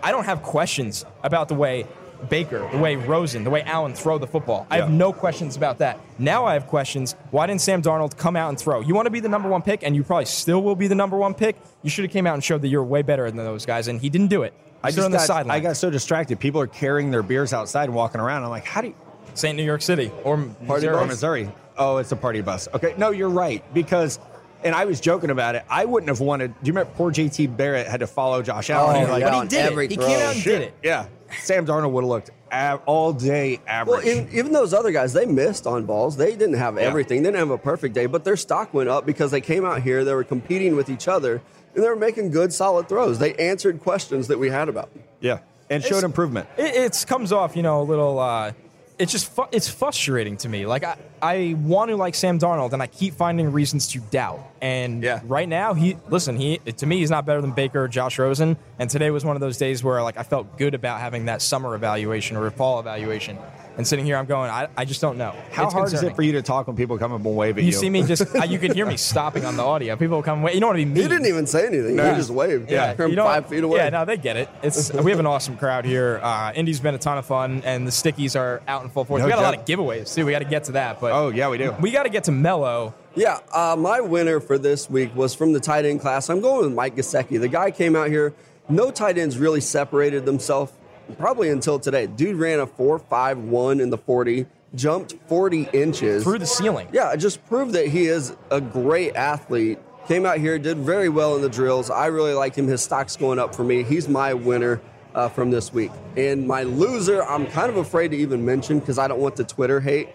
I 0.01 0.11
don't 0.11 0.25
have 0.25 0.41
questions 0.41 1.05
about 1.21 1.47
the 1.47 1.55
way 1.55 1.85
Baker, 2.29 2.67
the 2.71 2.77
way 2.77 2.95
Rosen, 2.95 3.43
the 3.43 3.49
way 3.49 3.61
Allen 3.63 3.93
throw 3.93 4.17
the 4.17 4.27
football. 4.27 4.67
I 4.69 4.77
have 4.77 4.89
no 4.91 5.13
questions 5.13 5.55
about 5.55 5.77
that. 5.79 5.99
Now 6.19 6.45
I 6.45 6.53
have 6.53 6.67
questions. 6.67 7.13
Why 7.31 7.47
didn't 7.47 7.61
Sam 7.61 7.81
Darnold 7.81 8.17
come 8.17 8.35
out 8.35 8.49
and 8.49 8.59
throw? 8.59 8.81
You 8.81 8.93
want 8.95 9.05
to 9.05 9.09
be 9.11 9.19
the 9.19 9.29
number 9.29 9.49
one 9.49 9.61
pick, 9.61 9.83
and 9.83 9.95
you 9.95 10.03
probably 10.03 10.25
still 10.25 10.61
will 10.63 10.75
be 10.75 10.87
the 10.87 10.95
number 10.95 11.17
one 11.17 11.33
pick. 11.33 11.55
You 11.83 11.89
should 11.89 12.05
have 12.05 12.11
came 12.11 12.27
out 12.27 12.33
and 12.35 12.43
showed 12.43 12.61
that 12.61 12.67
you're 12.69 12.83
way 12.83 13.01
better 13.01 13.25
than 13.29 13.37
those 13.37 13.65
guys, 13.65 13.87
and 13.87 13.99
he 14.01 14.09
didn't 14.09 14.27
do 14.27 14.43
it. 14.43 14.53
I 14.83 14.87
I 14.89 14.91
stood 14.91 14.97
just 14.97 15.05
on 15.05 15.11
the 15.11 15.17
got, 15.17 15.27
sideline. 15.27 15.55
I 15.57 15.59
got 15.61 15.77
so 15.77 15.89
distracted. 15.89 16.39
People 16.39 16.61
are 16.61 16.67
carrying 16.67 17.09
their 17.11 17.23
beers 17.23 17.53
outside 17.53 17.85
and 17.85 17.95
walking 17.95 18.21
around. 18.21 18.43
I'm 18.43 18.49
like, 18.49 18.65
how 18.65 18.81
do 18.81 18.87
you? 18.89 18.95
St. 19.33 19.57
New 19.57 19.63
York 19.63 19.81
City 19.81 20.11
or 20.23 20.37
Party 20.37 20.87
Missouri. 20.87 20.95
Or 20.95 21.05
Missouri. 21.05 21.51
Oh, 21.77 21.97
it's 21.97 22.11
a 22.11 22.15
party 22.15 22.41
bus. 22.41 22.69
Okay, 22.73 22.93
no, 22.97 23.09
you're 23.09 23.29
right 23.29 23.61
because, 23.73 24.17
and 24.63 24.73
I 24.73 24.85
was 24.85 25.01
joking 25.01 25.29
about 25.29 25.55
it. 25.55 25.63
I 25.69 25.83
wouldn't 25.83 26.07
have 26.07 26.21
wanted. 26.21 26.53
Do 26.53 26.67
you 26.67 26.71
remember 26.71 26.91
poor 26.95 27.11
JT 27.11 27.57
Barrett 27.57 27.87
had 27.87 27.99
to 27.99 28.07
follow 28.07 28.41
Josh 28.41 28.69
Allen? 28.69 29.07
Oh, 29.09 29.11
like, 29.11 29.23
But 29.23 29.41
he 29.43 29.47
did 29.49 29.59
every 29.65 29.85
it. 29.85 29.91
He 29.91 29.97
throw. 29.97 30.05
came 30.07 30.19
out 30.19 30.33
and 30.35 30.41
shit. 30.41 30.59
did 30.59 30.61
it. 30.69 30.73
Yeah, 30.83 31.07
Sam 31.41 31.65
Darnold 31.65 31.91
would 31.91 32.03
have 32.03 32.09
looked 32.09 32.29
a- 32.51 32.79
all 32.85 33.13
day 33.13 33.59
Well, 33.65 33.75
average. 33.97 34.05
even, 34.05 34.29
even 34.31 34.51
those 34.53 34.73
other 34.73 34.91
guys, 34.91 35.13
they 35.13 35.25
missed 35.25 35.65
on 35.67 35.85
balls. 35.85 36.17
They 36.17 36.31
didn't 36.35 36.53
have 36.55 36.77
everything. 36.77 37.23
They 37.23 37.29
didn't 37.29 37.39
have 37.39 37.51
a 37.51 37.57
perfect 37.57 37.93
day, 37.95 38.05
but 38.05 38.23
their 38.23 38.37
stock 38.37 38.73
went 38.73 38.89
up 38.89 39.05
because 39.05 39.31
they 39.31 39.41
came 39.41 39.65
out 39.65 39.81
here. 39.81 40.03
They 40.03 40.13
were 40.13 40.23
competing 40.23 40.75
with 40.75 40.89
each 40.89 41.07
other, 41.07 41.41
and 41.73 41.83
they 41.83 41.89
were 41.89 41.95
making 41.95 42.31
good, 42.31 42.53
solid 42.53 42.87
throws. 42.87 43.19
They 43.19 43.33
answered 43.35 43.81
questions 43.81 44.27
that 44.27 44.39
we 44.39 44.49
had 44.49 44.69
about 44.69 44.93
them. 44.93 45.03
yeah, 45.19 45.39
and 45.69 45.81
showed 45.81 45.89
It's- 45.97 46.03
improvement. 46.03 46.47
It 46.57 46.75
it's 46.75 47.05
comes 47.05 47.31
off, 47.31 47.55
you 47.55 47.63
know, 47.63 47.81
a 47.81 47.83
little. 47.83 48.19
Uh, 48.19 48.51
it's 48.97 49.11
just 49.11 49.31
fu- 49.31 49.47
it's 49.51 49.67
frustrating 49.69 50.37
to 50.37 50.49
me. 50.49 50.65
Like 50.65 50.83
I, 50.83 50.97
I 51.21 51.55
want 51.59 51.89
to 51.89 51.95
like 51.97 52.15
Sam 52.15 52.39
Darnold, 52.39 52.73
and 52.73 52.81
I 52.81 52.87
keep 52.87 53.13
finding 53.15 53.51
reasons 53.51 53.87
to 53.93 53.99
doubt. 53.99 54.39
And 54.61 55.03
Yeah. 55.03 55.21
right 55.25 55.47
now, 55.49 55.73
he 55.73 55.97
listen. 56.09 56.37
He 56.37 56.57
to 56.59 56.85
me, 56.85 56.99
he's 56.99 57.11
not 57.11 57.25
better 57.25 57.41
than 57.41 57.51
Baker 57.51 57.83
or 57.83 57.87
Josh 57.87 58.17
Rosen. 58.19 58.57
And 58.79 58.89
today 58.89 59.11
was 59.11 59.25
one 59.25 59.35
of 59.35 59.41
those 59.41 59.57
days 59.57 59.83
where 59.83 60.01
like 60.03 60.17
I 60.17 60.23
felt 60.23 60.57
good 60.57 60.73
about 60.73 60.99
having 60.99 61.25
that 61.25 61.41
summer 61.41 61.75
evaluation 61.75 62.37
or 62.37 62.49
fall 62.51 62.79
evaluation. 62.79 63.37
And 63.77 63.85
sitting 63.85 64.05
here, 64.05 64.15
I'm 64.15 64.25
going. 64.25 64.49
I, 64.49 64.67
I 64.77 64.85
just 64.85 65.01
don't 65.01 65.17
know. 65.17 65.35
How 65.51 65.65
It's 65.65 65.73
hard 65.73 65.91
is 65.91 66.01
it 66.01 66.15
for 66.15 66.21
you 66.21 66.31
to 66.33 66.41
talk 66.41 66.67
when 66.67 66.75
people 66.77 66.97
come 66.97 67.11
up 67.11 67.25
and 67.25 67.35
wave 67.35 67.57
at 67.57 67.61
you? 67.63 67.67
You 67.67 67.71
see 67.73 67.89
me 67.89 68.03
just. 68.03 68.33
uh, 68.35 68.43
you 68.45 68.57
can 68.57 68.73
hear 68.73 68.85
me 68.85 68.95
stopping 69.11 69.43
on 69.43 69.57
the 69.57 69.63
audio. 69.63 69.95
People 69.95 70.21
come. 70.23 70.41
Wait, 70.41 70.53
you 70.53 70.59
don't 70.61 70.69
want 70.69 70.79
to 70.79 70.85
be 70.85 70.91
mean. 70.91 71.03
He 71.03 71.09
didn't 71.09 71.25
even 71.25 71.45
say 71.45 71.67
anything. 71.67 71.95
No. 71.97 72.09
He 72.09 72.15
just 72.15 72.29
waved. 72.29 72.71
Yeah, 72.71 72.93
from 72.93 73.09
you 73.09 73.17
know 73.17 73.25
five 73.25 73.47
feet 73.47 73.63
away. 73.63 73.79
Yeah, 73.79 73.89
no, 73.89 74.05
they 74.05 74.17
get 74.17 74.37
it. 74.37 74.49
It's 74.63 74.93
we 74.93 75.11
have 75.11 75.19
an 75.19 75.25
awesome 75.25 75.57
crowd 75.57 75.83
here. 75.85 76.19
Uh, 76.23 76.53
Indy's 76.55 76.79
been 76.79 76.95
a 76.95 76.99
ton 76.99 77.17
of 77.17 77.25
fun, 77.25 77.61
and 77.65 77.85
the 77.85 77.91
stickies 77.91 78.39
are 78.39 78.61
out 78.67 78.83
in 78.83 78.89
full 78.89 79.03
force. 79.05 79.19
No 79.19 79.25
we 79.25 79.31
got 79.31 79.39
a 79.39 79.41
lot 79.41 79.57
of 79.57 79.65
giveaways 79.65 80.13
too. 80.15 80.25
We 80.25 80.31
got 80.31 80.39
to 80.39 80.45
get 80.45 80.65
to 80.65 80.71
that, 80.73 81.01
but 81.01 81.11
Oh, 81.11 81.29
yeah, 81.29 81.49
we 81.49 81.57
do. 81.57 81.75
We 81.81 81.91
got 81.91 82.03
to 82.03 82.09
get 82.09 82.25
to 82.25 82.31
Mello. 82.31 82.93
Yeah, 83.15 83.39
uh, 83.53 83.75
my 83.77 84.01
winner 84.01 84.39
for 84.39 84.57
this 84.57 84.89
week 84.89 85.15
was 85.15 85.33
from 85.33 85.53
the 85.53 85.59
tight 85.59 85.85
end 85.85 86.01
class. 86.01 86.29
I'm 86.29 86.41
going 86.41 86.65
with 86.65 86.73
Mike 86.73 86.95
Gesicki. 86.95 87.39
The 87.39 87.47
guy 87.47 87.71
came 87.71 87.95
out 87.95 88.07
here. 88.09 88.33
No 88.67 88.89
tight 88.91 89.17
ends 89.17 89.37
really 89.37 89.61
separated 89.61 90.25
themselves 90.25 90.71
probably 91.17 91.49
until 91.49 91.79
today. 91.79 92.07
Dude 92.07 92.35
ran 92.35 92.59
a 92.59 92.67
4.51 92.67 93.81
in 93.81 93.89
the 93.89 93.97
40, 93.97 94.45
jumped 94.75 95.15
40 95.27 95.69
inches. 95.73 96.23
through 96.23 96.39
the 96.39 96.45
ceiling. 96.45 96.87
Yeah, 96.91 97.11
it 97.13 97.17
just 97.17 97.45
proved 97.45 97.73
that 97.73 97.87
he 97.87 98.05
is 98.07 98.35
a 98.51 98.61
great 98.61 99.15
athlete. 99.15 99.79
Came 100.07 100.25
out 100.25 100.37
here, 100.37 100.59
did 100.59 100.77
very 100.77 101.09
well 101.09 101.35
in 101.35 101.41
the 101.41 101.49
drills. 101.49 101.89
I 101.89 102.07
really 102.07 102.33
like 102.33 102.55
him. 102.55 102.67
His 102.67 102.81
stock's 102.81 103.15
going 103.15 103.39
up 103.39 103.55
for 103.55 103.63
me. 103.63 103.83
He's 103.83 104.07
my 104.07 104.33
winner 104.33 104.79
uh, 105.15 105.29
from 105.29 105.49
this 105.49 105.73
week. 105.73 105.91
And 106.15 106.47
my 106.47 106.63
loser, 106.63 107.23
I'm 107.23 107.47
kind 107.47 107.69
of 107.69 107.77
afraid 107.77 108.11
to 108.11 108.17
even 108.17 108.45
mention 108.45 108.79
because 108.79 108.99
I 108.99 109.07
don't 109.07 109.19
want 109.19 109.35
the 109.35 109.45
Twitter 109.45 109.79
hate, 109.79 110.09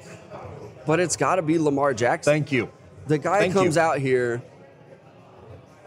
but 0.86 1.00
it's 1.00 1.16
got 1.16 1.36
to 1.36 1.42
be 1.42 1.58
Lamar 1.58 1.92
Jackson. 1.94 2.32
Thank 2.32 2.52
you. 2.52 2.70
The 3.08 3.18
guy 3.18 3.40
Thank 3.40 3.54
comes 3.54 3.76
you. 3.76 3.82
out 3.82 3.98
here, 3.98 4.42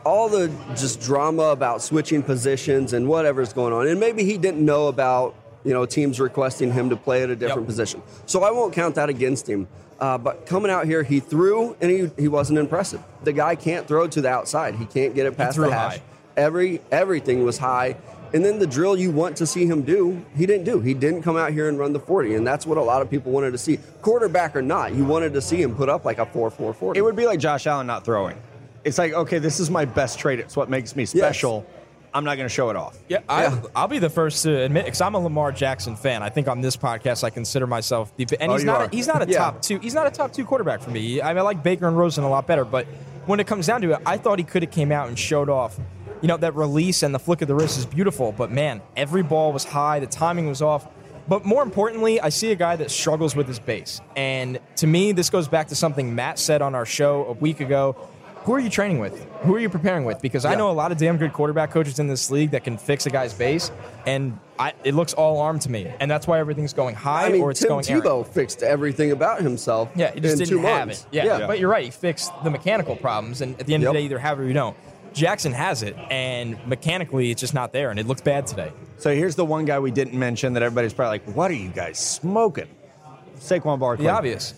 all 0.05 0.29
the 0.29 0.51
just 0.75 1.01
drama 1.01 1.43
about 1.43 1.81
switching 1.81 2.21
positions 2.23 2.93
and 2.93 3.07
whatever's 3.07 3.53
going 3.53 3.73
on, 3.73 3.87
and 3.87 3.99
maybe 3.99 4.23
he 4.23 4.37
didn't 4.37 4.63
know 4.63 4.87
about 4.87 5.35
you 5.63 5.73
know 5.73 5.85
teams 5.85 6.19
requesting 6.19 6.71
him 6.71 6.89
to 6.89 6.95
play 6.95 7.23
at 7.23 7.29
a 7.29 7.35
different 7.35 7.61
Yep. 7.61 7.67
position. 7.67 8.01
So 8.25 8.43
I 8.43 8.51
won't 8.51 8.73
count 8.73 8.95
that 8.95 9.09
against 9.09 9.47
him. 9.47 9.67
Uh, 9.99 10.17
but 10.17 10.45
coming 10.45 10.69
out 10.69 10.85
here, 10.85 11.03
he 11.03 11.19
threw 11.21 11.77
and 11.79 11.89
he, 11.89 12.11
he 12.17 12.27
wasn't 12.27 12.59
impressive. 12.59 13.01
The 13.23 13.31
guy 13.31 13.55
can't 13.55 13.87
throw 13.87 14.07
to 14.07 14.21
the 14.21 14.27
outside. 14.27 14.75
He 14.75 14.85
can't 14.85 15.15
get 15.15 15.25
it 15.25 15.37
past 15.37 15.57
the 15.57 15.71
hash. 15.71 15.97
high. 15.97 16.01
Every 16.35 16.81
everything 16.91 17.43
was 17.43 17.57
high. 17.57 17.95
And 18.33 18.43
then 18.43 18.57
the 18.57 18.65
drill 18.67 18.97
you 18.97 19.11
want 19.11 19.37
to 19.37 19.45
see 19.45 19.67
him 19.67 19.83
do, 19.83 20.25
he 20.35 20.47
didn't 20.47 20.65
do. 20.65 20.79
He 20.79 20.95
didn't 20.95 21.21
come 21.21 21.37
out 21.37 21.53
here 21.53 21.69
and 21.69 21.77
run 21.77 21.93
the 21.93 21.99
40, 21.99 22.33
and 22.33 22.45
that's 22.47 22.65
what 22.65 22.79
a 22.79 22.81
lot 22.81 23.03
of 23.03 23.09
people 23.11 23.31
wanted 23.31 23.51
to 23.51 23.59
see. 23.59 23.77
Quarterback 24.01 24.55
or 24.55 24.63
not, 24.63 24.95
you 24.95 25.05
wanted 25.05 25.33
to 25.33 25.41
see 25.41 25.61
him 25.61 25.75
put 25.75 25.87
up 25.87 26.03
like 26.03 26.17
a 26.17 26.25
4 26.25 26.49
4 26.49 26.73
40. 26.73 26.97
It 26.97 27.03
would 27.03 27.15
be 27.15 27.27
like 27.27 27.39
Josh 27.39 27.67
Allen 27.67 27.85
not 27.85 28.03
throwing. 28.03 28.35
It's 28.83 28.97
like, 28.97 29.13
okay, 29.13 29.39
this 29.39 29.59
is 29.59 29.69
my 29.69 29.85
best 29.85 30.19
trait. 30.19 30.39
It's 30.39 30.55
what 30.55 30.69
makes 30.69 30.95
me 30.95 31.05
special. 31.05 31.65
I'm 32.15 32.25
not 32.25 32.35
going 32.35 32.45
to 32.47 32.53
show 32.53 32.69
it 32.69 32.75
off. 32.75 32.95
Yeah, 33.09 33.19
I, 33.27 33.59
I'll 33.75 33.87
be 33.87 33.97
the 33.97 34.09
first 34.09 34.43
to 34.43 34.55
admit 34.61 34.85
because 34.85 35.01
I'm 35.01 35.15
a 35.15 35.19
Lamar 35.19 35.51
Jackson 35.51 35.95
fan. 35.95 36.21
I 36.21 36.29
think 36.29 36.47
on 36.47 36.61
this 36.61 36.77
podcast 36.77 37.23
I 37.23 37.31
consider 37.31 37.65
myself 37.65 38.15
the 38.17 38.27
and 38.39 38.51
Oh, 38.51 38.53
he's 38.53 38.61
you 38.61 38.67
not 38.67 38.81
are. 38.81 38.85
a, 38.85 38.89
he's 38.89 39.07
not 39.07 39.27
a 39.27 39.31
Yeah. 39.31 39.37
top 39.39 39.61
two 39.63 39.79
he's 39.79 39.95
not 39.95 40.05
a 40.05 40.11
top 40.11 40.31
two 40.31 40.45
quarterback 40.45 40.81
for 40.81 40.91
me. 40.91 41.21
I, 41.23 41.29
mean, 41.29 41.39
I 41.39 41.41
like 41.41 41.63
Baker 41.63 41.87
and 41.87 41.97
Rosen 41.97 42.23
a 42.23 42.29
lot 42.29 42.45
better, 42.45 42.65
but 42.65 42.85
when 43.25 43.39
it 43.39 43.47
comes 43.47 43.65
down 43.65 43.81
to 43.81 43.93
it, 43.93 43.99
I 44.05 44.17
thought 44.17 44.37
he 44.37 44.45
could 44.45 44.61
have 44.61 44.71
came 44.71 44.91
out 44.91 45.07
and 45.07 45.17
showed 45.17 45.49
off. 45.49 45.79
You 46.21 46.27
know 46.27 46.37
that 46.37 46.53
release 46.55 47.01
and 47.01 47.15
the 47.15 47.19
flick 47.19 47.41
of 47.41 47.47
the 47.47 47.55
wrist 47.55 47.79
is 47.79 47.85
beautiful, 47.87 48.31
but 48.31 48.51
man, 48.51 48.81
every 48.95 49.23
ball 49.23 49.51
was 49.51 49.63
high, 49.63 49.99
the 49.99 50.05
timing 50.05 50.47
was 50.47 50.61
off. 50.61 50.87
But 51.27 51.45
more 51.45 51.63
importantly, 51.63 52.21
I 52.21 52.29
see 52.29 52.51
a 52.51 52.55
guy 52.55 52.75
that 52.75 52.91
struggles 52.91 53.35
with 53.35 53.47
his 53.47 53.57
base, 53.57 54.01
and 54.15 54.59
to 54.75 54.85
me, 54.87 55.13
this 55.13 55.29
goes 55.31 55.47
back 55.47 55.69
to 55.69 55.75
something 55.75 56.13
Matt 56.13 56.37
said 56.37 56.61
on 56.61 56.75
our 56.75 56.85
show 56.85 57.25
a 57.25 57.31
week 57.33 57.59
ago. 57.59 57.95
Who 58.43 58.53
are 58.53 58.59
you 58.59 58.69
training 58.69 58.99
with? 58.99 59.23
Who 59.43 59.55
are 59.55 59.59
you 59.59 59.69
preparing 59.69 60.03
with? 60.03 60.21
Because 60.21 60.43
I 60.43 60.55
know 60.55 60.69
a 60.69 60.73
lot 60.73 60.91
of 60.91 60.97
damn 60.97 61.17
good 61.17 61.31
quarterback 61.31 61.71
coaches 61.71 61.99
in 61.99 62.07
this 62.07 62.29
league 62.29 62.51
that 62.51 62.63
can 62.65 62.77
fix 62.77 63.05
a 63.05 63.09
guy's 63.09 63.33
base, 63.33 63.71
and 64.05 64.37
I, 64.59 64.73
it 64.83 64.93
looks 64.95 65.13
all 65.13 65.39
arm 65.39 65.59
to 65.59 65.71
me, 65.71 65.91
and 65.99 66.11
that's 66.11 66.27
why 66.27 66.39
everything's 66.39 66.73
going 66.73 66.95
high 66.95 67.27
I 67.27 67.29
mean, 67.31 67.41
or 67.41 67.51
it's 67.51 67.61
Tim 67.61 67.69
going 67.69 67.87
errant. 67.89 68.05
Tebow 68.05 68.27
fixed 68.27 68.61
everything 68.61 69.11
about 69.11 69.41
himself. 69.41 69.89
Yeah, 69.95 70.11
he 70.11 70.19
just 70.19 70.41
in 70.41 70.47
didn't 70.47 70.63
have 70.63 70.87
months. 70.87 71.07
it. 71.11 71.23
Yeah. 71.23 71.47
but 71.47 71.59
you're 71.59 71.69
right. 71.69 71.85
He 71.85 71.91
fixed 71.91 72.31
the 72.43 72.49
mechanical 72.49 72.97
problems, 72.97 73.39
and 73.39 73.57
at 73.59 73.65
the 73.65 73.73
end 73.73 73.83
of 73.83 73.93
the 73.93 73.99
day, 73.99 74.05
either 74.05 74.19
have 74.19 74.39
it 74.39 74.43
or 74.43 74.47
you 74.47 74.53
don't. 74.53 74.75
Jackson 75.13 75.53
has 75.53 75.83
it, 75.83 75.95
and 76.09 76.57
mechanically, 76.67 77.31
it's 77.31 77.39
just 77.39 77.53
not 77.53 77.71
there, 77.71 77.91
and 77.91 77.99
it 77.99 78.07
looks 78.07 78.21
bad 78.21 78.47
today. 78.47 78.71
So 78.97 79.13
here's 79.13 79.35
the 79.35 79.45
one 79.45 79.63
guy 79.65 79.79
we 79.79 79.91
didn't 79.91 80.17
mention 80.17 80.53
that 80.53 80.63
everybody's 80.63 80.93
probably 80.93 81.19
like, 81.19 81.35
what 81.35 81.51
are 81.51 81.55
you 81.55 81.69
guys 81.69 81.99
smoking? 81.99 82.67
Saquon 83.37 83.79
Barkley. 83.79 84.05
The 84.05 84.11
obvious. 84.11 84.53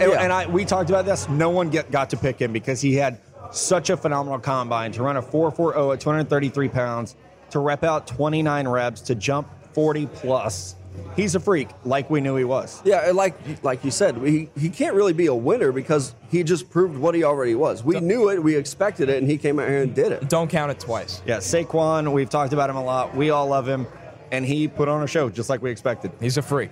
And, 0.00 0.12
Yeah. 0.12 0.22
and 0.22 0.32
I, 0.32 0.46
we 0.46 0.64
talked 0.64 0.90
about 0.90 1.04
this. 1.04 1.28
No 1.28 1.50
one 1.50 1.70
get, 1.70 1.90
got 1.90 2.10
to 2.10 2.16
pick 2.16 2.40
him 2.40 2.52
because 2.52 2.80
he 2.80 2.94
had 2.94 3.18
such 3.52 3.90
a 3.90 3.96
phenomenal 3.96 4.38
combine 4.38 4.92
to 4.92 5.02
run 5.02 5.16
a 5.16 5.22
4.40 5.22 5.94
at 5.94 6.00
233 6.00 6.68
pounds, 6.68 7.16
to 7.50 7.58
rep 7.58 7.84
out 7.84 8.06
29 8.06 8.68
reps, 8.68 9.00
to 9.02 9.14
jump 9.14 9.48
40 9.74 10.06
plus. 10.06 10.76
He's 11.16 11.34
a 11.34 11.40
freak, 11.40 11.68
like 11.84 12.10
we 12.10 12.20
knew 12.20 12.36
he 12.36 12.44
was. 12.44 12.80
Yeah, 12.84 13.10
like 13.14 13.34
like 13.62 13.84
you 13.84 13.90
said, 13.90 14.16
he, 14.18 14.50
he 14.58 14.68
can't 14.68 14.94
really 14.94 15.12
be 15.12 15.26
a 15.26 15.34
winner 15.34 15.72
because 15.72 16.14
he 16.30 16.42
just 16.42 16.68
proved 16.70 16.98
what 16.98 17.14
he 17.14 17.24
already 17.24 17.54
was. 17.54 17.82
We 17.84 18.00
knew 18.00 18.28
it, 18.30 18.42
we 18.42 18.56
expected 18.56 19.08
it, 19.08 19.18
and 19.18 19.30
he 19.30 19.38
came 19.38 19.58
out 19.60 19.68
here 19.68 19.82
and 19.82 19.94
did 19.94 20.12
it. 20.12 20.28
Don't 20.28 20.48
count 20.50 20.70
it 20.72 20.80
twice. 20.80 21.22
Yeah, 21.26 21.38
Saquon, 21.38 22.12
we've 22.12 22.28
talked 22.28 22.52
about 22.52 22.70
him 22.70 22.76
a 22.76 22.84
lot. 22.84 23.14
We 23.16 23.30
all 23.30 23.46
love 23.46 23.66
him. 23.68 23.86
And 24.32 24.44
he 24.44 24.68
put 24.68 24.88
on 24.88 25.02
a 25.02 25.06
show 25.06 25.28
just 25.30 25.48
like 25.48 25.62
we 25.62 25.70
expected. 25.70 26.12
He's 26.20 26.36
a 26.36 26.42
freak. 26.42 26.70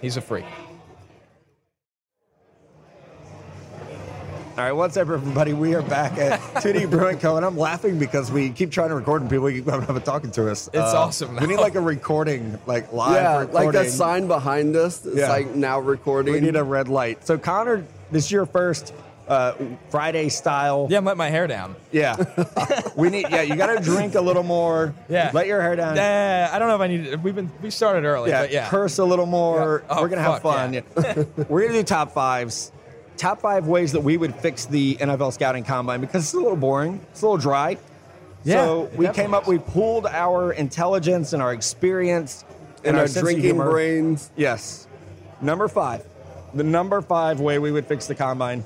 He's 0.00 0.16
a 0.16 0.20
freak. 0.20 0.44
All 4.60 4.66
right, 4.66 4.72
what's 4.72 4.94
up, 4.98 5.08
everybody? 5.08 5.54
We 5.54 5.74
are 5.74 5.80
back 5.80 6.18
at 6.18 6.38
Two 6.62 6.74
Deep 6.74 6.90
Brewing 6.90 7.18
Co. 7.18 7.38
And 7.38 7.46
I'm 7.46 7.56
laughing 7.56 7.98
because 7.98 8.30
we 8.30 8.50
keep 8.50 8.70
trying 8.70 8.90
to 8.90 8.94
record 8.94 9.22
and 9.22 9.30
people 9.30 9.48
keep 9.48 9.64
coming 9.64 9.88
up 9.88 9.96
and 9.96 10.04
talking 10.04 10.30
to 10.32 10.50
us. 10.50 10.68
Uh, 10.68 10.72
It's 10.74 10.92
awesome 10.92 11.36
We 11.36 11.46
need 11.46 11.56
like 11.60 11.76
a 11.76 11.80
recording, 11.80 12.58
like 12.66 12.92
live 12.92 13.14
Yeah, 13.14 13.38
recording. 13.38 13.54
like 13.54 13.72
that 13.72 13.90
sign 13.90 14.26
behind 14.28 14.76
us. 14.76 15.06
It's 15.06 15.16
Yeah. 15.16 15.30
like 15.30 15.54
now 15.54 15.80
recording. 15.80 16.34
We 16.34 16.40
need 16.40 16.56
a 16.56 16.62
red 16.62 16.88
light. 16.88 17.26
So, 17.26 17.38
Connor, 17.38 17.86
this 18.10 18.26
is 18.26 18.32
your 18.32 18.44
first 18.44 18.92
uh, 19.28 19.54
Friday 19.88 20.28
style. 20.28 20.88
Yeah, 20.90 20.98
I'm 20.98 21.06
letting 21.06 21.16
my 21.16 21.30
hair 21.30 21.46
down. 21.46 21.74
Yeah. 21.90 22.16
we 22.96 23.08
need. 23.08 23.28
Yeah, 23.30 23.40
you 23.40 23.56
got 23.56 23.74
to 23.74 23.82
drink 23.82 24.14
a 24.14 24.20
little 24.20 24.42
more. 24.42 24.92
Yeah. 25.08 25.30
Let 25.32 25.46
your 25.46 25.62
hair 25.62 25.74
down. 25.76 25.96
Uh, 25.98 26.50
I 26.52 26.58
don't 26.58 26.68
know 26.68 26.74
if 26.74 26.80
I 26.82 26.86
need. 26.88 27.06
It. 27.06 27.20
We've 27.20 27.34
been 27.34 27.50
we 27.62 27.70
started 27.70 28.04
early, 28.04 28.28
yeah, 28.28 28.42
but 28.42 28.50
yeah. 28.52 28.68
curse 28.68 28.98
a 28.98 29.04
little 29.06 29.24
more. 29.26 29.84
Yeah. 29.88 29.96
Oh, 29.96 30.02
We're 30.02 30.08
gonna 30.08 30.20
have 30.22 30.42
fun. 30.42 30.74
yeah. 30.74 30.80
Yeah. 31.00 31.22
We're 31.48 31.62
gonna 31.62 31.78
do 31.78 31.82
top 31.84 32.12
fives. 32.12 32.72
Top 33.20 33.38
five 33.42 33.66
ways 33.66 33.92
that 33.92 34.00
we 34.00 34.16
would 34.16 34.34
fix 34.34 34.64
the 34.64 34.96
NFL 34.96 35.34
scouting 35.34 35.62
combine 35.62 36.00
because 36.00 36.24
it's 36.24 36.32
a 36.32 36.38
little 36.38 36.56
boring. 36.56 37.04
It's 37.10 37.20
a 37.20 37.26
little 37.26 37.36
dry. 37.36 37.76
Yeah, 38.44 38.64
so 38.64 38.90
we 38.96 39.06
came 39.10 39.34
up. 39.34 39.46
We 39.46 39.58
pooled 39.58 40.06
our 40.06 40.52
intelligence 40.54 41.34
and 41.34 41.42
our 41.42 41.52
experience 41.52 42.46
And 42.82 42.96
our 42.96 43.02
our 43.02 43.08
drinking 43.08 43.58
brains. 43.58 44.30
Yes. 44.36 44.88
Number 45.42 45.68
five. 45.68 46.02
The 46.54 46.64
number 46.64 47.02
five 47.02 47.40
way 47.40 47.58
we 47.58 47.70
would 47.70 47.84
fix 47.84 48.06
the 48.06 48.14
combine 48.14 48.64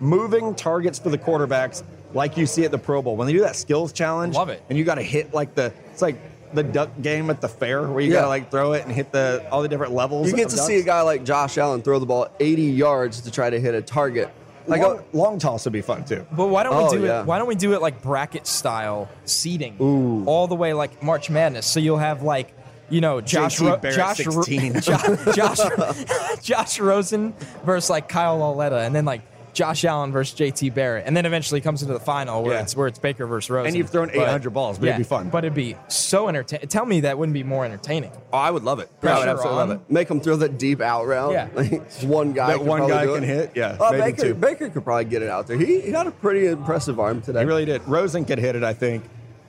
moving 0.00 0.54
targets 0.54 0.98
for 0.98 1.08
the 1.08 1.16
quarterbacks 1.16 1.82
like 2.12 2.36
you 2.36 2.44
see 2.44 2.64
at 2.66 2.72
the 2.72 2.78
Pro 2.78 3.00
Bowl. 3.00 3.16
When 3.16 3.26
they 3.26 3.32
do 3.32 3.40
that 3.40 3.56
skills 3.56 3.90
challenge, 3.94 4.34
Love 4.34 4.50
it. 4.50 4.62
And 4.68 4.76
you 4.76 4.84
got 4.84 4.96
to 4.96 5.02
hit 5.02 5.32
like 5.32 5.54
the, 5.54 5.72
it's 5.92 6.02
like 6.02 6.16
the 6.54 6.62
duck 6.62 6.90
game 7.00 7.30
at 7.30 7.40
the 7.40 7.48
fair 7.48 7.82
where 7.86 8.00
you 8.02 8.08
Yeah. 8.12 8.20
got 8.20 8.22
to 8.22 8.28
like 8.28 8.50
throw 8.50 8.72
it 8.72 8.84
and 8.84 8.92
hit 8.92 9.12
the 9.12 9.44
all 9.50 9.62
the 9.62 9.68
different 9.68 9.92
levels. 9.94 10.28
You 10.30 10.36
get 10.36 10.48
to 10.50 10.56
ducks. 10.56 10.66
see 10.66 10.76
a 10.78 10.82
guy 10.82 11.02
like 11.02 11.24
Josh 11.24 11.58
Allen 11.58 11.82
throw 11.82 11.98
the 11.98 12.06
ball 12.06 12.28
80 12.40 12.62
yards 12.62 13.20
to 13.22 13.30
try 13.30 13.50
to 13.50 13.58
hit 13.60 13.74
a 13.74 13.82
target. 13.82 14.30
Like, 14.66 14.80
long, 14.80 14.98
uh, 14.98 15.02
long 15.12 15.38
toss 15.40 15.64
would 15.64 15.72
be 15.72 15.80
fun 15.82 16.04
too. 16.04 16.24
But 16.30 16.46
why 16.46 16.62
don't 16.62 16.74
Oh, 16.74 16.90
we 16.92 16.98
do 16.98 17.04
yeah. 17.04 17.20
it? 17.22 17.26
Why 17.26 17.38
don't 17.38 17.48
we 17.48 17.56
do 17.56 17.72
it 17.74 17.82
like 17.82 18.00
bracket 18.00 18.46
style 18.46 19.08
seating, 19.24 19.76
Ooh. 19.80 20.24
all 20.24 20.46
the 20.46 20.54
way 20.54 20.72
like 20.72 21.02
March 21.02 21.28
Madness? 21.30 21.66
So 21.66 21.80
you'll 21.80 21.98
have 21.98 22.22
like, 22.22 22.54
you 22.88 23.00
know, 23.00 23.20
Josh, 23.20 23.60
Ro- 23.60 23.76
Barrett, 23.78 23.96
Josh, 23.96 24.24
Ro- 24.26 24.44
Josh, 24.80 25.34
Josh, 25.34 26.38
Josh 26.42 26.78
Rosen 26.78 27.34
versus 27.64 27.90
like 27.90 28.08
Kyle 28.08 28.36
Lauletta, 28.38 28.78
and 28.78 28.94
then 28.94 29.04
like 29.04 29.22
Josh 29.52 29.84
Allen 29.84 30.12
versus 30.12 30.38
JT 30.38 30.74
Barrett, 30.74 31.04
and 31.06 31.14
then 31.16 31.26
eventually 31.26 31.60
comes 31.60 31.82
into 31.82 31.92
the 31.94 32.00
final 32.00 32.42
where 32.42 32.54
Yeah. 32.54 32.62
it's 32.62 32.74
where 32.74 32.86
it's 32.86 32.98
Baker 32.98 33.26
versus 33.26 33.50
Rose. 33.50 33.66
And 33.66 33.76
you've 33.76 33.90
thrown 33.90 34.06
But- 34.08 34.16
800 34.16 34.50
balls, 34.50 34.78
but 34.78 34.88
it'd 34.88 34.98
be 34.98 35.04
fun. 35.04 35.28
But 35.28 35.44
it'd 35.44 35.54
be 35.54 35.76
so 35.88 36.28
entertaining. 36.28 36.68
Tell 36.68 36.86
me 36.86 37.00
that 37.00 37.18
wouldn't 37.18 37.34
be 37.34 37.42
more 37.44 37.64
entertaining. 37.64 38.12
Oh, 38.32 38.38
I 38.38 38.50
would 38.50 38.62
love 38.64 38.78
it. 38.80 38.88
I 39.02 39.18
would 39.18 39.28
absolutely 39.28 39.60
on. 39.62 39.68
love 39.68 39.70
it. 39.78 39.90
make 39.92 40.08
them 40.08 40.20
throw 40.20 40.36
that 40.36 40.58
deep 40.58 40.80
out 40.80 41.06
route. 41.06 41.32
Yeah. 41.32 41.48
Like, 41.54 41.82
one 42.02 42.32
guy. 42.32 42.48
That 42.48 42.64
one 42.64 42.88
guy 42.88 43.04
can 43.06 43.22
it. 43.24 43.26
hit, 43.26 43.50
yeah, 43.54 43.76
Uh, 43.78 43.90
maybe 43.92 44.12
Baker, 44.12 44.22
two. 44.22 44.34
Baker 44.34 44.68
could 44.70 44.84
probably 44.84 45.04
get 45.04 45.22
it 45.22 45.28
out 45.28 45.46
there. 45.46 45.58
He, 45.58 45.80
he 45.82 45.90
had 45.92 46.06
a 46.06 46.10
pretty 46.10 46.46
impressive 46.46 46.98
arm 46.98 47.20
today. 47.20 47.40
He 47.40 47.44
really 47.46 47.64
did. 47.66 47.86
Rosen 47.86 48.24
could 48.24 48.38
hit 48.38 48.56
it, 48.56 48.64
I 48.64 48.72
think. 48.72 49.04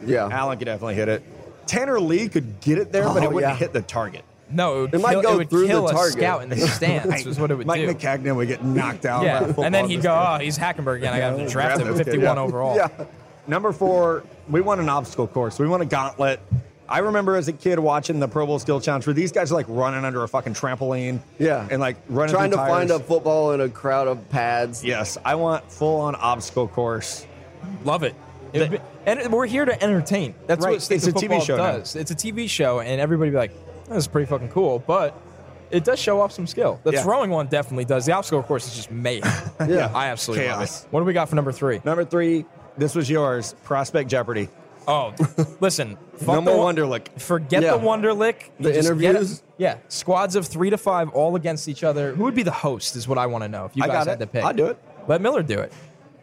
Yeah. 0.06 0.28
Allen 0.32 0.58
could 0.58 0.66
definitely 0.66 0.96
hit 0.96 1.08
it. 1.08 1.24
Tanner 1.66 2.00
Lee 2.00 2.28
could 2.28 2.60
get 2.60 2.78
it 2.78 2.92
there, 2.92 3.04
but 3.06 3.22
Oh, 3.24 3.24
it 3.24 3.32
wouldn't 3.32 3.54
yeah. 3.54 3.58
hit 3.58 3.72
the 3.72 3.82
target. 3.82 4.24
No, 4.50 4.78
it 4.78 4.82
would 4.82 4.94
It 4.96 5.02
might 5.02 5.12
kill, 5.14 5.22
go 5.22 5.34
it 5.34 5.38
would 5.38 5.50
through 5.50 5.62
the 5.62 5.68
kill 5.68 5.88
a 5.88 5.92
target. 5.94 6.14
scout 6.14 6.44
in 6.44 6.50
the 6.50 6.58
stands. 6.68 7.26
is 7.26 7.40
what 7.40 7.50
it 7.52 7.56
would 7.56 7.66
Mike 7.68 7.82
do. 7.82 7.88
Maccagnan 7.94 8.36
would 8.36 8.48
get 8.48 8.64
knocked 8.64 9.06
out. 9.06 9.22
by 9.22 9.26
yeah, 9.26 9.40
football 9.46 9.66
and 9.66 9.74
then 9.74 9.90
he'd 9.90 10.02
go, 10.02 10.14
game. 10.14 10.26
"Oh, 10.28 10.38
he's 10.40 10.58
Hackenberg 10.58 10.98
again. 10.98 11.14
I 11.14 11.20
got 11.20 11.38
to 11.38 11.48
draft 11.50 11.82
him, 11.82 11.88
this 11.88 11.98
kid, 12.00 12.06
51 12.06 12.36
yeah. 12.38 12.42
overall." 12.42 12.76
Yeah. 12.76 12.90
Number 13.48 13.72
four, 13.72 14.24
we 14.50 14.62
want 14.62 14.80
an 14.80 14.90
obstacle 14.90 15.28
course. 15.28 15.60
We 15.60 15.68
want 15.68 15.82
a 15.82 15.86
gauntlet. 15.86 16.40
I 16.88 17.00
remember 17.00 17.36
as 17.38 17.48
a 17.48 17.54
kid 17.54 17.80
watching 17.80 18.20
the 18.20 18.28
Pro 18.28 18.46
Bowl 18.46 18.60
Skill 18.60 18.80
Challenge 18.80 19.08
where 19.08 19.14
these 19.14 19.32
guys 19.32 19.52
are 19.52 19.56
like 19.56 19.66
running 19.70 20.06
under 20.06 20.22
a 20.24 20.28
fucking 20.28 20.54
trampoline. 20.54 21.20
Yeah. 21.40 21.68
And 21.72 21.82
like 21.82 21.96
running 22.10 22.36
Trying 22.36 22.52
to 22.52 22.58
through 22.58 22.66
find 22.68 22.92
a 22.92 23.00
football 23.00 23.54
in 23.54 23.62
a 23.62 23.70
crowd 23.70 24.08
of 24.08 24.30
pads. 24.30 24.84
Yes, 24.84 25.18
I 25.26 25.36
want 25.36 25.70
full 25.72 26.02
on 26.02 26.16
obstacle 26.16 26.68
course. 26.68 27.26
Love 27.86 28.04
it. 28.04 28.14
It 28.52 28.60
The- 28.60 28.68
be- 28.78 28.84
and 29.06 29.34
we're 29.34 29.46
here 29.48 29.66
to 29.66 29.84
entertain. 29.84 30.36
That's 30.48 30.64
Right, 30.64 30.74
what 30.74 30.82
State 30.82 30.96
it's 30.98 31.08
of 31.08 31.16
a 31.16 31.18
TV 31.18 31.22
Football 31.22 31.40
show 31.42 31.58
now. 31.58 31.72
does. 31.80 31.96
It's 31.98 32.12
a 32.12 32.16
TV 32.16 32.48
show, 32.50 32.80
and 32.80 33.02
everybody 33.02 33.32
be 33.32 33.38
like, 33.38 33.52
"This 33.94 34.04
is 34.04 34.08
pretty 34.08 34.26
fucking 34.28 34.50
cool," 34.50 34.80
but 34.86 35.16
it 35.72 35.84
does 35.84 36.00
show 36.00 36.22
off 36.22 36.32
some 36.32 36.46
skill. 36.48 36.80
The 36.84 36.94
Yeah. 36.94 37.04
throwing 37.04 37.30
one 37.32 37.48
definitely 37.48 37.86
does. 37.86 38.06
The 38.06 38.12
obstacle 38.12 38.44
course 38.44 38.68
is 38.68 38.76
just 38.76 38.92
made. 38.92 39.24
Yeah. 39.68 39.92
I 39.94 40.08
absolutely 40.10 40.48
love 40.50 40.64
it. 40.64 40.86
What 40.92 41.00
do 41.00 41.06
we 41.06 41.14
got 41.14 41.30
for 41.30 41.36
number 41.36 41.52
three? 41.52 41.80
Number 41.86 42.04
three, 42.06 42.46
this 42.78 42.96
was 42.96 43.10
yours. 43.10 43.56
Prospect 43.64 44.10
Jeopardy. 44.10 44.50
Oh, 44.86 45.14
listen, 45.62 45.98
fuck 46.18 46.28
No 46.36 46.42
more 46.42 46.58
one- 46.58 46.76
Wonderlic. 46.76 47.20
Forget 47.22 47.64
Yeah. 47.64 47.72
the 47.72 47.80
Wonderlic. 47.80 48.50
You 48.60 48.70
The 48.72 48.78
interviews? 48.80 49.32
it- 49.40 49.42
Yeah, 49.58 49.78
squads 49.88 50.36
of 50.36 50.46
three 50.46 50.70
to 50.70 50.78
five, 50.78 51.10
all 51.12 51.36
against 51.38 51.70
each 51.70 51.84
other. 51.86 52.14
Who 52.14 52.24
would 52.26 52.36
be 52.36 52.44
the 52.44 52.52
host? 52.52 52.96
Is 52.98 53.08
what 53.08 53.18
I 53.18 53.26
want 53.28 53.44
to 53.46 53.48
know. 53.48 53.64
If 53.66 53.76
you 53.78 53.84
I 53.84 53.88
guys 53.88 53.94
got 54.06 54.08
had 54.08 54.22
it. 54.22 54.26
to 54.26 54.28
pick, 54.28 54.44
I'd 54.44 54.58
do 54.58 54.66
it. 54.68 54.78
Let 55.08 55.22
Miller 55.22 55.42
do 55.44 55.60
it. 55.60 55.72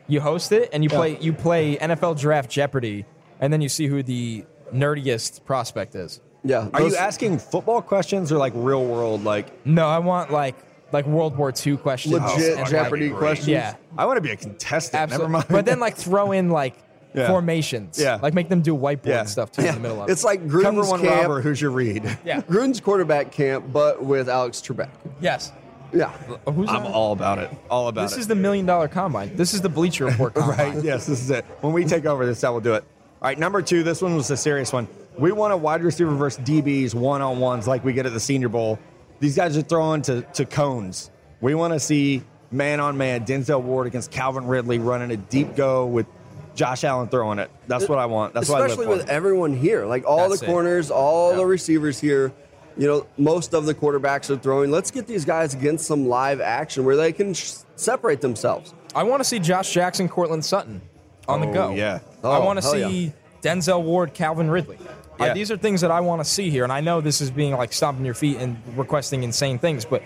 You 0.08 0.20
host 0.20 0.52
it, 0.52 0.68
and 0.72 0.84
you 0.84 0.90
play. 0.90 1.16
You 1.20 1.32
play 1.32 1.76
NFL 1.78 2.14
Draft 2.20 2.50
Jeopardy, 2.50 3.06
and 3.40 3.50
then 3.52 3.60
you 3.62 3.68
see 3.70 3.86
who 3.86 4.02
the 4.02 4.44
nerdiest 4.74 5.44
prospect 5.44 5.94
is. 5.94 6.20
Yeah. 6.44 6.68
Are 6.72 6.80
those- 6.80 6.92
you 6.92 6.98
asking 6.98 7.38
football 7.38 7.82
questions 7.82 8.32
or 8.32 8.38
like 8.38 8.52
real 8.56 8.84
world? 8.84 9.24
Like, 9.24 9.64
No, 9.66 9.86
I 9.86 9.98
want 9.98 10.30
like 10.32 10.56
like 10.92 11.06
World 11.06 11.36
War 11.36 11.52
II 11.54 11.76
questions. 11.76 12.14
Legit 12.14 12.56
oh, 12.56 12.60
and, 12.60 12.68
Jeopardy 12.68 13.10
questions? 13.10 13.48
Yeah, 13.48 13.76
I 13.96 14.06
want 14.06 14.16
to 14.16 14.20
be 14.20 14.30
a 14.30 14.36
contestant. 14.36 15.00
absolutely. 15.02 15.32
Never 15.32 15.32
mind. 15.32 15.46
But 15.48 15.64
then 15.66 15.78
like 15.80 15.96
throw 15.96 16.32
in 16.32 16.50
like 16.50 16.74
Yeah. 17.14 17.26
formations. 17.26 17.98
Yeah. 18.00 18.18
like 18.22 18.34
make 18.34 18.48
them 18.48 18.60
do 18.62 18.72
whiteboard 18.76 19.06
Yeah. 19.06 19.24
stuff 19.24 19.50
too 19.50 19.62
in 19.62 19.74
the 19.74 19.80
middle 19.80 20.00
of 20.02 20.08
it. 20.08 20.12
It's 20.12 20.22
it. 20.22 20.26
like 20.26 20.40
cover 20.48 20.62
Gruden's 20.80 20.88
one 20.90 21.00
camp. 21.00 21.22
robber. 21.22 21.40
Who's 21.42 21.60
your 21.60 21.72
read? 21.72 22.04
yeah, 22.24 22.40
Gruden's 22.42 22.80
quarterback 22.80 23.32
camp, 23.32 23.66
but 23.72 24.00
with 24.02 24.28
Alex 24.28 24.60
Trebek. 24.60 24.90
yes. 25.20 25.52
Yeah. 25.92 26.12
Uh, 26.46 26.52
who's 26.52 26.68
I'm 26.68 26.86
on? 26.86 26.92
all 26.92 27.12
about 27.12 27.38
it. 27.38 27.50
All 27.68 27.88
about 27.88 28.02
it. 28.02 28.10
This 28.10 28.16
is 28.18 28.28
the 28.28 28.36
million 28.36 28.64
dollar 28.64 28.86
combine. 28.86 29.34
This 29.34 29.54
is 29.54 29.60
the 29.60 29.68
Bleacher 29.68 30.04
Report 30.04 30.34
combine. 30.36 30.76
Right. 30.76 30.84
Yes, 30.84 31.06
this 31.06 31.20
is 31.20 31.30
it. 31.30 31.44
When 31.62 31.72
we 31.72 31.84
take 31.84 32.06
over, 32.06 32.24
this 32.24 32.40
that 32.42 32.52
we'll 32.52 32.60
do 32.60 32.74
it. 32.74 32.84
All 33.20 33.28
right, 33.28 33.36
number 33.38 33.60
two. 33.60 33.82
This 33.82 34.00
one 34.00 34.14
was 34.14 34.30
a 34.30 34.36
serious 34.36 34.72
one. 34.72 34.86
We 35.20 35.32
want 35.32 35.52
a 35.52 35.56
wide 35.56 35.82
receiver 35.82 36.10
versus 36.14 36.42
DBs 36.44 36.94
one 36.94 37.20
on 37.20 37.38
ones 37.40 37.68
like 37.68 37.84
we 37.84 37.92
get 37.92 38.06
at 38.06 38.12
the 38.14 38.20
Senior 38.20 38.48
Bowl. 38.48 38.78
These 39.20 39.36
guys 39.36 39.54
are 39.56 39.62
throwing 39.62 40.00
to, 40.02 40.22
to 40.22 40.46
cones. 40.46 41.10
We 41.42 41.54
want 41.54 41.74
to 41.74 41.80
see 41.80 42.22
man 42.50 42.80
on 42.80 42.96
man 42.96 43.26
Denzel 43.26 43.60
Ward 43.62 43.86
against 43.86 44.10
Calvin 44.10 44.46
Ridley 44.46 44.78
running 44.78 45.10
a 45.10 45.18
deep 45.18 45.54
go 45.56 45.86
with 45.86 46.06
Josh 46.54 46.84
Allen 46.84 47.08
throwing 47.08 47.38
it. 47.38 47.50
That's 47.68 47.86
what 47.86 47.98
I 47.98 48.06
want. 48.06 48.32
That's 48.32 48.48
Especially 48.48 48.78
what 48.78 48.86
I 48.86 48.90
live 48.92 48.98
with 49.00 49.08
everyone 49.10 49.54
here. 49.54 49.84
Like 49.84 50.06
all 50.06 50.28
That's 50.28 50.40
the 50.40 50.46
it. 50.46 50.48
corners, 50.48 50.90
all 50.90 51.30
Yeah. 51.32 51.36
the 51.36 51.46
receivers 51.46 52.00
here. 52.00 52.32
You 52.78 52.86
know, 52.86 53.06
most 53.18 53.52
of 53.52 53.66
the 53.66 53.74
quarterbacks 53.74 54.30
are 54.30 54.36
throwing. 54.38 54.70
Let's 54.70 54.90
get 54.90 55.06
these 55.06 55.26
guys 55.26 55.52
against 55.52 55.86
some 55.86 56.08
live 56.08 56.40
action 56.40 56.84
where 56.84 56.96
they 56.96 57.12
can 57.12 57.34
sh- 57.34 57.52
separate 57.76 58.22
themselves. 58.22 58.72
I 58.94 59.02
want 59.02 59.20
to 59.20 59.24
see 59.24 59.38
Josh 59.38 59.70
Jackson, 59.72 60.08
Courtland 60.08 60.44
Sutton 60.44 60.80
on 61.28 61.40
the 61.42 61.48
Oh, 61.48 61.52
go. 61.52 61.70
yeah. 61.74 61.98
Oh, 62.24 62.30
I 62.30 62.38
Oh, 62.38 62.44
want 62.46 62.58
to 62.58 62.62
hell 62.62 62.72
see 62.72 63.12
Denzel 63.42 63.82
Ward, 63.82 64.14
Calvin 64.14 64.50
Ridley. 64.50 64.78
Uh, 65.20 65.26
Yeah. 65.26 65.34
these 65.34 65.50
are 65.50 65.56
things 65.56 65.80
that 65.82 65.90
I 65.90 66.00
want 66.00 66.22
to 66.22 66.28
see 66.28 66.50
here, 66.50 66.64
and 66.64 66.72
I 66.72 66.80
know 66.80 67.00
this 67.00 67.20
is 67.20 67.30
being 67.30 67.56
like 67.56 67.72
stomping 67.72 68.04
your 68.04 68.14
feet 68.14 68.38
and 68.38 68.56
requesting 68.76 69.22
insane 69.22 69.58
things, 69.58 69.84
but 69.84 70.02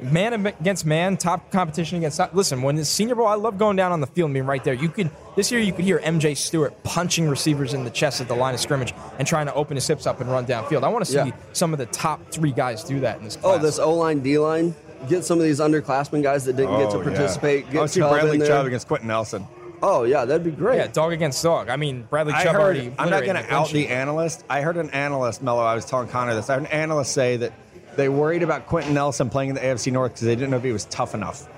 man 0.00 0.46
against 0.46 0.86
man, 0.86 1.16
top 1.16 1.50
competition 1.50 1.98
against 1.98 2.18
top. 2.18 2.32
Listen, 2.34 2.62
when 2.62 2.78
it's 2.78 2.88
Senior 2.88 3.14
Bowl, 3.16 3.26
I 3.26 3.34
love 3.34 3.58
going 3.58 3.76
down 3.76 3.90
on 3.90 4.00
the 4.00 4.06
field 4.06 4.26
and 4.28 4.34
being 4.34 4.46
right 4.46 4.62
there. 4.62 4.74
You 4.74 4.88
could 4.88 5.10
this 5.36 5.50
year 5.50 5.60
you 5.60 5.72
could 5.72 5.84
hear 5.84 5.98
MJ 6.00 6.36
Stewart 6.36 6.80
punching 6.84 7.28
receivers 7.28 7.74
in 7.74 7.84
the 7.84 7.90
chest 7.90 8.20
at 8.20 8.28
the 8.28 8.34
line 8.34 8.54
of 8.54 8.60
scrimmage 8.60 8.92
and 9.18 9.26
trying 9.26 9.46
to 9.46 9.54
open 9.54 9.76
his 9.76 9.86
hips 9.86 10.06
up 10.06 10.20
and 10.20 10.30
run 10.30 10.46
downfield. 10.46 10.82
I 10.84 10.88
want 10.88 11.04
to 11.04 11.10
see 11.10 11.16
Yeah. 11.18 11.30
some 11.52 11.72
of 11.72 11.78
the 11.78 11.86
top 11.86 12.20
three 12.30 12.52
guys 12.52 12.84
do 12.84 13.00
that 13.00 13.18
in 13.18 13.24
this 13.24 13.38
Oh, 13.42 13.58
this 13.58 13.78
O 13.78 13.92
line, 13.94 14.20
D 14.20 14.38
line. 14.38 14.74
Get 15.08 15.24
some 15.24 15.38
of 15.38 15.44
these 15.44 15.60
underclassmen 15.60 16.22
guys 16.24 16.44
that 16.46 16.56
didn't 16.56 16.76
get 16.78 16.90
to 16.90 16.96
Oh, 16.96 16.98
yeah. 16.98 17.04
participate. 17.04 17.66
I 17.66 17.70
Get 17.70 17.78
want 17.78 17.88
to 17.88 17.94
see 17.94 18.00
Chubb 18.00 18.10
Bradley 18.12 18.32
in 18.32 18.38
there. 18.40 18.48
Chubb 18.48 18.66
against 18.66 18.88
Quenton 18.88 19.06
Nelson. 19.08 19.46
Oh 19.82 20.04
yeah, 20.04 20.24
that'd 20.24 20.44
be 20.44 20.50
great. 20.50 20.76
yeah, 20.78 20.86
dog 20.88 21.12
against 21.12 21.42
dog. 21.42 21.68
I 21.68 21.76
mean, 21.76 22.02
Bradley 22.10 22.32
Chubb 22.32 22.46
heard, 22.54 22.60
already. 22.60 22.92
I'm 22.98 23.10
not 23.10 23.24
going 23.24 23.36
to 23.36 23.54
out 23.54 23.70
the 23.70 23.88
analyst. 23.88 24.44
I 24.50 24.60
heard 24.62 24.76
an 24.76 24.90
analyst, 24.90 25.42
Mello. 25.42 25.62
I 25.62 25.74
was 25.74 25.84
telling 25.84 26.08
Connor 26.08 26.34
this. 26.34 26.50
I 26.50 26.54
heard 26.54 26.62
an 26.64 26.68
analyst 26.72 27.12
say 27.12 27.36
that 27.38 27.52
they 27.96 28.08
worried 28.08 28.42
about 28.42 28.66
Quenton 28.66 28.94
Nelson 28.94 29.30
playing 29.30 29.50
in 29.50 29.54
the 29.54 29.60
AFC 29.60 29.92
North 29.92 30.12
because 30.12 30.26
they 30.26 30.34
didn't 30.34 30.50
know 30.50 30.56
if 30.56 30.64
he 30.64 30.72
was 30.72 30.84
tough 30.86 31.14
enough. 31.14 31.48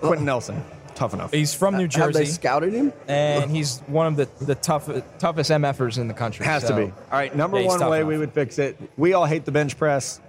Quenton 0.00 0.24
Nelson, 0.24 0.62
tough 0.94 1.14
enough. 1.14 1.32
He's 1.32 1.52
from 1.54 1.76
New 1.76 1.82
Have 1.84 1.90
Jersey. 1.90 2.18
they 2.20 2.24
scouted 2.24 2.72
him? 2.72 2.92
and 3.06 3.50
he's 3.50 3.80
one 3.86 4.06
of 4.06 4.16
the 4.16 4.28
the 4.44 4.54
tough, 4.54 4.88
toughest 5.18 5.50
MFers 5.50 5.98
in 5.98 6.08
the 6.08 6.14
country. 6.14 6.44
Has 6.46 6.64
to 6.64 6.74
be. 6.76 6.84
All 6.84 6.92
right, 7.12 7.34
number 7.36 7.60
Yeah, 7.60 7.66
one 7.68 7.80
way 7.88 7.98
enough. 7.98 8.08
we 8.08 8.18
would 8.18 8.32
fix 8.32 8.58
it. 8.58 8.76
We 8.96 9.12
all 9.12 9.26
hate 9.26 9.44
the 9.44 9.52
bench 9.52 9.76
press. 9.76 10.20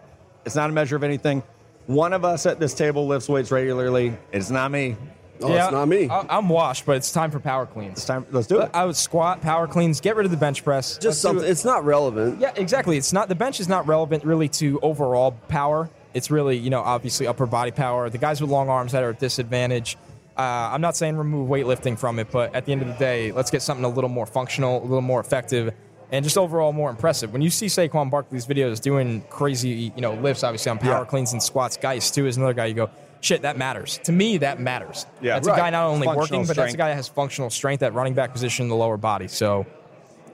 It's 0.46 0.56
not 0.56 0.70
a 0.70 0.74
measure 0.74 0.96
of 0.96 1.04
anything. 1.04 1.44
One 1.88 2.14
of 2.14 2.26
us 2.26 2.46
at 2.46 2.60
this 2.60 2.74
table 2.74 3.08
lifts 3.08 3.28
weights 3.30 3.52
regularly. 3.52 4.18
It's 4.32 4.50
not 4.50 4.72
me. 4.72 4.96
Oh, 5.44 5.54
it's 5.54 5.72
not 5.72 5.88
me. 5.88 6.08
I, 6.10 6.38
am 6.38 6.50
washed, 6.50 6.86
but 6.86 6.98
it's 6.98 7.12
time 7.12 7.32
for 7.32 7.40
power 7.40 7.66
cleans. 7.66 7.98
It's 7.98 8.06
time. 8.06 8.26
Let's 8.32 8.48
do 8.48 8.62
it. 8.62 8.70
I 8.74 8.86
would 8.86 8.96
squat, 8.96 9.42
power 9.42 9.68
cleans, 9.68 10.02
get 10.02 10.16
rid 10.16 10.26
of 10.26 10.32
the 10.32 10.38
bench 10.38 10.64
press. 10.64 10.98
Just 10.98 11.22
something. 11.22 11.46
it. 11.46 11.50
It's 11.50 11.66
not 11.66 11.84
relevant. 11.86 12.40
Yeah, 12.40 12.52
exactly. 12.56 12.98
It's 12.98 13.14
not 13.14 13.30
the 13.30 13.36
bench 13.36 13.60
is 13.60 13.68
not 13.68 13.88
relevant 13.88 14.24
really 14.24 14.50
to 14.50 14.80
overall 14.82 15.32
power. 15.48 15.90
It's 16.14 16.30
really 16.30 16.58
you 16.58 16.70
know 16.70 16.82
obviously 16.82 17.28
upper 17.28 17.46
body 17.46 17.72
power. 17.72 18.10
The 18.10 18.18
guys 18.18 18.42
with 18.42 18.50
long 18.50 18.70
arms 18.70 18.92
that 18.92 19.04
are 19.04 19.12
at 19.12 19.20
disadvantage. 19.20 19.98
Uh, 20.38 20.72
I'm 20.74 20.82
not 20.82 20.96
saying 20.96 21.18
remove 21.18 21.50
weightlifting 21.50 22.00
from 22.00 22.18
it, 22.18 22.32
but 22.32 22.56
at 22.56 22.66
the 22.66 22.72
end 22.72 22.82
of 22.82 22.88
the 22.88 22.94
day, 22.96 23.32
let's 23.32 23.52
get 23.52 23.62
something 23.62 23.84
a 23.84 23.90
little 23.90 24.10
more 24.10 24.26
functional, 24.26 24.80
a 24.82 24.84
little 24.86 25.02
more 25.02 25.20
effective, 25.20 25.74
and 26.12 26.24
just 26.24 26.38
overall 26.38 26.72
more 26.72 26.90
impressive. 26.90 27.34
When 27.34 27.42
you 27.42 27.50
see 27.50 27.66
Saquon 27.68 28.10
Barkley's 28.10 28.48
videos 28.48 28.82
doing 28.82 29.24
crazy, 29.30 29.92
you 29.94 30.02
know, 30.02 30.14
lifts, 30.14 30.44
obviously 30.44 30.70
on 30.72 30.80
power 30.80 31.00
Yeah. 31.00 31.06
cleans 31.06 31.34
and 31.34 31.44
squats, 31.44 31.76
Guice 31.78 32.10
too 32.12 32.28
is 32.28 32.38
another 32.38 32.54
guy. 32.54 32.68
You 32.68 32.74
go, 32.74 32.90
shit, 33.22 33.44
that 33.44 33.58
matters 33.58 34.00
to 34.04 34.12
me. 34.12 34.38
That 34.38 34.60
matters. 34.60 35.06
Yeah. 35.22 35.36
that's 35.36 35.48
Right. 35.48 35.54
a 35.58 35.58
guy 35.62 35.70
not 35.70 35.86
only 35.88 36.06
Functional 36.06 36.40
working, 36.42 36.48
but 36.48 36.56
that's 36.58 36.74
a 36.74 36.78
guy 36.78 36.90
that 36.90 36.96
has 36.96 37.08
functional 37.08 37.50
strength 37.50 37.82
at 37.84 37.94
running 37.94 38.14
back 38.14 38.34
position 38.34 38.64
in 38.64 38.70
the 38.70 38.76
lower 38.76 38.98
body. 38.98 39.28
So 39.30 39.66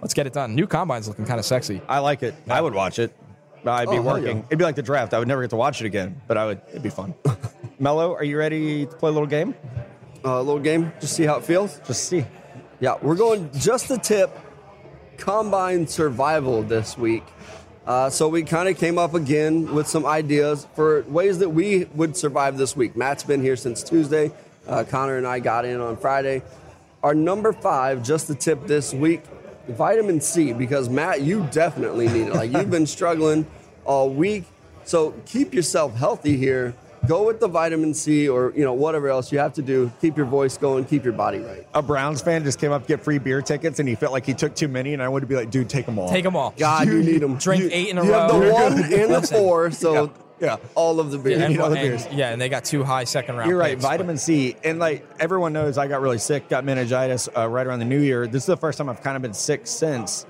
let's 0.02 0.14
get 0.14 0.26
it 0.28 0.34
done. 0.34 0.56
New 0.56 0.66
combine's 0.68 1.08
looking 1.08 1.26
kind 1.26 1.40
of 1.40 1.46
sexy. 1.46 1.82
I 1.88 2.00
like 2.00 2.24
it. 2.24 2.34
I 2.50 2.60
would 2.62 2.74
watch 2.74 2.98
it. 3.00 3.14
I'd 3.66 3.90
be 3.90 3.98
Oh, 3.98 4.02
working. 4.02 4.38
yeah. 4.38 4.44
It'd 4.48 4.58
be 4.60 4.64
like 4.64 4.76
the 4.76 4.82
draft. 4.84 5.14
I 5.14 5.20
would 5.20 5.28
never 5.28 5.42
get 5.42 5.50
to 5.50 5.56
watch 5.58 5.82
it 5.82 5.86
again, 5.86 6.22
but 6.28 6.38
I 6.38 6.46
would. 6.46 6.62
It'd 6.70 6.84
be 6.84 6.90
fun. 6.90 7.14
Mello, 7.80 8.14
are 8.16 8.24
you 8.24 8.38
ready 8.38 8.86
to 8.86 8.96
play 8.96 9.10
a 9.10 9.14
little 9.14 9.28
game? 9.28 9.54
Uh, 10.26 10.40
a 10.40 10.42
little 10.42 10.60
game, 10.62 10.92
just 11.02 11.16
see 11.16 11.24
how 11.26 11.36
it 11.38 11.44
feels. 11.44 11.80
Just 11.86 12.06
see. 12.06 12.26
Yeah, 12.80 12.96
we're 13.02 13.16
going 13.16 13.50
just 13.54 13.88
the 13.90 13.98
tip 13.98 14.30
combine 15.18 15.88
survival 15.88 16.62
this 16.64 16.98
week. 16.98 17.24
Uh, 17.88 18.10
so 18.10 18.28
we 18.28 18.44
kind 18.44 18.68
of 18.68 18.78
came 18.78 18.98
up 18.98 19.14
again 19.14 19.74
with 19.74 19.88
some 19.88 20.06
ideas 20.06 20.68
for 20.76 21.04
ways 21.04 21.40
that 21.40 21.48
we 21.48 21.86
would 21.96 22.18
survive 22.18 22.58
this 22.58 22.76
week. 22.76 22.98
Matt's 22.98 23.24
been 23.24 23.42
here 23.42 23.56
since 23.56 23.82
Tuesday. 23.82 24.30
Uh, 24.68 24.84
Connor 24.84 25.18
and 25.18 25.26
I 25.26 25.40
got 25.40 25.64
in 25.64 25.80
on 25.80 25.96
Friday. 25.96 26.42
Our 27.02 27.16
number 27.16 27.54
five, 27.54 28.04
just 28.04 28.28
the 28.28 28.36
tip 28.36 28.68
this 28.68 28.94
week, 28.94 29.22
vitamin 29.70 30.20
C, 30.20 30.52
because 30.52 30.90
Matt, 30.90 31.22
you 31.22 31.48
definitely 31.50 32.10
need 32.10 32.28
it. 32.28 32.34
Like 32.34 32.52
you've 32.52 32.70
been 32.70 32.88
struggling 32.98 33.48
all 33.86 34.10
week. 34.10 34.44
So 34.84 35.12
keep 35.26 35.54
yourself 35.54 35.96
healthy 35.96 36.36
here. 36.36 36.76
Go 37.08 37.26
with 37.26 37.40
the 37.40 37.48
vitamin 37.48 37.94
C 37.94 38.28
or 38.30 38.52
you 38.56 38.64
know 38.64 38.74
whatever 38.74 39.08
else 39.10 39.32
you 39.32 39.40
have 39.40 39.54
to 39.54 39.62
do. 39.62 39.92
Keep 40.02 40.18
your 40.18 40.26
voice 40.26 40.58
going. 40.58 40.86
Keep 40.86 41.04
your 41.04 41.14
body 41.14 41.40
right. 41.40 41.68
A 41.74 41.82
Browns 41.82 42.22
fan 42.22 42.44
just 42.44 42.60
came 42.60 42.72
up 42.72 42.84
to 42.84 42.88
get 42.88 43.02
free 43.04 43.18
beer 43.20 43.42
tickets, 43.42 43.80
and 43.80 43.88
he 43.88 43.96
felt 43.96 44.12
like 44.14 44.26
he 44.26 44.34
took 44.34 44.56
too 44.56 44.68
many, 44.68 44.94
and 44.94 45.02
I 45.02 45.08
wanted 45.10 45.22
to 45.22 45.28
be 45.28 45.36
like, 45.36 45.50
dude, 45.50 45.70
take 45.70 45.86
them 45.86 45.98
all. 46.00 46.10
Take 46.10 46.24
them 46.24 46.36
all. 46.36 46.54
God, 46.58 46.88
you 46.88 47.02
need 47.02 47.20
them. 47.20 47.38
Drink 47.38 47.64
eight 47.72 47.90
in 47.90 47.98
a 47.98 48.04
you 48.06 48.12
have 48.12 48.30
row. 48.32 48.40
the 48.40 48.46
You're 48.46 48.54
one 48.54 48.76
good. 48.90 48.94
and 49.00 49.14
the 49.14 49.22
four, 49.28 49.72
so 49.72 50.12
Yeah, 50.40 50.58
yeah. 50.58 50.58
all 50.76 51.00
of 51.00 51.12
the 51.12 51.18
beer. 51.18 51.40
and, 51.40 51.54
need 51.54 51.60
all 51.60 51.70
the 51.70 51.78
and- 51.80 51.90
beers. 52.04 52.08
yeah, 52.14 52.32
and 52.32 52.42
they 52.42 52.50
got 52.50 52.66
two 52.66 52.84
high 52.84 53.04
second 53.06 53.38
round. 53.38 53.50
You're 53.50 53.60
right. 53.60 53.72
picks, 53.72 53.84
but- 53.84 53.90
Vitamin 53.90 54.18
C, 54.18 54.56
and 54.64 54.80
like 54.80 55.06
everyone 55.20 55.54
knows, 55.54 55.78
I 55.78 55.88
got 55.88 56.02
really 56.02 56.18
sick, 56.20 56.50
got 56.50 56.64
meningitis 56.66 57.30
uh, 57.36 57.48
right 57.48 57.66
around 57.66 57.80
the 57.80 57.86
New 57.86 58.02
Year. 58.02 58.28
This 58.28 58.44
is 58.44 58.48
the 58.48 58.58
first 58.58 58.78
time 58.78 58.90
I've 58.90 59.02
kind 59.02 59.16
of 59.16 59.22
been 59.22 59.34
sick 59.34 59.66
since, 59.68 60.26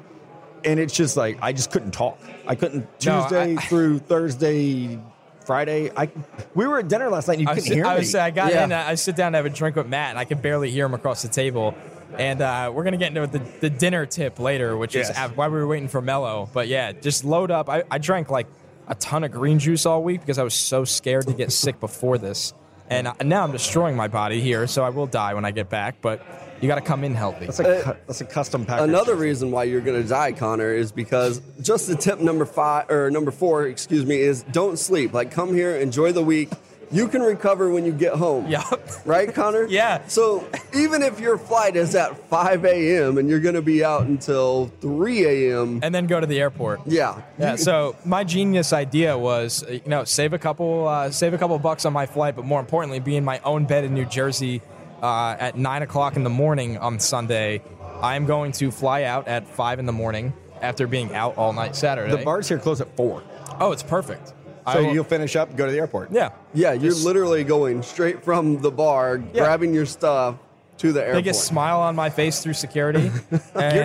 and 0.64 0.80
it's 0.80 0.94
just 0.94 1.18
like 1.18 1.38
I 1.42 1.54
just 1.54 1.72
couldn't 1.72 1.92
talk. 1.92 2.20
I 2.46 2.56
couldn't 2.56 2.88
No, 3.06 3.22
Tuesday 3.22 3.56
I- 3.58 3.62
through 3.62 4.00
Thursday, 4.00 5.00
Friday. 5.48 5.90
I 5.96 6.10
we 6.54 6.68
were 6.68 6.78
at 6.80 6.88
dinner 6.90 7.10
last 7.10 7.28
night. 7.28 7.40
and 7.40 7.42
You 7.44 7.48
I, 7.48 7.56
couldn't 7.56 7.70
was, 7.70 7.76
hear 7.76 7.86
I, 7.86 7.94
me. 7.96 8.00
was, 8.02 8.14
I 8.16 8.30
got 8.32 8.52
Yeah. 8.52 8.64
in. 8.66 8.72
I 8.74 8.94
sit 8.96 9.16
down 9.16 9.32
to 9.32 9.38
have 9.38 9.46
a 9.46 9.50
drink 9.50 9.76
with 9.78 9.88
Matt, 9.88 10.12
and 10.12 10.20
I 10.20 10.26
could 10.26 10.42
barely 10.42 10.70
hear 10.70 10.86
him 10.86 10.94
across 10.94 11.22
the 11.24 11.30
table. 11.30 11.74
And 12.18 12.42
uh, 12.42 12.72
we're 12.74 12.84
gonna 12.84 12.98
get 12.98 13.16
into 13.16 13.28
the, 13.28 13.40
the 13.62 13.70
dinner 13.70 14.06
tip 14.06 14.40
later, 14.40 14.78
which 14.78 14.96
is 14.96 15.08
Yes. 15.10 15.18
af- 15.18 15.36
why 15.38 15.48
we 15.48 15.58
were 15.58 15.68
waiting 15.68 15.88
for 15.88 16.02
Mello. 16.02 16.50
But 16.54 16.68
yeah, 16.68 16.92
just 16.92 17.24
load 17.26 17.50
up. 17.50 17.70
I, 17.70 17.84
I 17.90 17.98
drank 17.98 18.30
like 18.30 18.48
a 18.88 18.96
ton 18.96 19.24
of 19.24 19.32
green 19.32 19.60
juice 19.60 19.86
all 19.86 20.04
week 20.04 20.22
because 20.22 20.38
I 20.38 20.44
was 20.44 20.54
so 20.54 20.84
scared 20.86 21.28
to 21.28 21.34
get 21.34 21.52
sick 21.52 21.80
before 21.80 22.18
this, 22.18 22.54
and 22.90 23.08
uh, 23.08 23.14
now 23.24 23.44
I'm 23.44 23.52
destroying 23.52 23.96
my 23.96 24.08
body 24.08 24.42
here, 24.42 24.68
so 24.68 24.84
I 24.84 24.90
will 24.90 25.08
die 25.08 25.34
when 25.34 25.46
I 25.46 25.52
get 25.52 25.70
back. 25.70 26.02
But 26.02 26.26
you 26.62 26.68
got 26.68 26.76
to 26.76 26.82
come 26.82 27.04
in 27.04 27.14
healthy. 27.14 27.46
that's 27.46 27.60
a 27.60 27.82
cu- 27.84 27.94
that's 28.08 28.22
a 28.22 28.26
custom 28.26 28.66
package. 28.66 28.90
Another 28.90 29.16
reason 29.16 29.52
why 29.52 29.64
you're 29.66 29.82
going 29.82 30.02
to 30.02 30.08
die, 30.08 30.32
Connor, 30.32 30.74
is 30.74 30.92
because 30.92 31.42
just 31.62 31.88
the 31.88 31.96
tip 31.96 32.20
number 32.20 32.46
five 32.46 32.90
or 32.90 33.10
number 33.12 33.32
four, 33.32 33.68
excuse 33.68 34.06
me, 34.06 34.18
is 34.18 34.44
don't 34.52 34.78
sleep. 34.80 35.14
Like, 35.14 35.32
come 35.32 35.54
here, 35.54 35.76
enjoy 35.76 36.12
the 36.12 36.24
week. 36.24 36.50
You 36.90 37.10
can 37.10 37.22
recover 37.22 37.70
when 37.70 37.84
you 37.86 37.92
get 37.92 38.14
home. 38.14 38.48
Yup. 38.48 38.82
Right, 39.06 39.34
Connor? 39.34 39.66
Yeah. 39.70 40.08
So 40.08 40.48
even 40.74 41.04
if 41.04 41.20
your 41.20 41.38
flight 41.38 41.76
is 41.76 41.94
at 41.96 42.18
5 42.30 42.64
a.m. 42.64 43.18
and 43.18 43.30
you're 43.30 43.42
going 43.42 43.56
to 43.56 43.62
be 43.62 43.84
out 43.84 44.04
until 44.04 44.72
3 44.80 45.26
a.m., 45.26 45.82
and 45.84 45.94
then 45.94 46.08
go 46.08 46.22
to 46.22 46.26
the 46.26 46.40
airport. 46.40 46.80
yeah. 46.86 47.22
Yeah. 47.38 47.58
So 47.58 47.98
my 48.06 48.24
genius 48.24 48.72
idea 48.72 49.18
was, 49.18 49.64
uh, 49.64 49.72
you 49.72 49.82
know, 49.88 50.06
save 50.06 50.32
a 50.32 50.40
couple, 50.40 50.88
uh, 50.88 51.12
save 51.12 51.34
a 51.34 51.38
couple 51.38 51.60
bucks 51.60 51.84
on 51.84 51.92
my 51.92 52.06
flight, 52.06 52.38
but 52.38 52.46
more 52.46 52.62
importantly, 52.62 53.02
be 53.02 53.18
in 53.18 53.26
my 53.26 53.40
own 53.44 53.66
bed 53.66 53.84
in 53.84 53.94
New 53.94 54.06
Jersey 54.06 54.62
uh, 55.02 55.36
at 55.40 55.58
nine 55.58 55.82
o'clock 55.82 56.16
in 56.16 56.24
the 56.24 56.30
morning 56.30 56.78
on 56.78 57.00
Sunday. 57.00 57.62
I 58.02 58.16
am 58.16 58.26
going 58.26 58.52
to 58.54 58.72
fly 58.72 59.04
out 59.04 59.28
at 59.28 59.48
five 59.48 59.80
in 59.80 59.86
the 59.86 59.92
morning 59.92 60.34
after 60.62 60.88
being 60.88 61.14
out 61.16 61.38
all 61.38 61.54
night 61.54 61.76
Saturday. 61.76 62.16
the 62.16 62.24
bars 62.24 62.48
here 62.48 62.60
close 62.60 62.82
at 62.82 62.96
four. 62.96 63.24
Oh, 63.60 63.72
it's 63.72 63.84
perfect. 63.84 64.34
So 64.72 64.80
you'll 64.80 65.06
finish 65.06 65.36
up, 65.38 65.56
go 65.56 65.66
to 65.66 65.72
the 65.72 65.78
airport. 65.78 66.12
yeah. 66.12 66.32
yeah, 66.54 66.74
you're 66.74 66.92
Just 66.92 67.06
literally 67.06 67.46
going 67.46 67.82
straight 67.84 68.22
from 68.24 68.62
the 68.62 68.70
bar, 68.70 69.18
grabbing 69.18 69.74
your 69.74 69.86
stuff 69.86 70.36
to 70.80 70.92
the 70.92 71.02
airport. 71.02 71.24
biggest 71.24 71.46
smile 71.46 71.80
on 71.80 71.96
my 71.96 72.10
face 72.10 72.44
through 72.44 72.54
security. 72.54 73.10
You're 73.32 73.40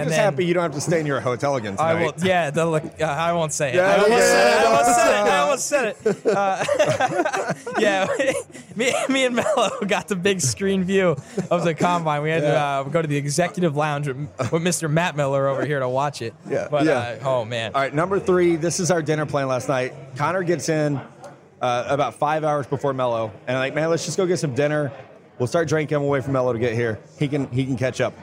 just 0.04 0.10
happy 0.14 0.44
you 0.44 0.52
don't 0.52 0.64
have 0.64 0.74
to 0.74 0.80
stay 0.80 1.00
in 1.00 1.06
your 1.06 1.20
hotel 1.20 1.56
again 1.56 1.76
I 1.78 1.94
tonight. 1.94 2.16
will. 2.18 2.26
Yeah, 2.26 2.50
the 2.50 2.66
look. 2.66 2.84
Uh, 3.00 3.04
I 3.04 3.32
won't 3.32 3.52
say 3.52 3.70
it. 3.70 3.76
Yeah, 3.76 3.86
I 3.86 3.94
almost 3.94 4.10
yeah, 4.10 4.28
said 4.28 4.60
it. 4.60 4.66
I 4.66 5.38
almost 5.38 5.66
said 5.66 5.86
it. 5.88 5.96
I 5.96 6.06
almost 6.06 6.26
said 6.26 6.26
it. 6.26 6.26
Uh, 6.26 7.51
yeah, 7.82 8.06
me, 8.76 8.94
me 9.08 9.24
and 9.26 9.36
Mello 9.36 9.70
got 9.86 10.08
the 10.08 10.16
big 10.16 10.40
screen 10.40 10.84
view 10.84 11.16
of 11.50 11.64
the 11.64 11.74
combine. 11.74 12.22
We 12.22 12.30
had 12.30 12.40
to 12.40 12.56
uh, 12.58 12.82
go 12.84 13.02
to 13.02 13.08
the 13.08 13.16
executive 13.16 13.76
lounge 13.76 14.08
with, 14.08 14.16
with 14.52 14.62
Mr. 14.62 14.90
Matt 14.90 15.16
Miller 15.16 15.48
over 15.48 15.64
here 15.64 15.80
to 15.80 15.88
watch 15.88 16.22
it. 16.22 16.34
Yeah. 16.48 16.68
But 16.70 16.84
Yeah. 16.86 17.18
Uh, 17.22 17.28
oh 17.28 17.44
man. 17.44 17.72
All 17.74 17.80
right, 17.80 17.94
number 17.94 18.18
three. 18.20 18.56
This 18.56 18.80
is 18.80 18.90
our 18.90 19.02
dinner 19.02 19.26
plan 19.26 19.48
last 19.48 19.68
night. 19.68 19.92
Connor 20.16 20.42
gets 20.42 20.68
in 20.68 20.96
uh, 21.60 21.84
about 21.88 22.14
five 22.14 22.44
hours 22.44 22.66
before 22.66 22.92
Mello, 22.92 23.32
and 23.46 23.56
I'm 23.56 23.60
like, 23.62 23.74
man, 23.74 23.90
let's 23.90 24.04
just 24.04 24.16
go 24.16 24.26
get 24.26 24.38
some 24.38 24.54
dinner. 24.54 24.90
We'll 25.38 25.46
start 25.46 25.68
drinking. 25.68 25.98
We'll 26.00 26.08
wait 26.10 26.24
for 26.24 26.30
Mello 26.30 26.52
to 26.52 26.58
get 26.58 26.74
here. 26.74 26.98
He 27.18 27.28
can 27.28 27.50
he 27.50 27.64
can 27.64 27.76
catch 27.76 28.00
up. 28.00 28.14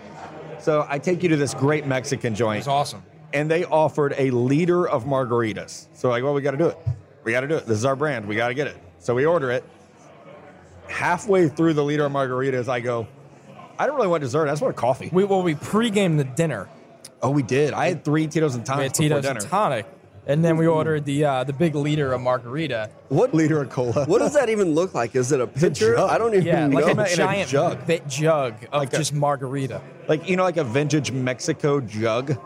So 0.60 0.86
I 0.90 1.00
take 1.00 1.24
you 1.24 1.30
to 1.30 1.38
this 1.38 1.54
great 1.54 1.86
Mexican 1.86 2.36
joint, 2.36 2.60
It's 2.60 2.68
awesome. 2.68 3.02
and 3.34 3.50
they 3.50 3.64
offered 3.64 4.14
a 4.18 4.30
liter 4.32 4.88
of 4.88 5.06
margaritas. 5.06 5.88
So 5.94 6.10
like, 6.10 6.22
well, 6.24 6.34
we 6.34 6.42
got 6.42 6.52
to 6.52 6.58
do 6.58 6.68
it. 6.68 6.78
We 7.24 7.32
got 7.32 7.42
to 7.42 7.48
do 7.48 7.56
it. 7.56 7.66
This 7.66 7.78
is 7.78 7.86
our 7.86 7.96
brand. 7.96 8.26
We 8.28 8.36
got 8.36 8.50
to 8.50 8.54
get 8.54 8.68
it. 8.68 8.78
So 9.00 9.16
we 9.16 9.26
order 9.26 9.52
it. 9.52 9.64
Halfway 10.88 11.48
through 11.50 11.74
the 11.74 11.84
liter 11.84 12.06
of 12.06 12.12
margaritas, 12.12 12.68
I 12.68 12.80
go, 12.80 13.08
I 13.78 13.86
don't 13.86 13.96
really 13.96 14.08
want 14.08 14.22
dessert. 14.22 14.48
I 14.48 14.52
just 14.52 14.62
want 14.62 14.74
a 14.76 14.78
coffee. 14.78 15.10
We 15.12 15.24
well 15.24 15.42
we 15.44 15.56
pre-game 15.56 16.18
the 16.18 16.24
dinner. 16.24 16.68
Oh, 17.22 17.30
we 17.32 17.44
did. 17.44 17.74
I 17.74 17.88
had 17.90 18.04
three 18.04 18.28
Tito's 18.28 18.56
and 18.56 18.64
We 18.64 18.68
tonics 18.68 18.98
had 18.98 19.04
before 19.10 19.20
Tito's 19.20 19.24
dinner. 19.24 19.40
and 19.40 19.50
tonic, 19.50 19.86
and 20.26 20.44
then 20.44 20.58
we 20.58 20.66
ordered 20.68 21.06
the 21.06 21.26
uh, 21.26 21.44
the 21.44 21.54
big 21.54 21.76
liter 21.76 22.12
of 22.12 22.22
margarita. 22.22 22.90
what, 23.10 23.34
liter 23.34 23.62
of 23.62 23.70
cola. 23.70 24.06
what 24.06 24.20
does 24.20 24.34
that 24.34 24.50
even 24.50 24.74
look 24.74 24.94
like? 24.94 25.16
Is 25.16 25.32
it 25.32 25.40
a 25.40 25.48
pitcher? 25.62 25.96
jug. 25.96 26.10
I 26.10 26.18
don't 26.18 26.34
even 26.34 26.46
Yeah, 26.48 26.68
know. 26.68 26.80
like 26.80 26.92
in 26.92 27.00
a 27.00 27.04
a 27.04 27.16
giant 27.16 27.50
jug. 27.50 27.86
bit 27.86 28.08
jug 28.08 28.56
of 28.66 28.74
Like 28.80 28.94
a- 28.94 28.98
just 28.98 29.14
margarita. 29.14 29.82
like 30.08 30.28
you 30.28 30.36
know, 30.36 30.44
like 30.44 30.58
a 30.58 30.64
vintage 30.64 31.12
Mexico 31.12 31.80
jug, 31.80 32.38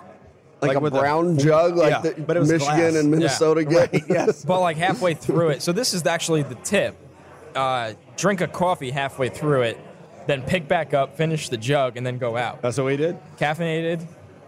like, 0.67 0.78
a 0.78 0.80
with 0.80 0.93
brown 0.93 1.38
jug, 1.38 1.76
like 1.78 1.89
yeah, 1.91 2.12
the 2.12 2.21
but 2.21 2.38
it 2.38 2.39
was 2.41 2.52
Michigan 2.52 2.76
glass. 2.78 2.95
and 2.95 3.12
Minnesota 3.12 3.63
get. 3.65 3.91
Right, 3.93 4.04
yes. 4.10 4.43
but 4.47 4.60
like 4.62 4.78
halfway 4.78 5.13
through 5.13 5.49
it. 5.49 5.62
So 5.62 5.71
this 5.71 5.93
is 5.93 6.06
actually 6.06 6.43
the 6.43 6.56
tip. 6.56 6.95
Uh, 7.56 7.93
drink 8.17 8.41
a 8.41 8.47
coffee 8.47 8.89
halfway 8.91 9.30
through 9.30 9.62
it, 9.63 9.78
then 10.28 10.41
pick 10.41 10.67
back 10.67 10.93
up, 10.93 11.15
finish 11.17 11.49
the 11.49 11.58
jug, 11.58 11.97
and 11.97 12.06
then 12.06 12.17
go 12.17 12.36
out. 12.36 12.62
That's 12.62 12.78
what 12.78 12.86
we 12.88 12.97
did. 12.97 13.17
Caffeinated, 13.38 14.02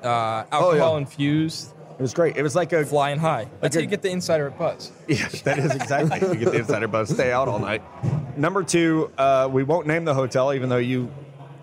uh, 0.03 0.07
Oh, 0.07 0.45
alcohol 0.51 0.93
yeah. 0.93 0.97
infused, 0.97 1.71
It 1.99 2.01
was 2.01 2.13
great. 2.15 2.35
It 2.35 2.41
was 2.43 2.55
like 2.55 2.73
a 2.73 2.83
flying 2.85 3.19
high. 3.19 3.47
That's 3.61 3.75
a- 3.75 3.79
how 3.79 3.83
you 3.83 3.87
get 3.87 4.01
the 4.01 4.09
insider 4.09 4.47
at 4.47 4.57
Buzz. 4.57 4.91
yeah, 5.07 5.27
that 5.43 5.59
is 5.59 5.75
exactly. 5.75 6.19
you 6.29 6.35
get 6.45 6.51
the 6.51 6.59
insider 6.59 6.87
buzz. 6.87 7.09
Stay 7.09 7.31
out 7.31 7.47
all 7.47 7.59
night. 7.59 7.83
Number 8.37 8.63
two, 8.63 9.11
uh, 9.19 9.47
we 9.51 9.61
won't 9.63 9.85
name 9.87 10.03
the 10.03 10.13
hotel, 10.15 10.51
even 10.53 10.67
though 10.69 10.77
you 10.77 11.11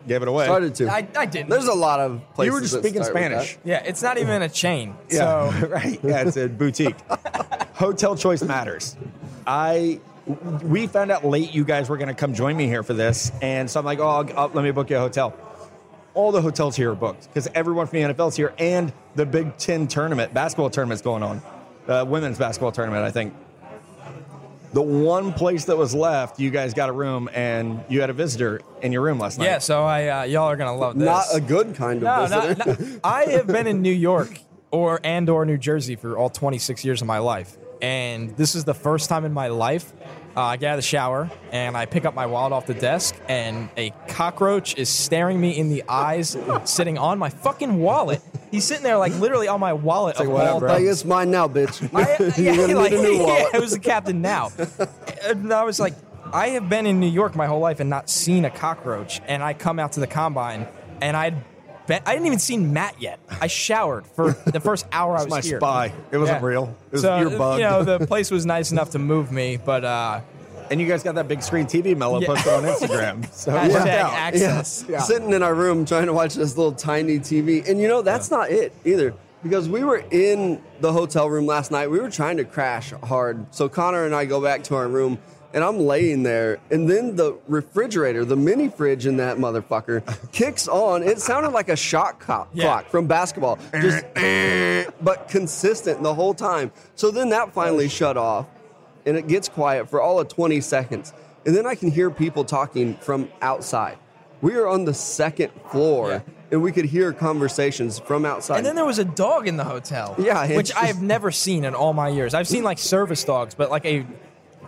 gave 0.07 0.23
it 0.23 0.29
away. 0.29 0.45
Started 0.47 0.75
to. 0.77 0.89
I, 0.89 1.07
I 1.17 1.27
didn't. 1.27 1.51
There's 1.51 1.67
a 1.67 1.75
lot 1.75 2.01
of 2.01 2.21
places. 2.35 2.47
you 2.49 2.53
were 2.53 2.61
just 2.61 2.73
that 2.75 2.83
speaking 2.83 3.03
Spanish. 3.05 3.59
yeah, 3.65 3.83
it's 3.85 4.03
not 4.03 4.19
even 4.19 4.43
a 4.43 4.49
chain. 4.49 4.95
Yeah, 5.11 5.51
So 5.61 5.67
right. 5.69 6.01
Yeah, 6.03 6.23
it's 6.27 6.37
a 6.37 6.49
boutique. 6.49 6.97
Hotel 7.75 8.17
choice 8.17 8.43
matters. 8.43 8.97
I 9.47 10.01
we 10.63 10.87
found 10.87 11.11
out 11.11 11.25
late 11.25 11.53
you 11.53 11.65
guys 11.65 11.89
were 11.89 11.97
going 11.97 12.09
to 12.09 12.15
come 12.15 12.33
join 12.35 12.57
me 12.57 12.67
here 12.67 12.83
for 12.83 12.95
this, 12.95 13.33
and 13.43 13.69
so 13.69 13.81
I'm 13.81 13.87
like, 13.87 13.99
oh, 13.99 14.07
I'll, 14.07 14.39
I'll- 14.39 14.51
let 14.53 14.63
me 14.63 14.71
book 14.71 14.89
you 14.91 14.97
a 14.97 15.01
hotel. 15.01 15.35
All 16.15 16.31
the 16.31 16.43
hotels 16.43 16.77
here 16.77 16.93
are 16.93 16.95
booked 16.95 17.27
because 17.29 17.49
everyone 17.55 17.87
from 17.87 18.01
the 18.03 18.15
NFL 18.15 18.29
is 18.29 18.37
here, 18.37 18.53
and 18.59 18.93
the 19.15 19.25
Big 19.27 19.57
Ten 19.57 19.89
tournament, 19.89 20.33
basketball 20.35 20.69
tournament's 20.71 21.03
going 21.03 21.23
on, 21.23 21.43
uh, 21.89 22.05
women's 22.07 22.39
basketball 22.39 22.71
tournament, 22.71 23.03
I 23.05 23.11
think. 23.11 23.35
The 24.73 24.81
one 24.83 25.33
place 25.35 25.67
that 25.67 25.77
was 25.77 25.95
left, 25.95 26.41
you 26.41 26.51
guys 26.51 26.73
got 26.73 26.89
a 26.89 26.93
room, 26.93 27.29
and 27.35 27.85
you 27.89 28.01
had 28.01 28.09
a 28.09 28.15
visitor 28.15 28.61
in 28.81 28.91
your 28.93 29.03
room 29.03 29.19
last 29.19 29.39
night. 29.39 29.45
yeah, 29.45 29.59
so 29.59 29.83
I 29.85 30.09
uh, 30.09 30.23
y'all 30.25 30.45
are 30.51 30.57
gonna 30.57 30.75
love 30.77 30.99
this. 30.99 31.05
Not 31.05 31.25
a 31.35 31.41
good 31.41 31.75
kind 31.75 31.99
of 31.99 32.05
No, 32.05 32.23
visitor. 32.41 32.55
not, 32.71 32.81
not- 32.81 33.01
I 33.05 33.25
have 33.33 33.47
been 33.47 33.67
in 33.67 33.83
New 33.83 33.93
York 33.93 34.39
or 34.71 34.99
and 35.05 35.29
or 35.29 35.45
New 35.45 35.59
Jersey 35.59 35.95
for 35.97 36.17
all 36.17 36.31
26 36.31 36.85
years 36.87 37.03
of 37.03 37.07
my 37.07 37.19
life, 37.19 37.59
and 37.83 38.35
this 38.37 38.55
is 38.55 38.65
the 38.65 38.75
first 38.75 39.11
time 39.11 39.27
in 39.27 39.33
my 39.33 39.49
life 39.49 39.93
uh, 40.37 40.41
I 40.41 40.57
get 40.57 40.69
out 40.69 40.75
of 40.75 40.79
the 40.79 40.83
shower 40.83 41.31
and 41.51 41.77
I 41.77 41.85
pick 41.85 42.05
up 42.05 42.15
my 42.15 42.27
wallet 42.27 42.53
off 42.53 42.67
the 42.67 42.75
desk, 42.75 43.15
and 43.29 43.69
a 43.77 43.91
cockroach 44.09 44.77
is 44.79 44.89
staring 44.89 45.41
me 45.41 45.59
in 45.59 45.69
the 45.69 45.85
eyes, 45.89 46.37
sitting 46.65 46.97
on 46.97 47.19
my 47.19 47.29
fucking 47.29 47.79
wallet. 47.79 48.23
He's 48.51 48.65
sitting 48.65 48.83
there 48.83 48.97
like 48.97 49.13
literally 49.15 49.49
on 49.49 49.61
my 49.61 49.73
wallet. 49.73 50.19
like, 50.19 50.27
of 50.27 50.33
what 50.33 50.47
up, 50.47 50.55
all 50.55 50.61
bro? 50.61 50.69
like 50.71 50.79
things. 50.79 50.91
it's 50.91 51.05
mine 51.05 51.31
now, 51.31 51.49
bitch. 51.49 51.83
I, 51.95 52.41
You're 52.41 52.55
yeah, 52.55 52.67
gonna 52.67 52.79
like, 52.79 52.93
need 52.93 53.01
a 53.01 53.03
new 53.03 53.13
yeah, 53.13 53.27
wallet. 53.27 53.55
I 53.55 53.59
was 53.59 53.73
the 53.73 53.81
captain 53.81 54.23
now. 54.23 54.51
and 55.25 55.53
I 55.53 55.65
was 55.65 55.79
like, 55.79 55.95
I 56.33 56.49
have 56.49 56.69
been 56.69 56.87
in 56.87 56.99
New 56.99 57.11
York 57.11 57.35
my 57.35 57.47
whole 57.47 57.61
life 57.61 57.81
and 57.81 57.91
not 57.91 58.09
seen 58.09 58.47
a 58.47 58.51
cockroach. 58.51 59.21
And 59.27 59.43
I 59.43 59.53
come 59.53 59.79
out 59.79 59.93
to 59.93 60.01
the 60.01 60.07
combine 60.07 60.67
and 61.03 61.15
I'd 61.15 61.37
bet 61.93 62.03
I 62.07 62.13
didn't 62.15 62.27
even 62.27 62.39
seen 62.39 62.73
Matt 62.73 63.01
yet. 63.01 63.21
I 63.41 63.47
showered 63.49 64.07
for 64.07 64.33
the 64.47 64.61
first 64.61 64.87
hour 64.93 65.17
I 65.19 65.25
was 65.25 65.29
my 65.31 65.41
here. 65.41 65.59
spy. 65.59 65.93
It 66.11 66.17
wasn't 66.17 66.41
Yeah. 66.41 66.47
real. 66.47 66.77
It 66.87 66.93
was 66.93 67.01
so, 67.03 67.19
your 67.19 67.31
bug. 67.37 67.59
You 67.61 67.65
know, 67.67 67.85
the 67.85 68.07
place 68.13 68.31
was 68.31 68.47
nice 68.47 68.73
enough 68.73 68.91
to 68.91 68.99
move 68.99 69.31
me, 69.31 69.59
but 69.59 69.85
uh, 69.85 70.21
and 70.71 70.81
you 70.81 70.89
guys 70.89 71.03
got 71.03 71.17
that 71.17 71.29
big 71.29 71.43
screen 71.43 71.67
TV 71.67 71.95
Mello 71.95 72.19
Yeah. 72.21 72.29
posted 72.29 72.53
on 72.55 72.63
Instagram. 72.65 73.29
So 73.35 73.55
it 73.55 73.59
hashtag 73.59 73.73
worked 73.75 73.87
out. 73.89 74.13
access. 74.15 74.85
Yeah. 74.89 75.01
Sitting 75.01 75.33
in 75.33 75.43
our 75.43 75.55
room 75.55 75.85
trying 75.85 76.07
to 76.07 76.15
watch 76.15 76.35
this 76.35 76.57
little 76.57 76.73
tiny 76.73 77.19
TV. 77.19 77.69
And 77.69 77.79
you 77.79 77.89
know, 77.89 78.01
that's 78.01 78.31
not 78.31 78.51
it 78.51 78.73
either. 78.87 79.13
Because 79.43 79.69
we 79.69 79.83
were 79.85 80.03
in 80.13 80.63
the 80.81 80.93
hotel 80.93 81.29
room 81.29 81.47
last 81.47 81.71
night. 81.73 81.91
We 81.91 81.99
were 82.01 82.11
trying 82.11 82.37
to 82.39 82.45
crash 82.45 82.93
hard. 83.03 83.45
So 83.53 83.69
Connor 83.69 84.05
and 84.07 84.15
I 84.15 84.25
go 84.25 84.41
back 84.41 84.63
to 84.65 84.77
our 84.77 84.87
room 84.89 85.19
and 85.55 85.63
I'm 85.63 85.79
laying 85.79 86.23
there, 86.23 86.59
and 86.71 86.89
then 86.89 87.17
the 87.17 87.37
refrigerator, 87.49 88.25
the 88.25 88.37
mini 88.37 88.69
fridge 88.69 89.07
in 89.07 89.17
that 89.19 89.37
motherfucker, 89.37 90.03
kicks 90.33 90.69
on. 90.69 91.03
It 91.03 91.21
sounded 91.21 91.51
like 91.51 91.69
a 91.69 91.77
shot 91.77 92.19
clock, 92.21 92.49
Yeah. 92.53 92.65
clock 92.65 92.89
from 92.91 93.07
basketball, 93.07 93.59
just 93.81 94.05
eh. 94.17 94.85
but 95.03 95.29
consistent 95.29 96.03
the 96.03 96.15
whole 96.15 96.35
time. 96.35 96.73
So 96.95 97.11
then 97.11 97.29
that 97.31 97.53
finally 97.53 97.89
shut 97.89 98.17
off, 98.17 98.47
and 99.07 99.17
it 99.17 99.27
gets 99.29 99.49
quiet 99.49 99.89
for 99.91 100.01
all 100.01 100.21
of 100.21 100.29
20 100.29 100.61
seconds, 100.61 101.13
and 101.45 101.55
then 101.57 101.67
I 101.67 101.75
can 101.75 101.91
hear 101.91 102.11
people 102.11 102.45
talking 102.45 102.95
from 102.97 103.29
outside. 103.43 103.99
We 104.41 104.55
are 104.57 104.67
on 104.67 104.85
the 104.87 104.95
second 104.95 105.53
floor, 105.71 106.09
Yeah. 106.11 106.21
and 106.51 106.63
we 106.63 106.73
could 106.73 106.85
hear 106.87 107.13
conversations 107.13 107.99
from 108.01 108.25
outside. 108.25 108.57
And 108.57 108.67
then 108.67 108.75
there 108.75 108.85
was 108.85 108.99
a 108.99 109.05
dog 109.05 109.47
in 109.47 109.57
the 109.57 109.65
hotel. 109.65 110.17
Yeah, 110.19 110.57
which 110.57 110.69
just- 110.69 110.83
I 110.83 110.87
have 110.87 111.01
never 111.03 111.31
seen 111.31 111.65
in 111.65 111.75
all 111.75 111.93
my 111.93 112.09
years. 112.09 112.35
I've 112.35 112.49
seen 112.49 112.65
like 112.65 112.79
service 112.79 113.23
dogs, 113.23 113.55
but 113.55 113.71
like 113.71 113.85
a 113.85 114.05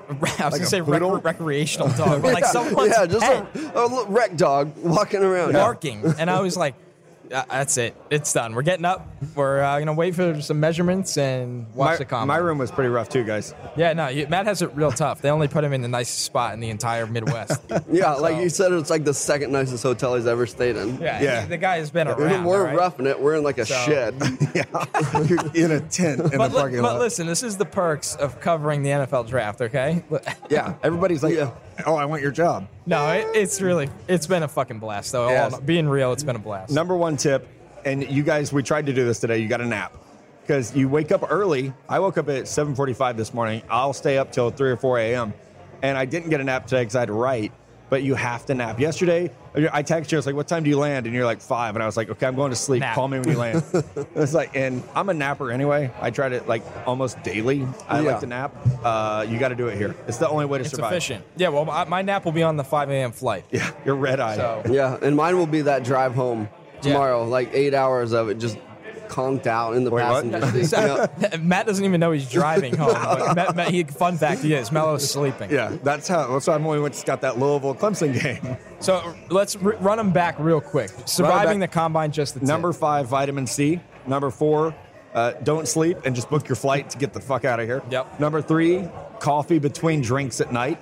I 0.39 0.49
was 0.49 0.55
gonna 0.55 0.67
say 0.67 0.81
rec- 0.81 1.25
recreational 1.25 1.89
dog, 1.89 2.23
but 2.23 2.35
like 2.35 2.43
yeah, 2.45 2.51
someone's 2.51 2.93
yeah, 2.93 3.07
just 3.07 3.25
a, 3.27 3.79
a 3.79 4.07
wreck 4.07 4.37
dog 4.37 4.77
walking 4.79 5.23
around. 5.23 5.53
barking, 5.53 6.03
and 6.19 6.31
I 6.31 6.41
was 6.41 6.57
like, 6.57 6.75
"Uh, 7.35 7.45
"That's 7.51 7.77
it. 7.77 7.95
It's 8.11 8.33
done. 8.33 8.55
We're 8.55 8.63
getting 8.63 8.85
up. 8.85 9.07
We're 9.35 9.61
uh, 9.63 9.79
gonna 9.79 9.93
wait 9.93 10.15
for 10.15 10.41
some 10.41 10.61
measurements 10.61 11.17
and 11.19 11.67
watch 11.75 11.91
My, 11.91 11.97
the 11.97 12.05
combine." 12.05 12.29
my 12.29 12.37
room 12.37 12.59
was 12.59 12.71
pretty 12.71 12.91
rough 12.91 13.09
too, 13.09 13.25
guys. 13.25 13.55
Yeah, 13.77 13.93
no, 13.93 14.09
you, 14.09 14.27
Matt 14.29 14.47
has 14.47 14.63
it 14.63 14.75
real 14.75 14.91
tough. 14.93 15.21
They 15.23 15.31
only 15.31 15.49
put 15.49 15.65
him 15.65 15.73
in 15.73 15.83
the 15.83 15.89
nicest 15.89 16.21
spot 16.25 16.55
in 16.55 16.61
the 16.61 16.71
entire 16.71 17.07
Midwest. 17.07 17.61
Yeah, 17.91 18.13
like 18.15 18.37
you 18.43 18.49
said, 18.49 18.73
it's 18.73 18.91
like 18.91 19.05
the 19.05 19.15
second 19.15 19.53
nicest 19.53 19.83
hotel 19.83 20.15
he's 20.17 20.27
ever 20.27 20.47
stayed 20.47 20.77
in. 20.77 20.99
Yeah, 21.01 21.21
Yeah. 21.23 21.47
the 21.47 21.57
guy 21.59 21.77
has 21.79 21.91
been 21.91 22.09
And 22.09 22.19
around. 22.19 22.45
we're 22.45 22.59
all 22.61 22.65
right? 22.67 22.77
roughing 22.77 23.07
it. 23.07 23.21
We're 23.21 23.37
in 23.37 23.43
like 23.45 23.59
a 23.59 23.67
So- 23.67 23.75
shed. 23.85 24.15
You're 25.29 25.55
in 25.55 25.71
a 25.73 25.81
tent 25.81 26.21
in 26.21 26.39
But, 26.39 26.49
the 26.49 26.55
li- 26.57 26.61
parking 26.61 26.83
but 26.83 26.99
listen, 26.99 27.27
this 27.27 27.43
is 27.43 27.57
the 27.57 27.65
perks 27.65 28.15
of 28.17 28.41
covering 28.41 28.83
the 28.83 28.91
NFL 28.91 29.29
draft. 29.29 29.61
Okay. 29.61 30.03
yeah, 30.51 30.75
everybody's 30.83 31.23
like, 31.23 31.35
Yeah. 31.35 31.51
"Oh, 31.87 31.95
I 31.95 32.05
want 32.05 32.23
your 32.23 32.31
job." 32.31 32.69
No, 32.87 33.09
it, 33.11 33.27
it's 33.35 33.61
really 33.61 33.89
it's 34.09 34.27
been 34.27 34.43
a 34.43 34.49
fucking 34.49 34.79
blast 34.79 35.13
though. 35.13 35.29
Yes. 35.29 35.59
Being 35.61 35.89
real, 35.89 36.13
it's 36.13 36.23
been 36.25 36.37
a 36.37 36.41
blast. 36.41 36.73
Number 36.73 36.97
one 36.97 37.17
tip, 37.17 37.49
and 37.85 38.09
you 38.11 38.23
guys, 38.23 38.53
we 38.53 38.63
tried 38.63 38.87
to 38.87 38.93
do 38.93 39.05
this 39.05 39.21
today. 39.21 39.39
You 39.39 39.49
got 39.49 39.61
a 39.61 39.67
nap 39.67 39.97
because 40.43 40.75
you 40.77 40.89
wake 40.89 41.13
up 41.13 41.25
early. 41.31 41.73
I 41.89 41.99
woke 41.99 42.19
up 42.19 42.29
at 42.29 42.45
7:45 42.45 43.17
this 43.17 43.33
morning. 43.35 43.63
I'll 43.71 43.93
stay 43.93 44.19
up 44.19 44.33
till 44.33 44.51
three 44.51 44.71
or 44.71 44.77
four 44.77 44.99
a.m. 44.99 45.33
And 45.83 45.99
I 45.99 46.05
didn't 46.05 46.31
get 46.31 46.41
a 46.41 46.45
nap 46.45 46.67
today 46.67 46.83
because 46.83 46.97
I 46.97 47.01
had 47.01 47.09
to 47.09 47.15
write. 47.15 47.53
But 47.95 48.03
you 48.03 48.17
have 48.17 48.45
to 48.47 48.55
nap. 48.55 48.81
Yesterday, 48.81 49.31
I 49.55 49.85
texted 49.85 50.11
you. 50.11 50.17
I 50.17 50.19
was 50.19 50.27
like, 50.27 50.35
"What 50.35 50.49
time 50.49 50.65
do 50.65 50.69
you 50.69 50.77
land?" 50.77 51.07
And 51.07 51.15
you're 51.15 51.25
like, 51.25 51.41
five. 51.41 51.77
And 51.77 51.83
I 51.85 51.87
was 51.87 51.97
like, 51.97 52.11
"Okay, 52.11 52.27
I'm 52.27 52.35
going 52.35 52.51
to 52.51 52.57
sleep. 52.57 52.81
Nap. 52.81 52.97
Call 52.97 53.07
me 53.07 53.21
when 53.21 53.29
you 53.29 53.39
land." 53.39 53.63
it's 54.17 54.35
like, 54.35 54.57
and 54.57 54.83
I'm 54.97 55.11
a 55.11 55.15
napper 55.15 55.53
anyway. 55.53 55.93
I 56.01 56.11
try 56.11 56.29
to 56.29 56.43
like 56.43 56.65
almost 56.89 57.23
daily. 57.23 57.65
I 57.89 58.01
Yeah. 58.01 58.11
like 58.11 58.21
to 58.23 58.27
nap. 58.27 58.53
Uh, 58.83 59.25
you 59.29 59.39
got 59.39 59.51
to 59.51 59.55
do 59.55 59.69
it 59.69 59.77
here. 59.77 59.95
It's 60.09 60.19
the 60.19 60.29
only 60.29 60.45
way 60.45 60.59
to 60.59 60.63
it's 60.65 60.73
survive. 60.75 60.91
efficient. 60.91 61.25
Yeah. 61.37 61.51
Well, 61.51 61.67
my, 61.67 61.85
my 61.85 62.03
nap 62.03 62.25
will 62.25 62.33
be 62.33 62.43
on 62.43 62.57
the 62.57 62.65
5 62.65 62.91
a.m. 62.91 63.13
flight. 63.13 63.45
Yeah, 63.53 63.71
you're 63.85 63.95
red 63.95 64.19
eyed. 64.19 64.39
So 64.39 64.65
yeah, 64.69 64.99
and 65.01 65.15
mine 65.15 65.37
will 65.39 65.47
be 65.47 65.61
that 65.61 65.85
drive 65.85 66.17
home 66.17 66.49
tomorrow. 66.83 67.23
Like 67.23 67.51
eight 67.55 67.75
hours 67.75 68.11
of 68.11 68.29
it 68.29 68.39
just 68.41 68.59
conked 69.09 69.47
out 69.47 69.77
in 69.77 69.85
the 69.85 69.91
Wait, 69.91 70.03
what? 70.05 70.31
passenger 70.31 70.65
seat. 70.65 70.77
Yeah. 71.21 71.37
Matt 71.41 71.67
doesn't 71.67 71.85
even 71.85 72.01
know 72.01 72.13
he's 72.13 72.31
driving 72.31 72.77
home. 72.77 72.95
But 72.95 73.37
Matt, 73.37 73.57
Matt, 73.57 73.69
he, 73.71 73.85
fun 73.85 74.17
fact, 74.19 74.43
he 74.43 74.55
is. 74.55 74.71
Mello's 74.73 75.09
sleeping. 75.09 75.51
Yeah, 75.51 75.77
that's 75.83 76.09
how. 76.09 76.33
That's 76.33 76.47
why 76.47 76.55
I'm 76.55 76.67
only 76.67 76.81
went 76.81 77.03
got 77.05 77.21
that 77.23 77.39
Louisville 77.39 77.75
Clemson 77.75 78.21
game. 78.21 78.57
So 78.81 79.15
let's 79.31 79.57
r- 79.57 79.77
run 79.81 79.99
them 79.99 80.11
back 80.11 80.37
real 80.39 80.61
quick. 80.61 80.91
Surviving 81.07 81.59
the 81.59 81.69
combine, 81.69 82.13
just 82.13 82.35
the 82.35 82.41
tip. 82.41 82.49
Number 82.49 82.73
five, 82.73 83.07
vitamin 83.09 83.47
C. 83.47 83.81
Number 84.07 84.31
four, 84.31 84.75
uh, 85.15 85.33
don't 85.43 85.67
sleep 85.69 85.99
and 86.05 86.15
just 86.15 86.29
book 86.31 86.49
your 86.49 86.57
flight 86.57 86.91
to 86.91 86.99
get 86.99 87.13
the 87.13 87.21
fuck 87.21 87.45
out 87.45 87.61
of 87.61 87.67
here. 87.67 87.83
Yep. 87.91 88.21
Number 88.21 88.43
three, 88.43 88.89
coffee 89.21 89.59
between 89.59 90.01
drinks 90.03 90.41
at 90.41 90.53
night. 90.53 90.79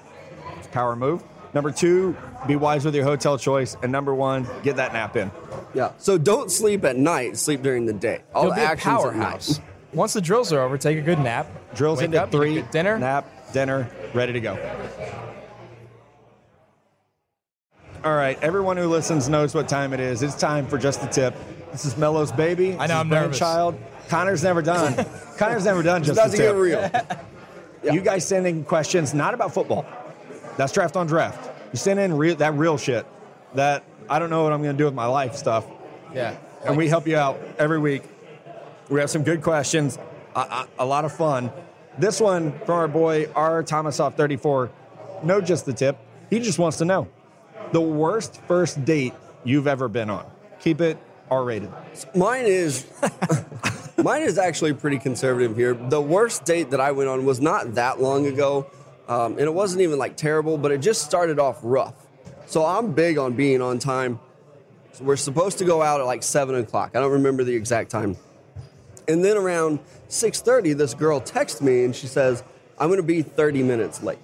Power 0.73 0.97
move. 0.97 1.23
Number 1.55 1.71
two, 1.71 2.17
be 2.47 2.57
wise 2.57 2.85
with 2.85 2.95
your 2.95 3.05
hotel 3.05 3.37
choice. 3.37 3.77
And 3.83 3.93
number 3.93 4.15
one, 4.15 4.47
get 4.63 4.77
that 4.77 4.93
nap 4.95 5.17
in. 5.17 5.31
yeah. 5.75 5.93
So 5.99 6.17
don't 6.19 6.51
sleep 6.51 6.85
at 6.85 6.97
night. 6.97 7.37
Sleep 7.37 7.63
during 7.63 7.85
the 7.87 7.93
day. 7.93 8.23
All 8.35 8.45
You'll 8.45 8.51
the 8.53 8.57
be 8.57 8.63
a 8.63 8.67
actions 8.67 8.95
at 8.95 9.01
powerhouse. 9.01 9.59
night. 9.59 9.67
Once 9.93 10.15
the 10.15 10.21
drills 10.23 10.51
are 10.53 10.61
over, 10.63 10.79
take 10.79 10.97
a 10.97 11.03
good 11.03 11.19
nap. 11.19 11.47
Drills 11.75 11.99
Wake 11.99 12.07
into 12.07 12.23
up, 12.23 12.31
three, 12.31 12.55
good 12.55 12.71
dinner. 12.71 12.99
nap, 12.99 13.29
dinner, 13.53 13.87
ready 14.15 14.33
to 14.33 14.41
go. 14.41 14.59
All 18.05 18.15
right, 18.17 18.43
everyone 18.43 18.77
who 18.77 18.87
listens 18.89 19.29
knows 19.29 19.55
what 19.55 19.69
time 19.69 19.93
it 19.93 20.01
is. 20.01 20.23
It's 20.23 20.35
time 20.35 20.67
for 20.67 20.77
just 20.79 21.01
the 21.03 21.07
tip. 21.07 21.35
This 21.71 21.85
is 21.85 21.97
Mello's 21.97 22.33
baby. 22.33 22.73
I 22.79 22.87
know, 22.87 22.95
is 22.95 23.01
I'm 23.01 23.09
nervous. 23.09 23.39
Child. 23.39 23.79
Connor's 24.09 24.43
never 24.43 24.61
done. 24.63 25.07
Connor's 25.39 25.65
never 25.65 25.83
done 25.83 26.03
just 26.03 26.19
About 26.19 26.31
the 26.33 26.37
to 26.39 26.43
tip. 26.43 26.53
get 26.55 26.59
real. 27.85 27.95
You 27.95 28.01
guys 28.01 28.27
sending 28.27 28.65
questions 28.65 29.15
not 29.15 29.35
about 29.35 29.55
football. 29.55 29.87
That's 30.57 30.73
draft 30.73 30.97
on 30.97 31.07
draft. 31.07 31.51
You 31.73 31.79
send 31.79 31.99
in 31.99 32.17
real, 32.17 32.37
that 32.37 32.55
real 32.55 32.77
shit. 32.77 33.07
That 33.55 33.85
I 34.09 34.19
don't 34.19 34.31
know 34.31 34.43
what 34.45 34.53
I'm 34.53 34.63
going 34.63 34.77
to 34.77 34.79
do 34.79 34.85
with 34.85 34.95
my 34.95 35.07
life 35.07 35.37
stuff. 35.37 35.67
Yeah. 36.15 36.37
And 36.65 36.77
we 36.77 36.89
help 36.89 37.07
you 37.07 37.17
out 37.17 37.41
every 37.59 37.79
week. 37.79 38.05
We 38.89 39.01
have 39.01 39.11
some 39.11 39.25
good 39.25 39.43
questions, 39.43 39.99
a, 40.37 40.41
a, 40.41 40.69
a 40.81 40.87
lot 40.87 41.05
of 41.05 41.13
fun. 41.13 41.51
This 41.99 42.21
one 42.21 42.59
from 42.61 42.75
our 42.75 42.89
boy 42.89 43.31
R 43.35 43.63
Thomasoff 43.63 44.17
34. 44.17 44.71
No, 45.23 45.41
just 45.41 45.67
the 45.67 45.73
tip. 45.73 45.99
He 46.31 46.41
just 46.41 46.59
wants 46.59 46.79
to 46.79 46.85
know 46.85 47.09
the 47.73 47.81
worst 47.81 48.41
first 48.43 48.85
date 48.85 49.15
you've 49.45 49.67
ever 49.67 49.89
been 49.89 50.11
on. 50.11 50.27
Keep 50.61 50.81
it 50.81 50.99
R 51.31 51.45
rated. 51.45 51.71
Mine 52.15 52.45
is 52.47 52.87
mine 53.97 54.23
is 54.23 54.39
actually 54.39 54.75
pretty 54.75 54.99
conservative 54.99 55.57
here. 55.57 55.75
The 55.75 56.01
worst 56.01 56.45
date 56.45 56.71
that 56.71 56.81
I 56.81 56.93
went 56.93 57.09
on 57.09 57.25
was 57.25 57.41
not 57.41 57.75
that 57.75 58.01
long 58.01 58.27
ago, 58.27 58.71
um, 59.09 59.33
and 59.33 59.43
it 59.43 59.55
wasn't 59.55 59.83
even 59.83 59.99
like 59.99 60.17
terrible, 60.17 60.59
but 60.59 60.73
it 60.73 60.79
just 60.79 61.03
started 61.03 61.39
off 61.39 61.59
rough. 61.63 61.95
So 62.47 62.65
I'm 62.65 62.93
big 62.93 63.19
on 63.19 63.35
being 63.35 63.63
on 63.63 63.79
time. 63.79 64.21
So 64.93 65.05
we're 65.05 65.17
supposed 65.17 65.59
to 65.59 65.65
go 65.65 65.83
out 65.83 66.01
at 66.01 66.05
like 66.05 66.23
seven 66.23 66.55
o'clock. 66.57 66.93
I 66.95 67.01
don't 67.01 67.13
remember 67.13 67.45
the 67.45 67.55
exact 67.55 67.91
time. 67.91 68.17
And 69.09 69.25
then 69.25 69.37
around 69.37 69.81
six 70.09 70.41
thirty, 70.41 70.75
this 70.75 70.95
girl 70.95 71.21
texts 71.21 71.61
me 71.61 71.85
and 71.85 71.97
she 71.97 72.07
says, 72.07 72.45
"I'm 72.79 72.89
going 72.89 72.99
to 72.99 73.03
be 73.03 73.23
thirty 73.23 73.63
minutes 73.63 74.03
late." 74.03 74.19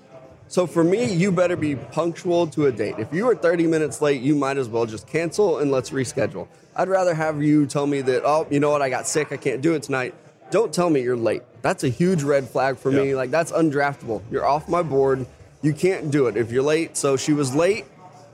So 0.51 0.67
for 0.67 0.83
me, 0.83 1.13
you 1.13 1.31
better 1.31 1.57
be 1.57 1.77
punctual 1.77 2.47
to 2.49 2.67
a 2.67 2.73
date. 2.73 2.95
If 2.99 3.13
you 3.13 3.29
are 3.29 3.35
30 3.35 3.67
minutes 3.67 4.01
late, 4.01 4.23
you 4.23 4.35
might 4.35 4.57
as 4.57 4.67
well 4.67 4.87
just 4.87 5.07
cancel 5.07 5.59
and 5.59 5.71
let's 5.71 5.91
reschedule. 5.91 6.49
I'd 6.75 6.89
rather 6.89 7.13
have 7.13 7.43
you 7.43 7.67
tell 7.67 7.87
me 7.87 8.01
that, 8.01 8.23
oh, 8.25 8.47
you 8.51 8.59
know 8.59 8.71
what, 8.71 8.81
I 8.81 8.89
got 8.89 9.07
sick, 9.07 9.31
I 9.31 9.37
can't 9.37 9.61
do 9.61 9.75
it 9.75 9.83
tonight. 9.83 10.15
Don't 10.51 10.73
tell 10.73 10.89
me 10.91 11.03
you're 11.03 11.17
late. 11.17 11.43
That's 11.63 11.85
a 11.85 11.89
huge 11.89 12.23
red 12.23 12.49
flag 12.49 12.79
for 12.79 12.91
me. 12.91 13.15
Like, 13.15 13.31
that's 13.31 13.53
undraftable. 13.53 14.23
You're 14.31 14.47
off 14.47 14.69
my 14.69 14.83
board. 14.83 15.27
You 15.61 15.75
can't 15.75 16.11
do 16.11 16.27
it 16.27 16.37
if 16.37 16.51
you're 16.51 16.63
late. 16.63 16.97
So 16.97 17.17
she 17.17 17.33
was 17.33 17.55
late. 17.55 17.85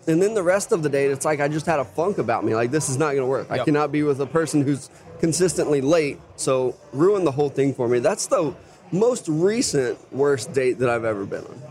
And 0.07 0.21
then 0.21 0.35
the 0.35 0.43
rest 0.43 0.73
of 0.73 0.83
the 0.83 0.89
date, 0.89 1.11
it's 1.11 1.25
like 1.25 1.41
I 1.41 1.49
just 1.49 1.67
had 1.67 1.81
a 1.81 1.85
funk 1.85 2.19
about 2.19 2.45
me. 2.45 2.55
Like, 2.55 2.71
this 2.71 2.89
is 2.89 2.99
not 2.99 3.13
going 3.13 3.23
to 3.23 3.27
work. 3.27 3.51
I 3.51 3.65
cannot 3.65 3.91
be 3.91 4.03
with 4.03 4.21
a 4.21 4.27
person 4.27 4.63
who's 4.63 4.91
consistently 5.19 5.81
late. 5.81 6.21
So 6.37 6.77
ruin 6.93 7.25
the 7.25 7.33
whole 7.33 7.49
thing 7.49 7.75
for 7.75 7.89
me. 7.89 7.99
That's 8.01 8.27
the 8.27 8.55
most 8.93 9.27
recent 9.29 9.99
worst 10.13 10.53
date 10.53 10.79
that 10.81 10.91
I've 10.91 11.05
ever 11.05 11.25
been 11.25 11.45
on. 11.45 11.63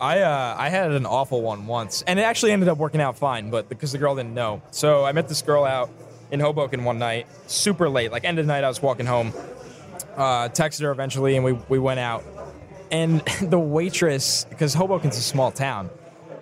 I 0.00 0.20
uh, 0.20 0.56
I 0.58 0.70
had 0.70 0.92
an 0.92 1.04
awful 1.04 1.42
one 1.42 1.66
once, 1.66 2.02
and 2.06 2.18
it 2.18 2.22
actually 2.22 2.52
ended 2.52 2.70
up 2.70 2.78
working 2.78 3.02
out 3.02 3.18
fine, 3.18 3.50
but 3.50 3.68
because 3.68 3.92
the 3.92 3.98
girl 3.98 4.14
didn't 4.16 4.32
know. 4.32 4.62
So 4.70 5.04
I 5.04 5.12
met 5.12 5.28
this 5.28 5.42
girl 5.42 5.64
out 5.64 5.90
in 6.30 6.40
Hoboken 6.40 6.84
one 6.84 6.98
night, 6.98 7.26
super 7.48 7.86
late, 7.86 8.10
like 8.10 8.24
end 8.24 8.38
of 8.38 8.46
the 8.46 8.52
night. 8.52 8.64
I 8.64 8.68
was 8.68 8.80
walking 8.80 9.04
home, 9.04 9.34
uh, 10.20 10.48
texted 10.50 10.82
her 10.82 10.90
eventually, 10.90 11.34
and 11.36 11.44
we 11.44 11.52
we 11.68 11.78
went 11.78 11.98
out. 11.98 12.22
And 12.90 13.20
the 13.42 13.58
waitress, 13.58 14.44
because 14.48 14.74
Hoboken's 14.74 15.16
a 15.16 15.22
small 15.22 15.50
town, 15.50 15.90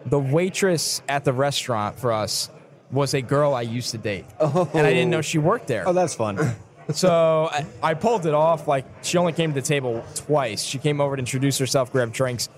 the 0.06 0.18
waitress 0.18 1.00
at 1.08 1.24
the 1.24 1.32
restaurant 1.32 1.98
for 1.98 2.12
us 2.12 2.50
was 2.90 3.14
a 3.14 3.22
girl 3.22 3.54
I 3.54 3.62
used 3.62 3.92
to 3.92 3.98
date, 3.98 4.24
and 4.40 4.86
I 4.86 4.92
didn't 4.92 5.10
know 5.10 5.20
she 5.20 5.38
worked 5.38 5.68
there. 5.68 5.86
Oh, 5.86 5.92
that's 5.92 6.14
fun. 6.14 6.38
So 6.90 7.50
I, 7.52 7.66
I 7.82 7.92
pulled 7.92 8.24
it 8.24 8.32
off. 8.32 8.66
Like 8.66 8.86
she 9.02 9.18
only 9.18 9.34
came 9.34 9.50
to 9.52 9.60
the 9.60 9.66
table 9.66 10.02
twice. 10.14 10.62
She 10.62 10.78
came 10.78 11.02
over 11.02 11.16
to 11.16 11.20
introduce 11.20 11.58
herself, 11.58 11.92
grab 11.92 12.14
drinks, 12.14 12.48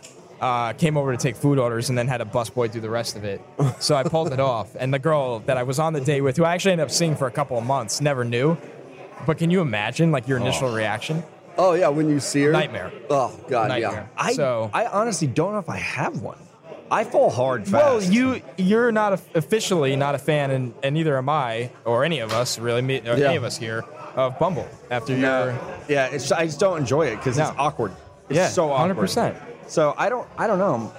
uh, 0.41 0.73
came 0.75 0.97
over 0.97 1.11
to 1.11 1.19
take 1.19 1.35
food 1.35 1.59
orders, 1.59 1.89
and 1.89 1.99
then 1.99 2.07
had 2.07 2.21
a 2.21 2.25
busboy 2.25 2.71
do 2.71 2.79
the 2.79 2.89
rest 2.89 3.17
of 3.17 3.25
it. 3.25 3.41
So 3.81 3.97
I 3.97 4.05
pulled 4.05 4.33
it 4.33 4.39
off. 4.55 4.77
And 4.79 4.95
the 4.95 5.01
girl 5.01 5.41
that 5.47 5.57
I 5.57 5.65
was 5.65 5.81
on 5.81 5.95
the 5.95 6.01
date 6.01 6.21
with, 6.21 6.37
who 6.37 6.45
I 6.45 6.55
actually 6.55 6.71
ended 6.71 6.85
up 6.85 6.93
seeing 6.93 7.17
for 7.17 7.27
a 7.27 7.33
couple 7.33 7.59
of 7.59 7.65
months, 7.65 8.01
never 8.01 8.25
knew. 8.25 8.57
But 9.27 9.39
can 9.39 9.51
you 9.51 9.61
imagine 9.61 10.13
like 10.13 10.29
your 10.29 10.39
oh. 10.39 10.43
initial 10.43 10.71
reaction? 10.71 11.23
Oh 11.59 11.75
yeah, 11.75 11.89
when 11.89 12.09
you 12.09 12.21
see 12.21 12.43
her, 12.43 12.53
Nightmare. 12.53 12.93
Oh 13.11 13.39
god, 13.49 13.69
Nightmare. 13.69 14.09
I, 14.17 14.33
so 14.33 14.71
I 14.73 14.87
honestly 14.87 15.27
don't 15.27 15.53
know 15.53 15.59
if 15.59 15.69
I 15.69 15.77
have 15.77 16.23
one. 16.23 16.39
I 16.91 17.05
fall 17.05 17.31
hard 17.31 17.69
fast. 17.69 17.73
well, 17.73 18.03
you 18.03 18.43
you're 18.57 18.91
not 18.91 19.13
a, 19.13 19.21
officially 19.35 19.95
not 19.95 20.15
a 20.15 20.19
fan, 20.19 20.51
and, 20.51 20.75
and 20.83 20.95
neither 20.95 21.17
am 21.17 21.29
I, 21.29 21.71
or 21.85 22.05
any 22.05 22.19
of 22.19 22.33
us 22.33 22.59
really, 22.59 22.83
me, 22.83 23.01
or 23.01 23.17
Yeah. 23.17 23.29
any 23.29 23.37
of 23.37 23.45
us 23.45 23.57
here 23.57 23.85
of 24.17 24.39
Bumble. 24.39 24.67
After 24.91 25.15
your 25.15 25.57
Yeah, 25.89 26.07
it's 26.07 26.33
I 26.33 26.47
just 26.47 26.59
don't 26.59 26.79
enjoy 26.79 27.07
it 27.07 27.17
because 27.17 27.39
it's 27.39 27.51
awkward. 27.59 27.93
It's 28.29 28.37
Yeah, 28.37 28.49
so 28.49 28.73
awkward. 28.73 29.09
100%. 29.09 29.37
So 29.69 29.95
I 29.97 30.09
don't 30.09 30.27
I 30.37 30.47
don't 30.47 30.59
know. 30.59 30.93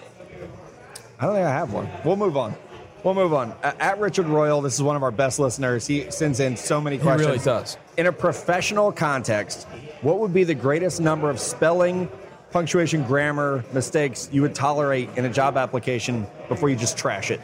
I 1.20 1.26
don't 1.26 1.36
think 1.36 1.46
I 1.46 1.52
have 1.52 1.74
one. 1.74 1.90
We'll 2.06 2.16
move 2.16 2.38
on. 2.38 2.56
We'll 3.04 3.14
move 3.14 3.34
on. 3.34 3.54
At 3.64 4.00
Richard 4.00 4.28
Royal, 4.28 4.62
this 4.62 4.76
is 4.76 4.84
one 4.84 4.96
of 4.96 5.04
our 5.04 5.12
best 5.12 5.40
listeners. 5.40 5.88
He 5.88 6.10
sends 6.12 6.40
in 6.40 6.56
so 6.56 6.80
many 6.80 6.98
questions. 6.98 7.22
He 7.22 7.32
really 7.32 7.44
does. 7.44 7.78
In 7.98 8.08
a 8.08 8.12
professional 8.12 8.92
context, 8.92 9.68
what 10.02 10.20
would 10.20 10.34
be 10.34 10.44
the 10.44 10.56
greatest 10.56 11.02
number 11.02 11.30
of 11.30 11.40
spelling 11.40 12.10
punctuation, 12.52 13.04
grammar 13.04 13.66
mistakes 13.74 14.30
you 14.32 14.42
would 14.42 14.56
tolerate 14.56 15.10
in 15.18 15.26
a 15.26 15.30
job 15.30 15.58
application 15.58 16.26
before 16.48 16.70
you 16.70 16.76
just 16.76 16.98
trash 16.98 17.32
it? 17.32 17.42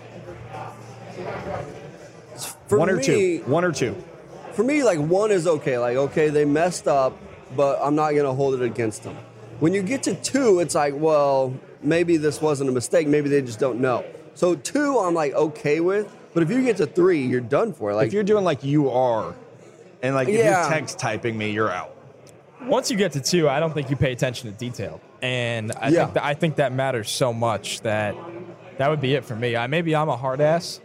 For 2.68 2.78
one 2.78 2.90
or 2.90 2.98
me, 2.98 3.04
two. 3.04 3.44
One 3.46 3.66
or 3.66 3.72
two. 3.72 3.96
For 4.54 4.64
me, 4.64 4.84
like 4.84 5.00
one 5.00 5.32
is 5.32 5.48
okay. 5.48 5.78
Like 5.78 5.98
okay, 5.98 6.30
they 6.30 6.46
messed 6.46 6.88
up, 6.88 7.18
but 7.56 7.80
I'm 7.82 7.96
not 7.96 8.12
gonna 8.12 8.34
hold 8.34 8.54
it 8.54 8.62
against 8.62 9.04
them. 9.04 9.16
When 9.60 9.74
you 9.74 9.82
get 9.82 10.04
to 10.04 10.16
two, 10.16 10.60
it's 10.60 10.76
like, 10.76 10.94
well, 10.96 11.54
maybe 11.82 12.18
this 12.18 12.42
wasn't 12.42 12.70
a 12.70 12.74
mistake. 12.74 13.08
Maybe 13.08 13.30
they 13.30 13.42
just 13.42 13.60
don't 13.60 13.80
know. 13.80 14.06
So 14.36 14.56
two, 14.56 15.00
I'm 15.00 15.14
like 15.14 15.34
okay 15.34 15.80
with. 15.80 16.14
But 16.34 16.44
if 16.44 16.52
you 16.52 16.64
get 16.64 16.78
to 16.78 16.86
three, 16.86 17.26
you're 17.26 17.42
done 17.42 17.74
for. 17.74 17.94
Like 17.94 18.08
if 18.08 18.14
you're 18.14 18.24
doing 18.24 18.44
like 18.44 18.64
you 18.64 18.90
are, 18.90 19.34
and 20.02 20.16
like 20.16 20.28
if 20.28 20.36
Yeah. 20.38 20.62
you're 20.62 20.70
text 20.72 21.00
typing 21.00 21.38
me, 21.38 21.52
you're 21.52 21.72
out. 21.72 21.94
Once 22.66 22.90
you 22.92 22.98
get 22.98 23.12
to 23.14 23.22
two, 23.22 23.48
I 23.48 23.60
don't 23.60 23.74
think 23.74 23.90
you 23.90 23.96
pay 23.96 24.12
attention 24.12 24.52
to 24.52 24.58
detail, 24.58 25.00
and 25.22 25.72
I 25.80 25.90
Yeah. 25.90 26.04
think 26.06 26.14
that, 26.16 26.24
I 26.26 26.34
think 26.34 26.56
that 26.58 26.72
matters 26.74 27.10
so 27.10 27.32
much 27.34 27.82
that 27.82 28.16
that 28.78 28.90
would 28.90 29.02
be 29.02 29.14
it 29.16 29.26
for 29.26 29.36
me. 29.36 29.56
I 29.56 29.68
maybe 29.68 29.96
I'm 29.96 30.10
a 30.10 30.18
hard 30.18 30.42
ass, 30.42 30.80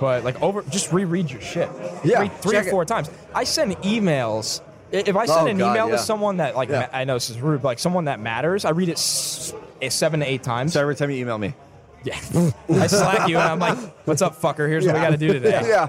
but 0.00 0.24
like 0.24 0.40
over, 0.42 0.62
just 0.62 0.92
reread 0.92 1.30
your 1.30 1.40
shit. 1.40 1.68
Yeah, 2.04 2.18
three, 2.18 2.28
three 2.28 2.50
or 2.50 2.52
check 2.60 2.66
it. 2.66 2.70
four 2.70 2.84
times. 2.84 3.10
I 3.34 3.44
send 3.44 3.76
emails. 3.78 4.60
If 4.90 5.16
I 5.16 5.24
oh, 5.24 5.26
send 5.26 5.48
Oh, 5.48 5.50
an 5.50 5.58
God, 5.58 5.70
email 5.72 5.86
yeah. 5.90 5.96
to 5.96 5.98
someone 5.98 6.38
that 6.38 6.56
like 6.56 6.70
Yeah. 6.70 6.88
ma- 6.92 6.98
I 6.98 7.04
know 7.04 7.14
this 7.14 7.28
is 7.28 7.38
rude, 7.38 7.60
but 7.62 7.68
like 7.68 7.78
someone 7.78 8.06
that 8.06 8.20
matters, 8.20 8.64
I 8.64 8.70
read 8.70 8.88
it 8.88 8.92
s- 8.98 9.52
seven 9.90 10.20
to 10.20 10.26
eight 10.26 10.42
times. 10.42 10.72
So 10.72 10.80
every 10.80 10.96
time 10.96 11.10
you 11.10 11.18
email 11.18 11.36
me, 11.38 11.54
Yeah, 12.04 12.14
I 12.70 12.86
slack 12.86 13.28
you 13.28 13.36
and 13.38 13.48
I'm 13.48 13.58
like, 13.58 13.76
"What's 14.06 14.22
up, 14.22 14.40
fucker? 14.40 14.66
Here's 14.68 14.86
what 14.86 14.94
we 14.94 15.00
got 15.00 15.10
to 15.10 15.16
do 15.16 15.32
today." 15.32 15.60
yeah, 15.66 15.88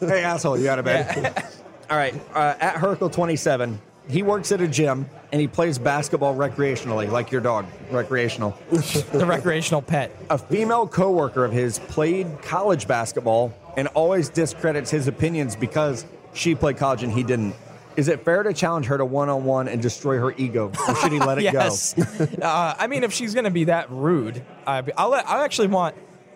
hey 0.00 0.22
asshole, 0.22 0.58
you 0.58 0.68
out 0.70 0.78
of 0.78 0.84
bed? 0.84 1.42
All 1.92 1.98
right, 1.98 2.14
uh, 2.34 2.54
at 2.58 2.76
Herkel 2.76 3.12
twenty 3.12 3.36
seven, 3.36 3.78
he 4.08 4.22
works 4.22 4.50
at 4.50 4.62
a 4.62 4.66
gym 4.66 5.10
and 5.30 5.38
he 5.42 5.46
plays 5.46 5.78
basketball 5.78 6.34
recreationally, 6.34 7.10
like 7.10 7.30
your 7.30 7.42
dog, 7.42 7.66
recreational. 7.90 8.56
The 9.12 9.26
recreational 9.26 9.82
pet. 9.82 10.10
A 10.30 10.38
female 10.38 10.88
coworker 10.88 11.44
of 11.44 11.52
his 11.52 11.78
played 11.80 12.40
college 12.40 12.88
basketball 12.88 13.52
and 13.76 13.88
always 13.88 14.30
discredits 14.30 14.90
his 14.90 15.06
opinions 15.06 15.54
because 15.54 16.06
she 16.32 16.54
played 16.54 16.78
college 16.78 17.02
and 17.02 17.12
he 17.12 17.22
didn't. 17.22 17.54
Is 17.94 18.08
it 18.08 18.24
fair 18.24 18.42
to 18.42 18.54
challenge 18.54 18.86
her 18.86 18.96
to 18.96 19.04
one 19.04 19.28
on 19.28 19.44
one 19.44 19.68
and 19.68 19.82
destroy 19.82 20.16
her 20.18 20.32
ego, 20.38 20.72
or 20.88 20.94
should 20.96 21.12
he 21.12 21.18
let 21.18 21.36
it 21.36 21.42
go? 21.52 21.58
yes. 21.58 21.94
uh, 22.40 22.74
I 22.78 22.86
mean, 22.86 23.04
if 23.04 23.12
she's 23.12 23.34
going 23.34 23.44
to 23.44 23.50
be 23.50 23.64
that 23.64 23.90
rude, 23.90 24.42
I, 24.66 24.82
I'll 24.96 25.10
let. 25.10 25.28
I 25.28 25.44
actually 25.44 25.68
want. 25.68 25.94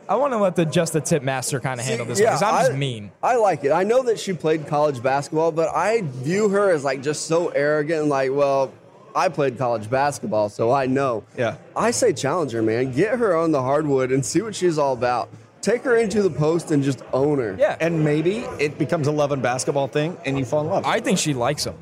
I 0.09 0.17
want 0.17 0.33
to 0.33 0.39
let 0.39 0.57
the 0.57 0.65
just 0.65 0.93
the 0.93 1.01
tip 1.01 1.23
master 1.23 1.59
kind 1.61 1.81
of 1.81 1.87
handle 1.87 2.07
this 2.07 2.19
because 2.21 2.43
I'm 2.43 2.61
just 2.61 2.73
I- 2.73 2.77
mean. 2.77 3.11
I 3.23 3.37
like 3.37 3.65
it. 3.65 3.73
I 3.73 3.83
know 3.83 4.03
that 4.05 4.19
she 4.19 4.33
played 4.33 4.67
college 4.67 5.03
basketball, 5.03 5.53
but 5.53 5.69
I 5.75 6.03
view 6.03 6.49
her 6.51 6.71
as 6.71 6.85
like 6.85 7.03
just 7.03 7.27
so 7.27 7.49
arrogant 7.49 8.03
and 8.03 8.09
like, 8.09 8.31
well, 8.33 8.73
I 9.15 9.29
played 9.31 9.57
college 9.59 9.89
basketball, 9.91 10.49
so 10.51 10.71
I 10.71 10.87
know. 10.87 11.25
Yeah. 11.39 11.57
I 11.75 11.91
say 11.91 12.13
challenge 12.13 12.53
her, 12.53 12.63
man. 12.63 12.93
Get 12.93 13.19
her 13.19 13.35
on 13.37 13.51
the 13.51 13.63
hardwood 13.63 14.13
and 14.13 14.25
see 14.25 14.43
what 14.43 14.55
she's 14.55 14.77
all 14.79 14.93
about. 14.93 15.31
Take 15.63 15.83
her 15.83 15.97
into 15.97 16.23
the 16.23 16.31
post 16.31 16.71
and 16.71 16.83
just 16.85 17.03
own 17.13 17.39
her. 17.39 17.57
Yeah. 17.59 17.77
And 17.81 18.05
maybe 18.05 18.41
it 18.61 18.79
becomes 18.79 19.07
a 19.09 19.13
love 19.13 19.33
and 19.33 19.43
basketball 19.43 19.89
thing, 19.89 20.17
and 20.25 20.39
you 20.39 20.45
fall 20.45 20.61
in 20.61 20.69
love. 20.69 20.85
I 20.85 21.01
think 21.01 21.19
she 21.19 21.35
likes 21.35 21.65
him. 21.65 21.75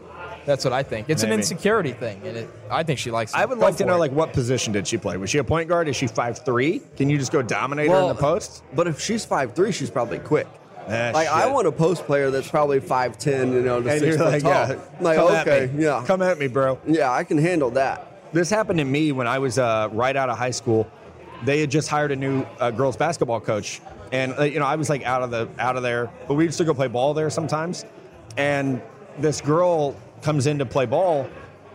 That's 0.47 0.64
what 0.64 0.72
I 0.74 0.82
think. 0.82 1.09
It's 1.09 1.22
an 1.22 1.32
insecurity 1.32 1.92
thing, 1.92 2.20
and 2.24 2.36
it, 2.36 2.51
I 2.70 2.82
think 2.82 2.99
she 2.99 3.11
likes. 3.11 3.32
Him. 3.32 3.40
I 3.40 3.45
would 3.47 3.59
Go 3.59 3.64
like 3.64 3.76
to 3.76 3.84
for 3.84 3.86
know, 3.88 3.97
it. 3.97 3.99
like, 3.99 4.12
what 4.12 4.32
position 4.32 4.72
did 4.72 4.86
she 4.86 4.99
play? 4.99 5.16
Was 5.16 5.30
she 5.30 5.38
a 5.38 5.45
point 5.45 5.68
guard? 5.68 5.88
Is 5.88 5.97
she 5.97 6.07
five 6.07 6.45
three? 6.45 6.80
Can 6.97 7.09
you 7.09 7.16
just 7.18 7.32
go 7.32 7.40
dominate 7.42 7.90
her 7.90 8.01
in 8.03 8.09
the 8.09 8.14
post? 8.14 8.62
But 8.74 8.86
if 8.86 9.01
she's 9.01 9.24
five 9.24 9.55
three, 9.55 9.72
she's 9.72 9.90
probably 9.90 10.18
quick. 10.18 10.47
Ah, 10.86 11.12
like 11.14 11.28
I 11.28 11.45
shit. 11.45 11.53
want 11.55 11.66
a 11.66 11.72
post 11.72 12.05
player 12.05 12.30
that's 12.30 12.51
probably 12.51 12.78
five 12.78 13.16
ten, 13.16 13.53
you 13.55 13.62
know, 13.62 13.80
to 13.80 13.88
And 13.88 14.01
six 14.01 14.16
you're 14.16 14.18
foot 14.18 14.32
like, 14.32 14.42
tall. 14.42 14.53
yeah, 14.53 14.78
I'm 14.99 15.03
like 15.05 15.16
come 15.16 15.32
at 15.32 15.49
okay, 15.49 15.72
me. 15.72 15.82
yeah, 15.84 16.05
come 16.07 16.20
at 16.20 16.38
me, 16.38 16.47
bro. 16.47 16.78
yeah, 16.86 17.11
I 17.11 17.24
can 17.24 17.38
handle 17.38 17.70
that. 17.70 18.32
This 18.34 18.51
happened 18.51 18.80
to 18.80 18.84
me 18.84 19.12
when 19.12 19.26
I 19.26 19.38
was 19.38 19.59
uh, 19.59 19.88
right 19.92 20.14
out 20.14 20.28
of 20.28 20.36
high 20.36 20.51
school. 20.51 20.86
They 21.45 21.61
had 21.61 21.70
just 21.70 21.88
hired 21.88 22.12
a 22.12 22.16
new 22.16 22.42
uh, 22.61 22.70
girls 22.70 22.97
basketball 22.99 23.40
coach, 23.40 23.80
and 24.12 24.34
uh, 24.38 24.42
you 24.42 24.59
know 24.59 24.66
I 24.66 24.76
was 24.76 24.90
like 24.90 25.05
out 25.05 25.22
of 25.22 25.30
the 25.30 25.49
out 25.59 25.76
of 25.76 25.82
there, 25.82 26.11
but 26.28 26.34
we 26.34 26.45
used 26.45 26.59
to 26.59 26.64
go 26.64 26.74
play 26.74 26.88
ball 26.88 27.14
there 27.14 27.30
sometimes. 27.30 27.86
And 28.36 28.82
this 29.18 29.40
girl 29.40 29.95
comes 30.25 30.47
in 30.47 30.59
to 30.59 30.66
play 30.66 30.87
ball, 30.87 31.29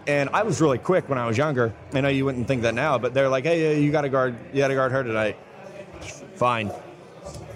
and 0.07 0.27
I 0.33 0.41
was 0.43 0.59
really 0.59 0.79
quick 0.79 1.07
when 1.07 1.17
I 1.19 1.27
was 1.27 1.37
younger. 1.37 1.71
I 1.93 2.01
know 2.01 2.09
you 2.09 2.25
wouldn't 2.25 2.47
think 2.47 2.63
that 2.63 2.73
now, 2.73 2.97
but 2.97 3.13
they're 3.13 3.29
like, 3.29 3.45
"Hey, 3.45 3.79
you 3.79 3.91
got 3.91 4.01
to 4.01 4.09
guard, 4.09 4.35
you 4.51 4.57
got 4.59 4.69
to 4.69 4.75
guard 4.75 4.91
her 4.91 5.03
tonight." 5.03 5.37
Fine. 6.35 6.71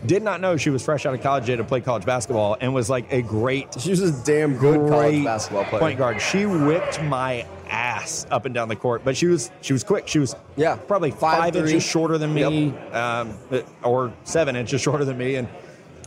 Did 0.06 0.22
not 0.22 0.42
know 0.42 0.58
she 0.58 0.70
was 0.70 0.84
fresh 0.84 1.06
out 1.06 1.14
of 1.14 1.22
college 1.22 1.46
to 1.48 1.64
play 1.64 1.82
college 1.82 2.06
basketball, 2.06 2.58
and 2.62 2.74
was 2.74 2.90
like 2.90 3.12
a 3.12 3.22
great 3.22 3.74
She 3.80 3.90
was 3.90 4.02
a 4.02 4.24
damn 4.24 4.58
good 4.58 4.88
college 4.90 5.24
basketball 5.24 5.64
player. 5.66 5.80
point 5.80 5.98
guard. 5.98 6.22
She 6.22 6.46
whipped 6.46 7.02
my 7.04 7.46
ass 7.70 8.28
up 8.30 8.46
and 8.46 8.54
down 8.54 8.68
the 8.68 8.76
court, 8.76 9.02
but 9.04 9.18
she 9.18 9.26
was 9.28 9.50
she 9.62 9.74
was 9.74 9.84
quick. 9.84 10.08
She 10.08 10.20
was 10.20 10.36
Yeah. 10.58 10.76
probably 10.76 11.10
five 11.12 11.56
inches 11.56 11.82
shorter 11.84 12.18
than 12.20 12.34
me, 12.34 12.72
um, 12.92 13.34
or 13.82 14.12
seven 14.26 14.56
inches 14.56 14.80
shorter 14.82 15.06
than 15.06 15.18
me, 15.18 15.36
and 15.36 15.48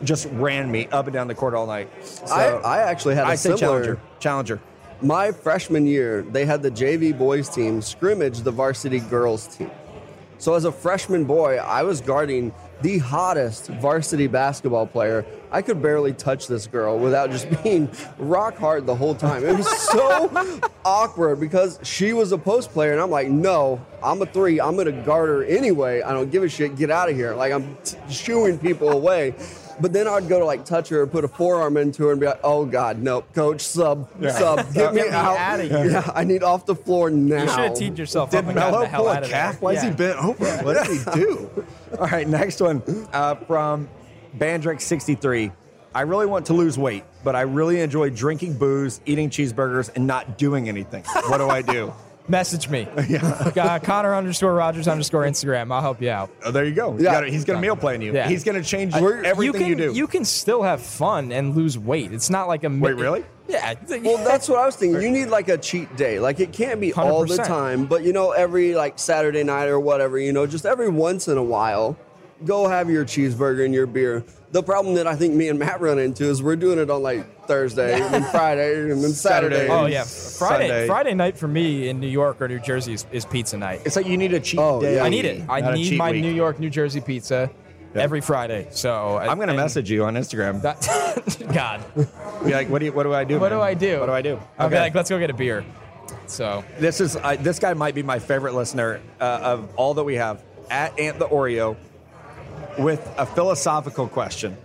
just 0.05 0.29
ran 0.35 0.71
me 0.71 0.87
up 0.93 1.07
and 1.07 1.15
down 1.15 1.27
the 1.27 1.35
court 1.35 1.55
all 1.55 1.67
night. 1.67 1.89
So, 2.05 2.27
I, 2.27 2.51
I 2.59 2.79
actually 2.83 3.15
had 3.15 3.25
a 3.25 3.29
I 3.29 3.35
say 3.35 3.49
similar. 3.57 3.59
challenger, 3.59 3.99
challenger. 4.21 4.61
My 5.03 5.31
freshman 5.31 5.87
year, 5.87 6.23
they 6.23 6.47
had 6.47 6.63
the 6.63 6.71
JV 6.71 7.17
boys 7.17 7.51
team 7.51 7.83
scrimmage 7.83 8.41
the 8.41 8.51
varsity 8.51 9.01
girls 9.01 9.47
team. 9.47 9.71
So 10.39 10.55
as 10.55 10.65
a 10.65 10.73
freshman 10.73 11.25
boy, 11.25 11.59
I 11.59 11.83
was 11.83 12.01
guarding 12.01 12.53
the 12.81 12.99
hottest 12.99 13.69
varsity 13.69 14.27
basketball 14.27 14.87
player. 14.87 15.25
I 15.51 15.61
could 15.61 15.83
barely 15.83 16.13
touch 16.15 16.47
this 16.47 16.67
girl 16.67 16.99
without 16.99 17.31
just 17.31 17.49
being 17.63 17.91
rock 18.19 18.57
hard 18.57 18.87
the 18.87 18.95
whole 18.95 19.15
time. 19.15 19.45
It 19.45 19.57
was 19.57 19.69
so 19.89 20.31
awkward 20.85 21.41
because 21.41 21.79
she 21.83 22.15
was 22.15 22.33
a 22.33 22.39
post 22.39 22.71
player, 22.71 22.93
and 22.93 23.01
I'm 23.01 23.11
like, 23.11 23.29
no, 23.29 23.85
I'm 24.03 24.21
a 24.23 24.27
three. 24.27 24.61
I'm 24.61 24.77
gonna 24.77 24.93
guard 24.93 25.29
her 25.29 25.45
anyway. 25.45 26.01
I 26.03 26.13
don't 26.13 26.31
give 26.31 26.43
a 26.43 26.49
shit. 26.49 26.77
Get 26.77 26.91
out 26.91 27.11
of 27.11 27.17
here. 27.17 27.35
Like 27.35 27.53
I'm 27.53 27.77
t- 27.85 27.99
shooing 28.11 28.59
people 28.59 28.91
away. 28.91 29.35
But 29.81 29.93
then 29.93 30.09
I'd 30.09 30.29
go 30.29 30.39
to 30.39 30.45
like 30.45 30.65
touch 30.65 30.89
her, 30.89 31.07
put 31.07 31.25
a 31.25 31.29
forearm 31.29 31.77
into 31.77 32.05
her, 32.05 32.13
and 32.13 32.21
be 32.21 32.27
like, 32.27 32.41
"Oh 32.43 32.65
God, 32.65 33.03
no, 33.03 33.23
coach, 33.23 33.61
sub, 33.61 34.09
sub, 34.31 34.59
get 34.75 34.95
me 34.95 35.03
Get 35.03 35.11
me 35.11 35.17
out, 35.17 35.37
outta 35.37 35.65
here. 35.65 35.91
Yeah, 35.91 36.11
I 36.15 36.25
need 36.25 36.43
off 36.43 36.65
the 36.67 36.75
floor 36.75 37.11
now." 37.11 37.43
you 37.43 37.49
should 37.49 37.59
have 37.59 37.75
teed 37.75 37.99
yourself 37.99 38.31
Did 38.31 38.39
up 38.39 38.45
and 38.47 38.55
gotten 38.55 38.73
Mello 38.73 38.85
the 38.85 38.89
hell 38.89 39.03
pull 39.03 39.11
out 39.11 39.25
a 39.25 39.29
calf? 39.29 39.53
there. 39.53 39.61
Why 39.61 39.73
is 39.73 39.83
he 39.83 39.91
bent 39.91 40.19
over? 40.19 40.45
What 40.65 40.87
did 40.87 40.99
he 40.99 41.05
do? 41.13 41.65
All 41.99 42.07
right, 42.07 42.27
next 42.27 42.61
one 42.61 42.83
uh, 43.13 43.35
from 43.35 43.89
Bandrick63. 44.39 45.53
I 45.95 46.03
really 46.03 46.27
want 46.27 46.47
to 46.47 46.53
lose 46.53 46.79
weight, 46.79 47.05
but 47.25 47.35
I 47.35 47.43
really 47.43 47.81
enjoy 47.81 48.11
drinking 48.11 48.59
booze, 48.59 49.01
eating 49.07 49.31
cheeseburgers, 49.31 49.91
and 49.95 50.07
not 50.07 50.37
doing 50.37 50.69
anything. 50.69 51.05
What 51.29 51.39
do 51.39 51.49
I 51.49 51.63
do? 51.63 51.93
Message 52.29 52.69
me. 52.69 52.87
Uh, 53.67 53.79
Connor 53.79 54.15
underscore 54.15 54.55
Rogers 54.55 54.87
underscore 54.87 55.23
Instagram. 55.25 55.73
I'll 55.73 55.81
help 55.81 56.01
you 56.03 56.11
out. 56.11 56.31
Oh, 56.45 56.51
there 56.51 56.65
you 56.65 56.75
go. 56.75 56.97
You 56.97 57.05
Yeah. 57.05 57.13
gotta- 57.13 57.29
he's 57.31 57.45
going 57.45 57.57
to 57.57 57.61
meal 57.61 57.77
plan 57.77 58.01
you. 58.01 58.13
Yeah. 58.13 58.29
He's 58.29 58.45
going 58.45 58.61
to 58.63 58.69
change 58.69 58.95
We're- 58.95 59.27
everything 59.27 59.67
you 59.67 59.75
do. 59.75 59.83
you, 59.85 59.89
can, 59.89 59.95
do. 59.95 60.07
can 60.07 60.25
still 60.25 60.63
have 60.63 60.83
fun 60.83 61.33
and 61.33 61.57
lose 61.57 61.79
weight. 61.79 62.13
It's 62.13 62.29
not 62.31 62.47
like 62.49 62.65
a 62.65 62.69
mi- 62.69 62.81
Wait, 62.81 62.97
really? 62.97 63.25
Yeah. 63.49 63.75
Well, 64.03 64.23
that's 64.25 64.49
what 64.49 64.59
I 64.59 64.67
was 64.67 64.77
thinking. 64.77 65.01
You 65.03 65.11
need 65.11 65.27
like 65.27 65.49
a 65.49 65.57
cheat 65.59 65.95
day. 65.97 66.19
Like 66.19 66.41
it 66.41 66.53
can't 66.53 66.81
be 66.81 66.93
all 66.93 67.25
the 67.25 67.37
time, 67.39 67.87
but 67.87 68.03
you 68.03 68.13
know, 68.13 68.33
every 68.33 68.75
like 68.75 68.99
Saturday 68.99 69.43
night 69.45 69.69
or 69.69 69.79
whatever, 69.81 70.19
you 70.19 70.33
know, 70.33 70.47
just 70.47 70.67
every 70.67 70.89
once 70.89 71.29
in 71.29 71.39
a 71.39 71.43
while, 71.43 71.97
go 72.45 72.69
have 72.69 72.91
your 72.91 73.05
cheeseburger 73.05 73.65
and 73.65 73.73
your 73.75 73.87
beer. 73.87 74.25
The 74.53 74.63
problem 74.63 74.95
that 74.95 75.07
I 75.07 75.17
think 75.17 75.35
me 75.35 75.49
and 75.49 75.59
Matt 75.59 75.81
run 75.81 75.99
into 75.99 76.25
is 76.25 76.43
we're 76.43 76.57
doing 76.57 76.79
it 76.79 76.89
on 76.91 77.03
like 77.03 77.47
Thursday 77.47 78.01
and 78.01 78.15
then 78.15 78.25
Friday 78.31 78.91
and 78.91 79.03
then 79.03 79.11
Saturday. 79.11 79.57
Saturday. 79.67 79.73
Oh 79.73 79.87
yeah, 79.87 80.05
Friday 80.05 80.69
Sunday. 80.69 80.87
Friday 80.87 81.15
night 81.15 81.37
for 81.37 81.49
me 81.49 81.89
in 81.89 82.01
New 82.01 82.07
York 82.09 82.41
or 82.41 82.49
New 82.49 82.61
Jersey 82.61 82.93
is, 82.95 83.07
is 83.13 83.25
pizza 83.25 83.57
night. 83.59 83.83
it's 83.85 83.97
like 83.97 84.07
you 84.07 84.17
need 84.17 84.33
a 84.35 84.41
cheat 84.41 84.61
Oh, 84.61 84.81
day. 84.81 84.97
yeah. 84.97 85.05
I 85.05 85.09
need 85.09 85.25
it. 85.25 85.45
I 85.49 85.61
not 85.61 85.75
need 85.75 85.97
my 85.99 86.13
week. 86.13 86.23
New 86.23 86.33
York, 86.33 86.59
New 86.61 86.71
Jersey 86.71 87.01
pizza 87.01 87.51
every 87.95 88.21
Friday. 88.21 88.69
So 88.71 89.17
I'm 89.19 89.37
going 89.37 89.49
to 89.49 89.55
message 89.55 89.91
you 89.91 90.05
on 90.05 90.15
Instagram. 90.15 90.61
That, 90.63 91.49
God, 91.55 91.83
Be 92.45 92.53
like, 92.53 92.69
what 92.69 92.79
do 92.81 92.85
you, 92.87 92.93
what 92.93 93.03
do 93.05 93.13
I 93.15 93.25
do? 93.25 93.41
what 93.41 93.49
do? 93.49 93.61
I 93.61 93.75
do? 93.75 94.01
What 94.01 94.07
do 94.07 94.13
I 94.13 94.23
do? 94.23 94.39
I'll 94.59 94.69
be 94.69 94.77
like, 94.77 94.95
let's 94.95 95.09
go 95.11 95.19
get 95.19 95.31
a 95.31 95.35
beer. 95.35 95.65
So 96.27 96.65
This 96.79 97.01
is 97.01 97.17
I, 97.17 97.37
this 97.37 97.59
guy 97.59 97.73
might 97.75 97.95
be 97.95 98.03
my 98.03 98.19
favorite 98.19 98.55
listener 98.55 99.01
uh, 99.21 99.25
of 99.43 99.75
all 99.77 99.95
that 99.95 100.05
we 100.05 100.15
have 100.17 100.43
at 100.71 100.99
Ant 100.99 101.19
the 101.19 101.27
Oreo 101.27 101.77
with 102.79 103.09
a 103.19 103.27
philosophical 103.27 104.09
question: 104.09 104.57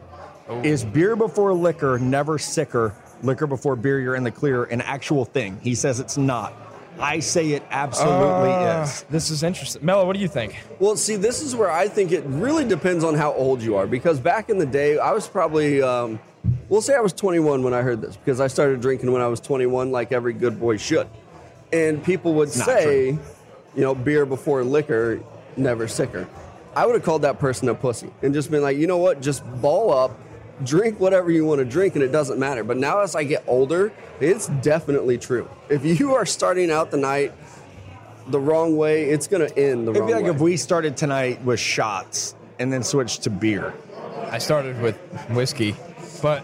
Is 0.64 0.84
beer 0.84 1.16
before 1.16 1.54
liquor 1.54 2.00
never 2.00 2.38
sicker? 2.38 2.94
Liquor 3.24 3.46
before 3.48 3.76
beer, 3.76 4.00
you're 4.00 4.16
in 4.16 4.24
the 4.24 4.32
clear. 4.32 4.64
An 4.64 4.82
actual 4.82 5.26
thing. 5.26 5.60
He 5.62 5.76
says 5.76 6.00
it's 6.00 6.18
not. 6.18 6.54
I 7.00 7.20
say 7.20 7.52
it 7.52 7.64
absolutely 7.72 8.50
Uh, 8.52 8.84
is. 8.84 9.06
This 9.10 9.30
is 9.30 9.44
interesting. 9.44 9.84
Mello, 9.86 10.06
what 10.06 10.16
do 10.16 10.22
you 10.22 10.28
think? 10.28 10.56
Well, 10.80 10.96
see, 10.96 11.16
this 11.16 11.42
is 11.42 11.56
where 11.56 11.72
I 11.72 11.88
think 11.88 12.12
it 12.12 12.24
really 12.26 12.66
depends 12.66 13.04
on 13.04 13.16
how 13.16 13.34
old 13.34 13.62
you 13.64 13.76
are. 13.76 13.88
Because 13.88 14.20
back 14.20 14.50
in 14.50 14.58
the 14.58 14.66
day, 14.66 14.98
I 15.00 15.12
was 15.12 15.28
probably, 15.28 15.82
um, 15.82 16.20
we'll 16.70 16.82
say 16.82 16.94
I 16.96 17.00
was 17.00 17.14
21 17.14 17.64
when 17.64 17.74
I 17.74 17.82
heard 17.82 18.02
this, 18.02 18.18
because 18.18 18.40
I 18.42 18.48
started 18.48 18.82
drinking 18.82 19.12
when 19.12 19.22
I 19.22 19.28
was 19.28 19.40
21, 19.40 19.92
like 19.92 20.12
every 20.12 20.34
good 20.34 20.60
boy 20.60 20.78
should. 20.78 21.08
And 21.72 22.04
people 22.04 22.34
would 22.36 22.50
not 22.58 22.68
say, 22.68 23.08
you 23.08 23.82
know, 23.82 23.96
beer 23.96 24.26
before 24.26 24.64
liquor, 24.64 25.22
never 25.56 25.88
sicker. 25.88 26.28
I 26.76 26.86
would 26.86 26.96
have 26.96 27.04
called 27.04 27.24
that 27.24 27.40
person 27.40 27.68
a 27.70 27.76
pussy 27.76 28.10
and 28.22 28.34
just 28.34 28.50
been 28.52 28.62
like, 28.62 28.78
you 28.78 28.88
know 28.88 28.98
what, 28.98 29.22
just 29.22 29.44
ball 29.62 29.92
up, 29.94 30.18
drink 30.64 31.00
whatever 31.00 31.30
you 31.32 31.46
want 31.46 31.60
to 31.60 31.66
drink, 31.66 31.96
and 31.96 32.04
it 32.04 32.12
doesn't 32.12 32.40
matter. 32.40 32.64
But 32.64 32.78
now 32.78 33.00
as 33.00 33.16
I 33.16 33.24
get 33.24 33.44
older, 33.48 33.92
it's 34.20 34.48
definitely 34.62 35.18
true. 35.18 35.50
If 35.70 35.84
you 35.86 36.16
are 36.16 36.26
starting 36.26 36.72
out 36.72 36.92
the 36.92 36.98
night 36.98 37.34
the 38.28 38.40
wrong 38.40 38.78
way, 38.78 39.06
it's 39.10 39.28
going 39.28 39.46
to 39.48 39.58
end 39.60 39.88
the 39.88 39.92
It'd 39.92 40.02
wrong 40.02 40.08
be 40.10 40.14
like 40.14 40.24
way. 40.26 40.30
if 40.32 40.40
we 40.40 40.56
started 40.58 40.96
tonight 40.96 41.44
with 41.44 41.60
shots 41.60 42.36
and 42.60 42.72
then 42.72 42.84
switched 42.84 43.24
to 43.24 43.30
beer. 43.30 43.74
I 44.30 44.38
started 44.38 44.80
with 44.82 44.96
whiskey, 45.32 45.76
but 46.22 46.44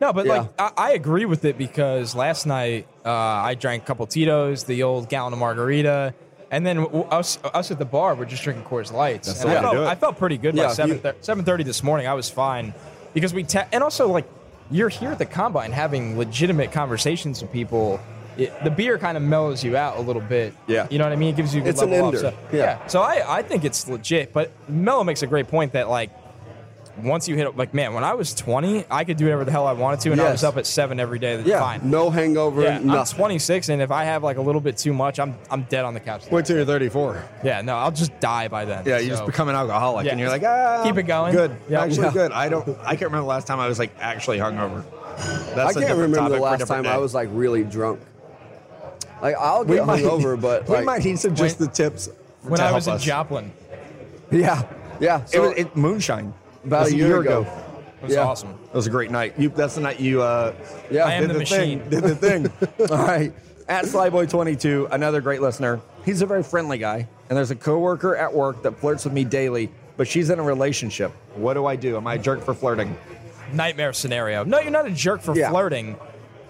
no, 0.00 0.12
but 0.12 0.26
Yeah. 0.26 0.32
like 0.42 0.50
I, 0.60 0.70
I 0.76 0.92
agree 0.92 1.24
with 1.24 1.44
it 1.44 1.58
because 1.58 2.14
last 2.14 2.46
night 2.46 2.86
uh, 3.04 3.10
I 3.10 3.54
drank 3.56 3.82
a 3.82 3.86
couple 3.86 4.06
Tito's, 4.06 4.62
the 4.64 4.84
old 4.84 5.08
gallon 5.08 5.32
of 5.32 5.40
margarita, 5.40 6.14
and 6.50 6.64
then 6.66 6.78
us 7.10 7.38
us 7.44 7.70
at 7.70 7.78
the 7.78 7.84
bar 7.84 8.14
were 8.14 8.24
just 8.26 8.42
drinking 8.42 8.64
Coors 8.64 8.92
Lights. 8.92 9.28
That's 9.28 9.42
and 9.42 9.50
I 9.52 9.60
felt. 9.60 9.76
I 9.76 9.94
felt 9.94 10.18
pretty 10.18 10.38
good 10.38 10.54
Yeah, 10.54 10.66
by 10.68 10.72
seven 10.72 11.00
you- 11.04 11.12
seven 11.20 11.44
thirty 11.44 11.64
this 11.64 11.82
morning. 11.82 12.06
I 12.06 12.14
was 12.14 12.28
fine 12.30 12.72
because 13.14 13.32
we 13.34 13.42
te- 13.44 13.60
and 13.72 13.82
also 13.84 14.08
like 14.08 14.26
you're 14.70 14.88
here 14.88 15.10
at 15.10 15.18
the 15.18 15.26
combine 15.26 15.72
having 15.72 16.18
legitimate 16.18 16.72
conversations 16.72 17.40
with 17.42 17.52
people. 17.52 18.00
It, 18.36 18.52
the 18.62 18.70
beer 18.70 18.98
kind 18.98 19.16
of 19.16 19.22
mellows 19.24 19.64
you 19.64 19.76
out 19.76 19.96
a 19.96 20.00
little 20.00 20.22
bit. 20.22 20.54
Yeah. 20.68 20.86
you 20.90 20.98
know 20.98 21.04
what 21.04 21.12
I 21.12 21.16
mean. 21.16 21.30
It 21.34 21.36
gives 21.36 21.52
you 21.54 21.60
a 21.60 21.64
good 21.64 21.70
It's 21.70 21.82
an 21.82 21.90
level 21.90 22.06
off. 22.08 22.14
ender. 22.14 22.30
So, 22.50 22.56
Yeah. 22.56 22.86
So 22.86 23.00
I, 23.02 23.38
I 23.38 23.42
think 23.42 23.64
it's 23.64 23.88
legit. 23.88 24.32
But 24.32 24.52
Mello 24.68 25.02
makes 25.02 25.22
a 25.22 25.26
great 25.26 25.48
point 25.48 25.72
that 25.72 25.88
like 25.88 26.10
once 27.02 27.28
you 27.28 27.36
hit 27.36 27.56
like 27.56 27.72
man, 27.74 27.94
when 27.94 28.04
I 28.04 28.14
was 28.14 28.34
20, 28.34 28.84
I 28.90 29.04
could 29.04 29.16
do 29.16 29.24
whatever 29.26 29.44
the 29.44 29.50
hell 29.50 29.66
I 29.66 29.72
wanted 29.72 30.00
to, 30.00 30.12
and 30.12 30.20
I 30.20 30.30
was 30.30 30.44
up 30.44 30.56
at 30.56 30.66
seven 30.66 30.98
every 31.00 31.18
day. 31.18 31.36
That's 31.36 31.48
yeah, 31.48 31.60
fine. 31.60 31.88
no 31.90 32.10
hangover, 32.10 32.62
Yeah, 32.62 32.78
I'm 32.78 33.04
26, 33.06 33.68
and 33.68 33.80
if 33.82 33.90
I 33.90 34.04
have 34.04 34.22
like 34.22 34.36
a 34.36 34.40
little 34.42 34.60
bit 34.60 34.76
too 34.76 34.92
much, 34.92 35.18
I'm 35.18 35.36
I'm 35.50 35.62
dead 35.64 35.84
on 35.84 35.94
the 35.94 36.00
couch. 36.00 36.24
Wait 36.30 36.44
till 36.46 36.56
you're 36.56 36.64
34. 36.66 37.24
Yeah, 37.44 37.60
no, 37.62 37.76
I'll 37.76 37.90
just 37.92 38.18
die 38.20 38.48
by 38.48 38.64
then. 38.64 38.84
Yeah, 38.86 38.98
you 38.98 39.04
So- 39.10 39.14
just 39.16 39.26
become 39.26 39.48
an 39.48 39.54
alcoholic, 39.56 40.06
Yeah. 40.06 40.12
and 40.12 40.20
you're 40.20 40.28
like, 40.30 40.42
ah, 40.44 40.82
Keep 40.84 40.96
it 40.98 41.02
going. 41.04 41.32
Good, 41.34 41.56
Yeah. 41.68 41.82
actually 41.82 42.06
Yeah. 42.06 42.12
good. 42.12 42.32
I 42.32 42.48
don't. 42.48 42.68
I 42.82 42.90
can't 42.90 43.02
remember 43.02 43.22
the 43.22 43.28
last 43.28 43.46
time 43.46 43.60
I 43.60 43.68
was 43.68 43.78
like 43.78 43.90
actually 44.00 44.38
hungover. 44.38 44.84
That's 45.16 45.28
I 45.28 45.52
a 45.52 45.54
can't 45.56 45.74
different 45.74 45.98
remember 45.98 46.16
topic 46.18 46.36
the 46.36 46.42
last 46.42 46.58
different 46.60 46.84
time 46.86 46.94
I 46.94 46.98
was 46.98 47.14
like 47.14 47.28
really 47.32 47.64
drunk. 47.64 48.00
Like 49.20 49.34
I'll 49.36 49.64
get 49.64 49.82
hungover, 49.82 50.40
but 50.40 50.68
we 50.68 50.80
might 50.82 51.04
need 51.04 51.18
some 51.18 51.34
just 51.34 51.58
the 51.58 51.66
tips. 51.66 52.08
when 52.42 52.58
to 52.58 52.62
I 52.62 52.66
help 52.66 52.76
was 52.76 52.86
in 52.86 52.92
us. 52.94 53.02
Joplin. 53.02 53.50
yeah, 54.30 54.62
yeah. 55.00 55.22
It 55.32 55.40
was 55.40 55.52
it, 55.56 55.76
moonshine. 55.76 56.32
About 56.68 56.84
That's 56.84 56.92
a 56.92 56.96
year 56.96 57.20
ago. 57.20 57.46
It 58.00 58.04
was 58.06 58.14
Yeah. 58.14 58.20
awesome. 58.24 58.50
That 58.66 58.74
was 58.74 58.86
a 58.86 58.90
great 58.90 59.10
night. 59.10 59.34
You, 59.38 59.48
that's 59.48 59.74
the 59.74 59.80
night 59.80 59.98
you. 59.98 60.22
Uh, 60.22 60.54
Yeah, 60.90 61.04
I 61.04 61.14
am 61.14 61.22
did 61.22 61.30
the 61.30 61.32
the, 61.34 61.38
machine. 61.40 61.80
thing. 61.80 61.90
Did 61.90 62.02
the 62.04 62.14
thing. 62.14 62.52
All 62.90 63.04
right. 63.04 63.32
At 63.68 63.84
Slyboy22, 63.86 64.88
another 64.92 65.20
great 65.20 65.42
listener. 65.42 65.80
He's 66.04 66.22
a 66.22 66.26
very 66.26 66.42
friendly 66.42 66.78
guy, 66.78 67.06
and 67.28 67.36
there's 67.36 67.50
a 67.50 67.56
coworker 67.56 68.16
at 68.16 68.32
work 68.32 68.62
that 68.62 68.78
flirts 68.78 69.04
with 69.04 69.12
me 69.12 69.24
daily, 69.24 69.70
but 69.96 70.06
she's 70.08 70.30
in 70.30 70.38
a 70.38 70.42
relationship. 70.42 71.10
What 71.34 71.54
do 71.54 71.66
I 71.66 71.76
do? 71.76 71.96
Am 71.96 72.06
I 72.06 72.14
a 72.14 72.18
jerk 72.18 72.42
for 72.44 72.54
flirting? 72.54 72.96
Nightmare 73.52 73.92
scenario. 73.92 74.44
No, 74.44 74.58
you're 74.60 74.70
not 74.70 74.86
a 74.86 74.90
jerk 74.90 75.20
for 75.20 75.34
Yeah. 75.36 75.50
flirting. 75.50 75.96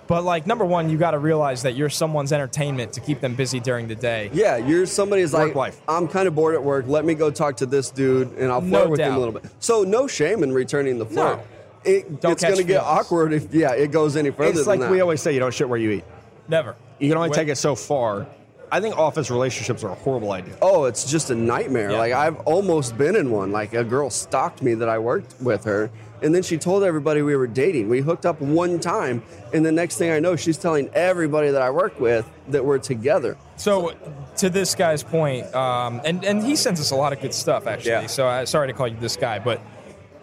But 0.09 0.25
like 0.25 0.47
number 0.47 0.65
one, 0.65 0.89
you 0.89 0.97
got 0.99 1.13
to 1.13 1.19
realize 1.19 1.63
that 1.63 1.77
you're 1.77 1.91
someone's 1.91 2.33
entertainment 2.33 2.95
to 2.95 3.01
keep 3.01 3.21
them 3.21 3.35
busy 3.35 3.61
during 3.61 3.87
the 3.87 3.95
day. 3.95 4.31
Yeah, 4.33 4.57
you're 4.57 4.87
somebody's 4.87 5.33
like, 5.35 5.49
Work 5.49 5.55
wife. 5.55 5.81
I'm 5.87 6.09
kind 6.09 6.27
of 6.27 6.35
bored 6.35 6.55
at 6.55 6.65
work. 6.65 6.87
Let 6.89 7.05
me 7.05 7.15
go 7.15 7.31
talk 7.31 7.59
to 7.59 7.67
this 7.67 7.91
dude, 7.91 8.33
and 8.39 8.51
I'll 8.51 8.63
No 8.63 8.79
flirt 8.79 8.91
with 8.91 9.01
him 9.01 9.15
a 9.15 9.19
little 9.19 9.35
bit. 9.35 9.45
So 9.61 9.85
no 9.85 10.07
shame 10.09 10.43
in 10.43 10.53
returning 10.53 10.99
the 10.99 11.07
flirt. 11.07 11.39
No. 11.39 11.45
It, 11.85 12.21
Don't 12.21 12.33
it's 12.33 12.43
going 12.43 12.57
to 12.57 12.65
get 12.65 12.83
awkward 12.83 13.33
if 13.33 13.55
yeah 13.55 13.73
it 13.73 13.93
goes 13.93 14.17
any 14.17 14.31
further. 14.31 14.59
It's 14.59 14.67
like 14.67 14.81
than 14.81 14.91
we 14.91 15.01
always 15.01 15.23
say, 15.23 15.33
you 15.33 15.41
don't 15.41 15.55
shit 15.55 15.69
where 15.69 15.79
you 15.79 15.91
eat. 15.93 16.05
Never. 16.49 16.75
You 16.99 17.09
can 17.09 17.17
only 17.19 17.29
When- 17.29 17.39
take 17.39 17.49
it 17.49 17.57
so 17.57 17.75
far. 17.75 18.27
I 18.71 18.81
think 18.81 18.99
office 18.99 19.31
relationships 19.31 19.83
are 19.83 19.91
a 19.91 19.95
horrible 19.95 20.33
idea. 20.33 20.55
Oh, 20.61 20.85
it's 20.85 21.11
just 21.11 21.31
a 21.31 21.35
nightmare. 21.35 21.91
Yeah. 21.93 21.99
Like 21.99 22.13
I've 22.13 22.39
almost 22.41 22.99
been 22.99 23.17
in 23.17 23.31
one. 23.31 23.51
Like 23.53 23.73
a 23.75 23.85
girl 23.85 24.11
stalked 24.11 24.61
me 24.63 24.75
that 24.75 24.89
I 24.89 24.99
worked 24.99 25.41
with 25.41 25.65
her, 25.65 25.91
and 26.23 26.35
then 26.35 26.43
she 26.43 26.59
told 26.59 26.83
everybody 26.85 27.23
we 27.23 27.37
were 27.37 27.47
dating. 27.47 27.89
We 27.89 28.01
hooked 28.01 28.27
up 28.27 28.41
one 28.41 28.81
time, 28.81 29.23
and 29.53 29.65
the 29.65 29.73
next 29.73 29.97
thing 29.99 30.11
I 30.11 30.19
know, 30.21 30.37
she's 30.37 30.59
telling 30.59 30.91
everybody 30.95 31.51
that 31.51 31.63
I 31.63 31.71
work 31.71 31.99
with 32.01 32.29
that 32.49 32.65
we're 32.65 32.79
together. 32.79 33.37
So, 33.57 33.95
to 34.37 34.51
this 34.51 34.75
guy's 34.75 35.03
point, 35.03 35.53
um, 35.55 36.01
and 36.05 36.25
and 36.25 36.43
he 36.43 36.57
sends 36.57 36.81
us 36.81 36.91
a 36.91 36.97
lot 36.97 37.13
of 37.13 37.21
good 37.21 37.35
stuff 37.35 37.67
actually. 37.67 37.91
Yeah. 37.93 38.07
So, 38.07 38.27
I, 38.27 38.45
sorry 38.45 38.69
to 38.69 38.73
call 38.73 38.89
you 38.89 38.97
this 39.01 39.17
guy, 39.17 39.39
but 39.39 39.61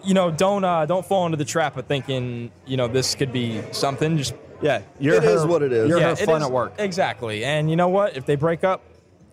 you 0.04 0.14
know, 0.14 0.32
don't 0.32 0.64
uh, 0.64 0.86
don't 0.86 1.06
fall 1.06 1.26
into 1.26 1.38
the 1.38 1.46
trap 1.46 1.78
of 1.78 1.86
thinking 1.86 2.52
you 2.66 2.78
know 2.78 2.88
this 2.88 3.16
could 3.16 3.32
be 3.34 3.62
something. 3.72 4.18
Just 4.18 4.36
Yeah, 4.62 4.82
you're 5.00 5.16
It 5.16 5.24
her, 5.24 5.30
is 5.30 5.46
what 5.46 5.64
it 5.64 5.74
is. 5.74 5.90
You're 5.90 6.00
yeah, 6.00 6.10
her 6.16 6.26
fun 6.26 6.42
is- 6.42 6.48
at 6.48 6.52
work. 6.52 6.74
Exactly, 6.78 7.44
and 7.44 7.70
you 7.70 7.76
know 7.76 7.90
what? 7.90 8.16
If 8.16 8.26
they 8.26 8.36
break 8.36 8.64
up, 8.64 8.82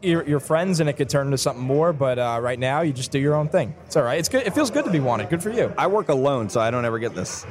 you're, 0.02 0.24
you're 0.28 0.40
friends, 0.40 0.80
and 0.80 0.88
it 0.88 0.94
could 0.94 1.08
turn 1.08 1.26
into 1.26 1.38
something 1.38 1.64
more. 1.64 1.92
But 1.92 2.18
uh, 2.18 2.38
right 2.42 2.58
now, 2.58 2.82
you 2.82 2.92
just 2.92 3.10
do 3.10 3.18
your 3.18 3.34
own 3.34 3.48
thing. 3.48 3.74
It's 3.86 3.96
all 3.96 4.02
right. 4.02 4.18
It's 4.18 4.28
good. 4.28 4.46
It 4.46 4.54
feels 4.54 4.70
good 4.70 4.84
to 4.84 4.90
be 4.90 5.00
wanted. 5.00 5.28
Good 5.30 5.42
for 5.42 5.50
you. 5.50 5.72
I 5.78 5.86
work 5.86 6.08
alone, 6.08 6.48
so 6.48 6.60
I 6.60 6.70
don't 6.70 6.84
ever 6.84 6.98
get 6.98 7.14
this. 7.14 7.46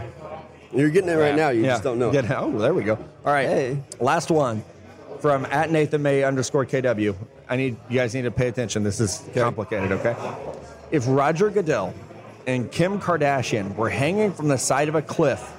You're 0.73 0.89
getting 0.89 1.09
it 1.09 1.15
right 1.15 1.29
Yeah. 1.29 1.35
now. 1.35 1.49
You 1.49 1.63
yeah. 1.63 1.69
just 1.71 1.83
don't 1.83 1.99
know. 1.99 2.11
Get- 2.11 2.29
oh, 2.31 2.57
there 2.57 2.73
we 2.73 2.83
go. 2.83 2.95
All 3.25 3.33
right. 3.33 3.47
Hey. 3.47 3.83
Last 3.99 4.31
one 4.31 4.63
from 5.19 5.45
at 5.45 5.69
Nathan 5.71 6.01
May 6.01 6.23
underscore 6.23 6.65
KW. 6.65 7.15
I 7.49 7.55
need 7.57 7.75
you 7.89 7.99
guys 7.99 8.13
need 8.15 8.21
to 8.23 8.31
pay 8.31 8.47
attention. 8.47 8.83
This 8.83 8.99
is 9.01 9.23
complicated, 9.33 9.91
okay? 9.91 10.15
If 10.91 11.03
Roger 11.07 11.49
Goodell 11.49 11.93
and 12.47 12.71
Kim 12.71 12.99
Kardashian 12.99 13.75
were 13.75 13.89
hanging 13.89 14.31
from 14.31 14.47
the 14.47 14.57
side 14.57 14.87
of 14.87 14.95
a 14.95 15.01
cliff 15.01 15.51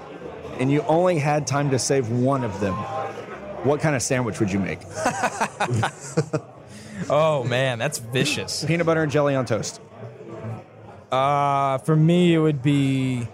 and 0.58 0.70
you 0.72 0.80
only 0.82 1.18
had 1.18 1.46
time 1.46 1.70
to 1.70 1.78
save 1.78 2.08
one 2.10 2.42
of 2.44 2.58
them, 2.60 2.74
what 3.64 3.80
kind 3.80 3.94
of 3.94 4.02
sandwich 4.02 4.40
would 4.40 4.50
you 4.50 4.58
make? 4.58 4.80
Oh 7.10 7.44
man, 7.44 7.78
that's 7.78 7.98
vicious. 7.98 8.64
Peanut 8.64 8.86
butter 8.86 9.02
and 9.02 9.10
jelly 9.12 9.34
on 9.34 9.44
toast. 9.46 9.80
Uh, 11.10 11.78
for 11.78 11.94
me, 11.94 12.34
it 12.34 12.38
would 12.38 12.62
be 12.62 13.28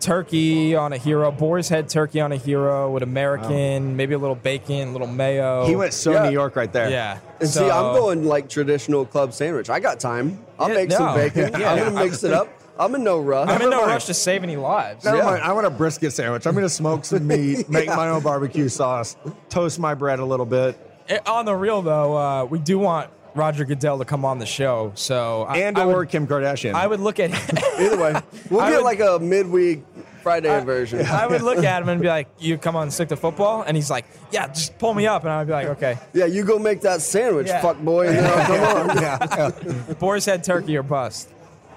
turkey 0.00 0.74
on 0.74 0.92
a 0.92 0.96
hero, 0.96 1.30
boar's 1.30 1.68
head 1.68 1.88
turkey 1.88 2.20
on 2.20 2.32
a 2.32 2.36
hero 2.36 2.90
with 2.90 3.02
American, 3.02 3.96
maybe 3.96 4.14
a 4.14 4.18
little 4.18 4.34
bacon, 4.34 4.88
a 4.88 4.92
little 4.92 5.06
mayo. 5.06 5.66
He 5.66 5.76
went 5.76 5.92
so 5.92 6.12
Yeah. 6.12 6.24
New 6.24 6.32
York 6.32 6.56
right 6.56 6.72
there. 6.72 6.90
Yeah. 6.90 7.18
And 7.38 7.48
see, 7.48 7.64
I'm 7.70 7.94
going 7.94 8.24
like 8.24 8.48
traditional 8.48 9.04
club 9.04 9.32
sandwich. 9.32 9.68
I 9.70 9.78
got 9.78 10.00
time. 10.00 10.38
I'll 10.58 10.68
Yeah, 10.68 10.74
make 10.74 10.92
some 10.92 11.14
bacon. 11.14 11.52
Yeah. 11.60 11.72
I'm 11.72 11.78
gonna 11.78 12.04
mix 12.04 12.24
it 12.24 12.32
up. 12.32 12.48
I'm 12.78 12.94
in 12.94 13.04
no 13.04 13.20
rush. 13.20 13.50
I'm 13.50 13.60
in 13.60 13.68
no 13.68 13.84
rush 13.84 14.06
to 14.06 14.14
save 14.14 14.42
any 14.42 14.56
lives. 14.56 15.04
Never 15.04 15.18
Yeah. 15.18 15.24
mind. 15.24 15.42
I 15.42 15.52
want 15.52 15.66
a 15.66 15.70
brisket 15.70 16.14
sandwich. 16.14 16.46
I'm 16.46 16.54
going 16.54 16.64
to 16.64 16.68
smoke 16.70 17.04
some 17.04 17.26
meat, 17.26 17.68
make 17.68 17.88
my 17.88 18.08
own 18.08 18.22
barbecue 18.22 18.70
sauce, 18.70 19.16
toast 19.50 19.78
my 19.78 19.92
bread 19.92 20.18
a 20.18 20.24
little 20.24 20.46
bit, 20.46 20.78
Eh, 21.08 21.18
On 21.26 21.44
the 21.44 21.54
real 21.54 21.82
though, 21.82 22.16
uh, 22.16 22.44
we 22.44 22.58
do 22.58 22.78
want 22.78 23.10
Roger 23.34 23.64
Goodell 23.64 23.98
to 23.98 24.04
come 24.04 24.24
on 24.24 24.38
the 24.38 24.46
show. 24.46 24.92
So 24.94 25.42
I, 25.42 25.58
and 25.58 25.78
I 25.78 25.84
or 25.84 25.98
would, 25.98 26.08
Kim 26.08 26.26
Kardashian. 26.26 26.74
I 26.74 26.86
would 26.86 27.00
look 27.00 27.20
at 27.20 27.30
him. 27.30 27.58
Either 27.78 27.98
way, 27.98 28.14
we'll 28.50 28.60
I 28.60 28.70
get 28.70 28.76
would- 28.78 28.84
like 28.84 29.00
a 29.00 29.18
midweek 29.18 29.84
Friday 30.22 30.62
version. 30.64 31.06
I 31.06 31.26
would 31.26 31.40
look 31.42 31.64
at 31.64 31.80
him 31.82 31.88
and 31.88 32.00
be 32.00 32.08
like, 32.08 32.28
"You 32.38 32.58
come 32.58 32.76
on, 32.76 32.90
stick 32.90 33.08
to 33.08 33.16
football," 33.16 33.62
and 33.62 33.76
he's 33.76 33.90
like, 33.90 34.04
"Yeah, 34.30 34.48
just 34.48 34.78
pull 34.78 34.92
me 34.94 35.06
up," 35.06 35.22
and 35.22 35.32
I'd 35.32 35.46
be 35.46 35.52
like, 35.52 35.66
"Okay." 35.68 35.98
Yeah, 36.12 36.26
you 36.26 36.44
go 36.44 36.58
make 36.58 36.82
that 36.82 37.00
sandwich, 37.00 37.46
Yeah. 37.46 37.62
fuck 37.62 37.78
boy, 37.78 38.08
and 38.08 38.18
then 38.18 38.26
I'll 38.30 38.46
come 38.46 38.90
on. 38.90 39.02
yeah. 39.02 39.94
Boar's 39.94 40.26
head 40.26 40.44
turkey 40.44 40.76
or 40.76 40.82
bust. 40.82 41.28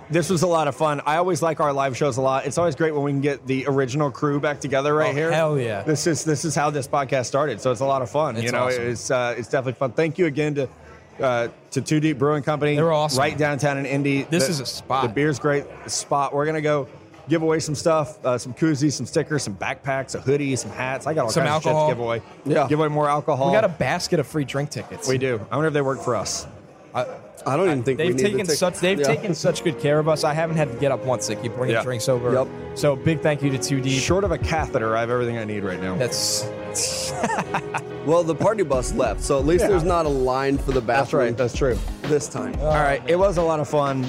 This 0.09 0.29
was 0.29 0.43
a 0.43 0.47
lot 0.47 0.67
of 0.67 0.75
fun. 0.75 1.01
I 1.05 1.17
always 1.17 1.41
like 1.41 1.59
our 1.59 1.73
live 1.73 1.95
shows 1.97 2.17
a 2.17 2.21
lot. 2.21 2.45
It's 2.45 2.57
always 2.57 2.75
great 2.75 2.93
when 2.93 3.03
we 3.03 3.11
can 3.11 3.21
get 3.21 3.45
the 3.47 3.65
original 3.67 4.11
crew 4.11 4.39
back 4.39 4.59
together 4.59 4.93
right 4.93 5.11
Oh, 5.11 5.13
here. 5.15 5.31
hell 5.31 5.57
yeah. 5.59 5.81
This 5.83 6.05
is 6.07 6.23
this 6.23 6.45
is 6.45 6.55
how 6.55 6.69
this 6.69 6.87
podcast 6.87 7.25
started. 7.25 7.61
So 7.61 7.71
it's 7.71 7.81
a 7.81 7.85
lot 7.85 8.01
of 8.01 8.09
fun. 8.09 8.35
It's 8.35 8.45
you 8.45 8.51
know, 8.51 8.65
awesome. 8.67 8.83
it's 8.89 9.09
uh, 9.11 9.35
it's 9.37 9.47
definitely 9.47 9.73
fun. 9.79 9.91
Thank 9.93 10.17
you 10.17 10.25
again 10.27 10.55
to 10.55 10.69
uh, 11.21 11.47
to 11.71 11.81
Two 11.81 11.99
Deep 11.99 12.17
Brewing 12.17 12.43
Company. 12.43 12.75
They 12.75 12.81
were 12.81 12.91
awesome. 12.93 13.19
Right 13.19 13.37
downtown 13.37 13.77
in 13.77 13.85
Indy. 13.85 14.23
This 14.23 14.45
The- 14.45 14.49
is 14.51 14.59
a 14.59 14.65
spot. 14.65 15.03
The 15.07 15.13
beer's 15.13 15.39
great. 15.39 15.65
Spot. 15.87 16.33
We're 16.33 16.45
gonna 16.45 16.61
go 16.61 16.87
give 17.29 17.41
away 17.41 17.59
some 17.59 17.73
stuff, 17.75 18.23
uh, 18.25 18.37
some 18.37 18.53
koozies, 18.53 18.91
some 18.91 19.05
stickers, 19.05 19.43
some 19.43 19.55
backpacks, 19.55 20.13
a 20.13 20.19
hoodie, 20.19 20.55
some 20.57 20.71
hats. 20.71 21.07
I 21.07 21.13
got 21.13 21.23
all 21.25 21.29
Some 21.31 21.43
kinds 21.45 21.65
alcohol. 21.65 21.85
of 21.85 21.89
shit 21.89 21.95
to 21.95 21.95
give 21.95 22.03
away. 22.05 22.21
Yeah. 22.45 22.67
Give 22.67 22.79
away 22.79 22.89
more 22.89 23.07
alcohol. 23.09 23.47
We 23.47 23.53
got 23.53 23.63
a 23.63 23.69
basket 23.69 24.19
of 24.19 24.27
free 24.27 24.43
drink 24.43 24.69
tickets. 24.71 25.07
we 25.07 25.17
do. 25.17 25.39
I 25.49 25.55
wonder 25.55 25.67
if 25.69 25.73
they 25.73 25.81
work 25.81 26.01
for 26.01 26.15
us. 26.17 26.45
I 26.93 27.05
don't 27.45 27.65
even 27.65 27.83
think 27.83 27.99
we 27.99 28.05
They've 28.07 28.15
need 28.15 28.23
taken 28.23 28.45
the 28.47 28.55
such 28.55 28.79
they've 28.79 28.99
Yeah. 28.99 29.05
taken 29.07 29.33
such 29.35 29.63
good 29.63 29.79
care 29.79 29.99
of 29.99 30.07
us. 30.07 30.23
I 30.23 30.33
haven't 30.33 30.55
had 30.57 30.71
to 30.71 30.77
get 30.79 30.91
up 30.91 31.03
once 31.05 31.27
to 31.27 31.35
keep 31.35 31.55
bringing 31.55 31.75
Yeah. 31.75 31.83
drinks 31.83 32.07
over. 32.07 32.31
Yep. 32.33 32.47
So 32.75 32.95
big 32.95 33.21
thank 33.21 33.41
you 33.43 33.49
to 33.49 33.57
2D. 33.57 33.89
Short 33.89 34.23
of 34.23 34.31
a 34.31 34.37
catheter, 34.37 34.95
I 34.95 35.01
have 35.01 35.09
everything 35.09 35.37
I 35.37 35.43
need 35.43 35.63
right 35.63 35.81
now. 35.81 35.95
That's 35.95 36.45
Well, 38.05 38.23
the 38.23 38.35
party 38.35 38.63
bus 38.63 38.93
left, 38.93 39.21
so 39.21 39.39
at 39.39 39.45
least 39.45 39.63
Yeah. 39.63 39.69
there's 39.69 39.83
not 39.83 40.05
a 40.05 40.09
line 40.09 40.57
for 40.57 40.71
the 40.71 40.81
bathroom. 40.81 41.35
That's 41.35 41.61
right. 41.61 41.71
That's 41.71 41.87
true. 42.01 42.09
this 42.09 42.27
time. 42.27 42.53
All 42.61 42.67
right, 42.73 43.01
it 43.07 43.15
was 43.17 43.37
a 43.37 43.41
lot 43.41 43.59
of 43.61 43.67
fun. 43.69 44.05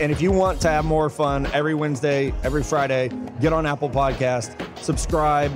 And 0.00 0.10
if 0.12 0.20
you 0.20 0.32
want 0.32 0.60
to 0.62 0.68
have 0.68 0.84
more 0.84 1.08
fun 1.08 1.46
every 1.54 1.74
Wednesday, 1.74 2.34
every 2.42 2.62
Friday, 2.62 3.08
get 3.40 3.52
on 3.52 3.64
Apple 3.66 3.88
Podcast, 3.88 4.50
subscribe, 4.78 5.52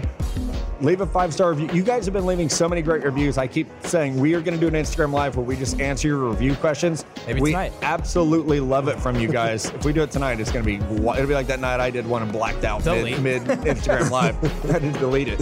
leave 0.81 1.01
a 1.01 1.07
five 1.07 1.33
star 1.33 1.53
review. 1.53 1.69
You 1.73 1.83
guys 1.83 2.05
have 2.07 2.15
been 2.15 2.27
leaving 2.27 2.49
so 2.49 2.69
many 2.69 2.83
great 2.83 3.05
reviews. 3.05 3.39
I 3.39 3.47
keep 3.47 3.69
saying 3.85 4.19
we 4.19 4.35
are 4.35 4.41
going 4.41 4.59
to 4.59 4.61
do 4.61 4.69
an 4.75 4.83
Instagram 4.83 5.13
live 5.13 5.37
where 5.37 5.45
we 5.45 5.57
just 5.57 5.81
answer 5.81 6.09
your 6.09 6.19
review 6.29 6.55
questions. 6.57 7.05
Maybe 7.27 7.41
we 7.41 7.51
tonight. 7.51 7.73
absolutely 7.83 8.61
love 8.61 8.89
it 8.89 8.99
from 8.99 9.19
you 9.19 9.29
guys. 9.29 9.67
if 9.67 9.85
we 9.85 9.93
do 9.93 10.03
it 10.03 10.11
tonight, 10.11 10.41
it's 10.41 10.51
going 10.51 10.65
to 10.65 10.67
be 10.67 10.77
it'll 10.77 11.27
be 11.27 11.35
like 11.35 11.47
that 11.49 11.61
night 11.61 11.81
I 11.81 11.91
did 11.91 12.07
one 12.07 12.23
and 12.23 12.33
blacked 12.33 12.65
out 12.65 12.83
Delete. 12.83 13.21
mid 13.21 13.43
Instagram 13.43 14.11
live. 14.11 14.43
I 14.65 14.73
had 14.73 14.83
to 14.83 14.93
delete 14.93 15.29
it. 15.29 15.41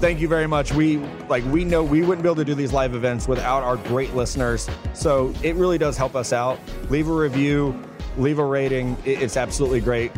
Thank 0.00 0.20
you 0.20 0.28
very 0.28 0.46
much. 0.46 0.72
We 0.72 0.96
like 1.28 1.44
we 1.46 1.64
know 1.64 1.82
we 1.82 2.00
wouldn't 2.00 2.22
be 2.22 2.28
able 2.28 2.36
to 2.36 2.44
do 2.44 2.54
these 2.54 2.72
live 2.72 2.94
events 2.94 3.28
without 3.28 3.62
our 3.62 3.76
great 3.76 4.14
listeners. 4.14 4.68
So 4.94 5.34
it 5.42 5.56
really 5.56 5.76
does 5.76 5.98
help 5.98 6.16
us 6.16 6.32
out. 6.32 6.58
Leave 6.88 7.08
a 7.08 7.12
review, 7.12 7.78
leave 8.16 8.38
a 8.38 8.44
rating. 8.44 8.96
It's 9.04 9.36
absolutely 9.36 9.80
great. 9.80 10.10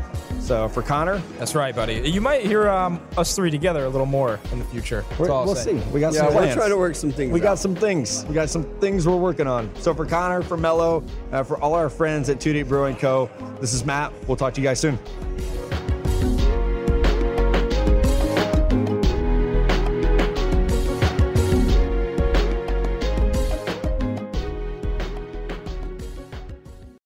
So 0.43 0.69
for 0.69 0.83
Connor, 0.83 1.23
That's 1.39 1.55
right, 1.55 1.75
buddy. 1.75 2.11
You 2.11 2.21
might 2.21 2.45
hear 2.45 2.69
um, 2.69 3.01
us 3.17 3.35
three 3.37 3.51
together 3.51 3.85
a 3.85 3.89
little 3.89 4.07
more 4.07 4.41
in 4.51 4.59
the 4.59 4.65
future. 4.67 5.05
That's 5.11 5.21
we're, 5.21 5.31
all 5.31 5.41
I'll 5.41 5.47
we'll 5.47 5.55
say. 5.55 5.79
see. 5.81 5.91
We 5.91 6.01
got 6.01 6.13
Yeah, 6.13 6.21
some 6.23 6.35
we're 6.35 6.41
plans. 6.43 6.55
trying 6.57 6.71
to 6.71 6.77
work 6.77 6.97
some 6.97 7.13
things 7.13 7.33
We 7.33 7.39
got 7.39 7.53
out. 7.53 7.59
some 7.61 7.77
things. 7.77 8.25
We 8.27 8.35
got 8.35 8.51
some 8.51 8.65
things 8.81 9.07
we're 9.07 9.17
working 9.17 9.47
on. 9.47 9.71
So 9.77 9.95
for 9.95 10.05
Connor, 10.05 10.43
for 10.43 10.57
Mello, 10.57 11.05
uh, 11.31 11.45
for 11.45 11.59
all 11.59 11.75
our 11.75 11.89
friends 11.89 12.29
at 12.29 12.41
Two 12.41 12.53
Deep 12.53 12.67
Brewing 12.67 12.97
Co., 12.97 13.31
this 13.61 13.73
is 13.73 13.85
Matt. 13.87 14.13
We'll 14.27 14.37
talk 14.37 14.53
to 14.55 14.61
you 14.61 14.67
guys 14.67 14.81
soon. 14.81 14.99